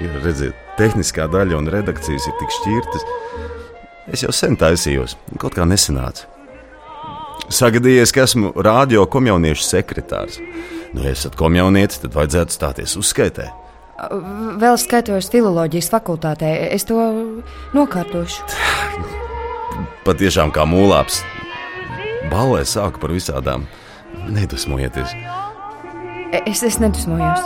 Ja 0.00 0.10
redziet, 0.24 0.58
tehniskā 0.78 1.28
daļa 1.30 1.60
un 1.60 1.70
redakcijas 1.70 2.26
ir 2.26 2.36
tik 2.40 2.54
šķirtas. 2.58 3.06
Es 4.12 4.24
jau 4.24 4.32
sen 4.34 4.56
taisījos, 4.58 5.14
kaut 5.38 5.54
kā 5.54 5.66
nesanāca. 5.68 6.26
Sagadījies, 7.52 8.10
ka 8.14 8.24
esmu 8.24 8.54
radio 8.64 9.04
komjauniešu 9.10 9.66
sekretārs. 9.66 10.40
Nu, 10.92 11.04
ja 11.04 11.12
esat 11.12 11.36
komjaunietis, 11.38 12.00
tad 12.02 12.16
vajadzētu 12.16 12.54
stāties 12.56 12.96
uzskaitē. 13.00 13.50
Vēl 14.58 14.78
skaitos 14.80 15.28
filozofijas 15.30 15.90
fakultātē. 15.92 16.50
Es 16.74 16.88
to 16.88 16.98
nokārtošu. 17.76 18.42
Patiešām 20.02 20.50
kā 20.54 20.66
mūlāps. 20.66 21.20
Balē 22.32 22.62
sāku 22.64 22.96
par 23.02 23.12
visādām. 23.12 23.66
Nedusmojieties. 24.32 25.10
Es, 26.48 26.62
es 26.64 26.78
nedusmojos. 26.80 27.42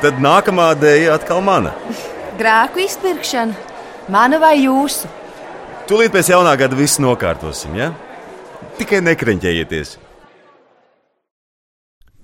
Tad 0.00 0.20
nākamā 0.22 0.70
dēļa 0.78 1.16
atkal 1.18 1.42
mana. 1.44 1.74
Grēku 2.38 2.78
izpirkšana. 2.86 3.54
Mana 4.10 4.38
vai 4.42 4.62
jūsu? 4.62 5.08
Tūlīt 5.90 6.10
pēc 6.14 6.26
jaunā 6.30 6.54
gada 6.58 6.76
viss 6.78 6.98
nokārtosim, 7.02 7.74
ja? 7.76 7.90
Tikai 8.78 9.00
nekreņķējieties. 9.02 9.98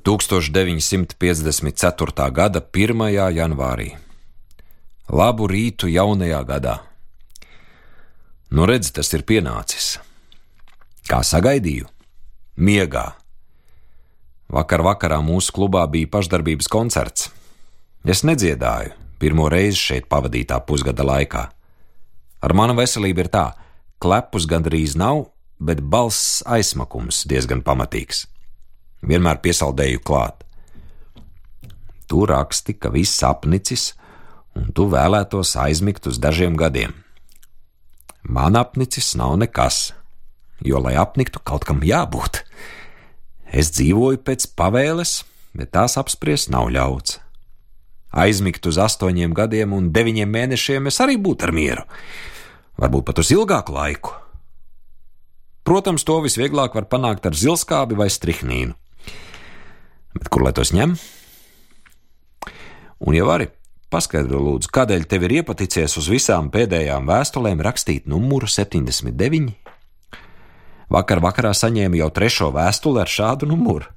1954. 0.06 2.30
gada 2.30 2.60
1. 2.62 3.34
janvārī. 3.34 3.98
Labu 5.10 5.50
rītu 5.50 5.90
jaunajā 5.90 6.46
gadā. 6.46 6.95
Nu, 8.50 8.66
redzi, 8.66 8.92
tas 8.94 9.10
ir 9.16 9.24
pienācis. 9.26 9.96
Kā 11.10 11.18
sagaidīju? 11.26 11.88
Miegā. 12.56 13.08
Vakar 14.46 14.84
vakarā 14.86 15.18
mūsu 15.22 15.50
klubā 15.54 15.82
bija 15.90 16.10
pašdarbības 16.12 16.70
koncerts. 16.70 17.30
Es 18.06 18.22
nedziedāju, 18.22 18.94
pirmo 19.18 19.48
reizi 19.50 19.80
šeit 19.82 20.06
pavadītā 20.06 20.60
pusgada 20.66 21.02
laikā. 21.02 21.42
Ar 22.46 22.54
manu 22.54 22.76
veselību 22.78 23.24
ir 23.24 23.30
tā, 23.34 23.46
klepus 23.98 24.46
gandrīz 24.46 24.94
nav, 24.94 25.24
bet 25.58 25.82
balss 25.82 26.44
aizsmakums 26.46 27.24
diezgan 27.26 27.64
pamatīgs. 27.66 28.26
Vienmēr 29.02 29.40
piesaldēju 29.42 30.04
klāt. 30.06 30.44
Tu 32.06 32.22
raksti, 32.30 32.76
ka 32.78 32.92
viss 32.94 33.24
apnicis, 33.26 33.88
un 34.54 34.70
tu 34.70 34.86
vēlētos 34.92 35.56
aizmigt 35.58 36.06
uz 36.06 36.22
dažiem 36.22 36.54
gadiem. 36.54 36.94
Man 38.26 38.56
apnicis 38.58 39.14
nav 39.14 39.36
nekas, 39.38 39.92
jo, 40.64 40.80
lai 40.82 40.96
apniktu, 40.98 41.38
kaut 41.46 41.66
kam 41.68 41.78
jābūt. 41.86 42.42
Es 43.54 43.70
dzīvoju 43.76 44.18
pēc 44.26 44.48
pavēles, 44.58 45.20
bet 45.54 45.70
tās 45.76 45.94
apspriest 46.00 46.50
nav 46.50 46.72
ļauts. 46.74 47.20
Aizmigt 48.10 48.66
uz 48.66 48.80
astoņiem 48.82 49.34
gadiem 49.36 49.74
un 49.76 49.92
deviņiem 49.94 50.32
mēnešiem 50.32 50.90
es 50.90 50.98
arī 51.04 51.18
būtu 51.22 51.46
ar 51.46 51.52
mieru, 51.54 51.84
varbūt 52.80 53.06
pat 53.06 53.22
uz 53.22 53.30
ilgāku 53.30 53.76
laiku. 53.76 54.14
Protams, 55.66 56.02
to 56.06 56.18
visvieglāk 56.24 56.74
var 56.78 56.86
panākt 56.90 57.26
ar 57.26 57.34
zilskābi 57.34 57.98
vai 57.98 58.08
strihnīnu. 58.10 58.74
Bet 60.16 60.30
kur 60.32 60.46
lai 60.46 60.54
tos 60.56 60.72
ņem? 60.74 60.94
Un, 63.06 63.14
ja 63.14 63.26
vari, 63.28 63.50
paskaidro 63.92 64.40
lūdzu, 64.42 64.70
kādēļ 64.74 65.06
tev 65.10 65.26
ir 65.26 65.38
iepaticies 65.40 65.96
uz 66.00 66.08
visām 66.10 66.50
pēdējām 66.54 67.06
vēstulēm 67.08 67.62
rakstīt 67.64 68.08
numuru 68.10 68.48
79? 68.50 69.52
Vakar 70.92 71.22
vakarā 71.22 71.50
saņēmu 71.56 71.98
jau 71.98 72.10
trešo 72.14 72.52
vēstuli 72.54 73.02
ar 73.02 73.10
šādu 73.10 73.48
numuru. 73.50 73.90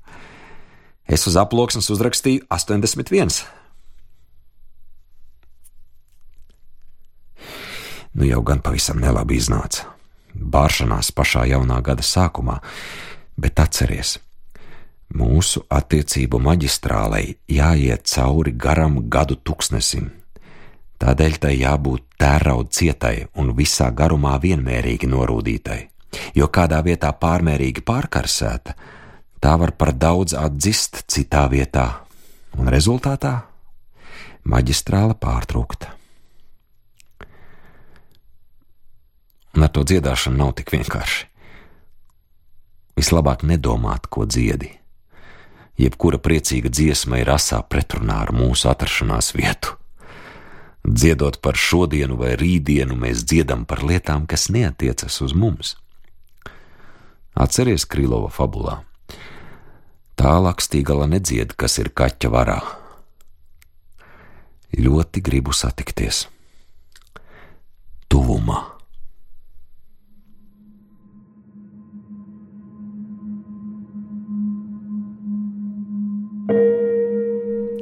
Es 1.09 1.25
uz 1.29 1.37
aploksnes 1.41 1.89
uzrakstīju 1.93 2.45
81. 2.49 3.43
Nu 8.13 8.25
jau 8.25 8.41
gan 8.45 8.61
pavisam 8.65 9.01
nelabi 9.01 9.37
iznāca. 9.37 9.85
Bāršanās 10.33 11.11
pašā 11.13 11.45
jaunā 11.49 11.79
gada 11.85 12.05
sākumā, 12.05 12.59
bet 13.37 13.59
atceries, 13.61 14.17
mūsu 15.15 15.63
attiecību 15.69 16.39
maģistrālei 16.43 17.37
jāiet 17.49 18.07
cauri 18.09 18.53
garam 18.53 18.99
gadu 19.09 19.37
tūkstnesim. 19.41 20.09
Tādēļ 20.99 21.37
tai 21.39 21.53
jābūt 21.55 22.03
tērauda 22.19 22.69
cietai 22.75 23.15
un 23.39 23.53
visā 23.55 23.89
garumā 23.95 24.35
vienmērīgi 24.43 25.07
norūdītai, 25.07 25.79
jo 26.35 26.49
kādā 26.51 26.81
vietā 26.83 27.13
pārmērīgi 27.15 27.85
pārkarsēta, 27.87 28.75
tā 29.39 29.53
var 29.61 29.71
par 29.79 29.93
daudz 29.95 30.35
atdzist 30.35 31.05
citā 31.07 31.47
vietā, 31.51 32.03
un 32.59 32.67
rezultātā 32.67 33.37
maģistrāla 34.43 35.15
pārtraukta. 35.15 35.95
Un 39.55 39.65
ar 39.65 39.71
to 39.73 39.85
dziedāšanu 39.87 40.37
nav 40.37 40.53
tik 40.59 40.75
vienkārši. 40.75 41.25
Vislabāk 42.99 43.47
nedomāt, 43.47 44.11
ko 44.11 44.27
dziedi. 44.27 44.78
Jebkura 45.79 46.19
priecīga 46.19 46.67
dziesma 46.67 47.21
ir 47.21 47.29
asā 47.31 47.61
pretrunā 47.63 48.17
ar 48.25 48.33
mūsu 48.35 48.67
atrašanās 48.67 49.31
vietu. 49.37 49.77
Dziedot 50.83 51.37
par 51.43 51.55
šodienu 51.59 52.17
vai 52.19 52.33
rītdienu, 52.39 52.97
mēs 52.99 53.23
dziedam 53.27 53.65
par 53.67 53.83
lietām, 53.87 54.25
kas 54.27 54.49
neatiecas 54.51 55.21
uz 55.23 55.35
mums. 55.35 55.75
Atceries 57.39 57.85
Krīlova 57.87 58.31
fabulā. 58.33 58.79
Tā 60.19 60.33
lakstīgala 60.43 61.07
nedzied, 61.07 61.55
kas 61.55 61.77
ir 61.79 61.93
kaķa 61.95 62.31
varā. 62.33 62.59
Ļoti 64.75 65.23
gribu 65.23 65.55
satikties. 65.55 66.25
Tuvumā. 68.11 68.78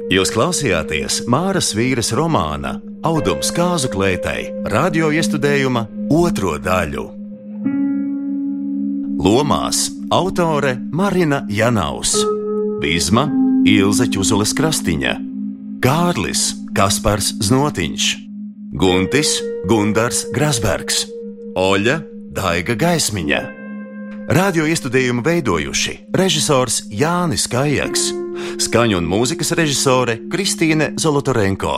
Jūs 0.08 0.30
klausījāties 0.32 1.18
Māras 1.28 1.74
vīras 1.76 2.14
romāna 2.16 2.78
Audums 3.04 3.50
kāzu 3.52 3.90
klētai 3.92 4.46
radio 4.72 5.10
iestudējuma 5.12 5.82
otro 6.16 6.54
daļu. 6.64 7.04
Lomās 9.20 9.82
autore 10.14 10.78
Marina 10.96 11.42
Janaus, 11.52 12.14
Bizma 12.80 13.26
Ilze 13.68 14.08
Čuzules 14.08 14.56
Krastiņa, 14.56 15.12
Kārlis 15.84 16.54
Kaspars 16.72 17.34
Znotiņš, 17.44 18.08
Guntis 18.80 19.36
Gundars 19.68 20.24
Grasbergs, 20.32 21.04
Oļa 21.52 22.00
Daiga 22.32 22.80
Gaismiņa. 22.80 23.57
Radio 24.28 24.66
iestudējumu 24.68 25.22
veidojuši 25.24 25.94
režisors 26.12 26.82
Jānis 26.92 27.46
Kājaks, 27.48 28.10
skaņu 28.60 28.98
un 29.00 29.08
mūzikas 29.08 29.54
režisore 29.56 30.18
Kristīne 30.28 30.90
Zolotorenko, 31.00 31.72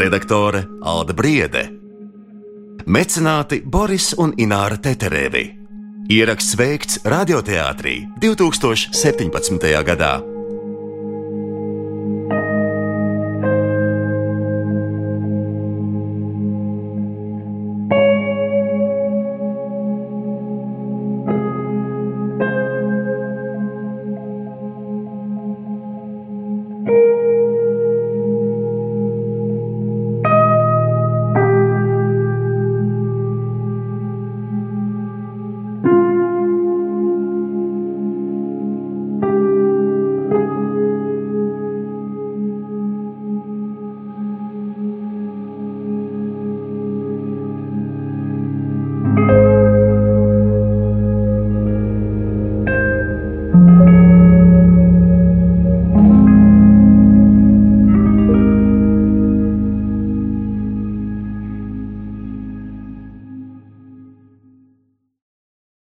redaktore 0.00 0.64
Alda 0.80 1.12
Briede, 1.12 1.66
mecenāti 2.88 3.60
Boris 3.60 4.14
un 4.16 4.32
Ināra 4.40 4.80
Teterēvi. 4.80 5.44
Ieraksts 6.16 6.56
veikts 6.56 7.02
radioteātrī 7.04 7.98
2017. 8.24 9.76
gadā. 9.84 10.14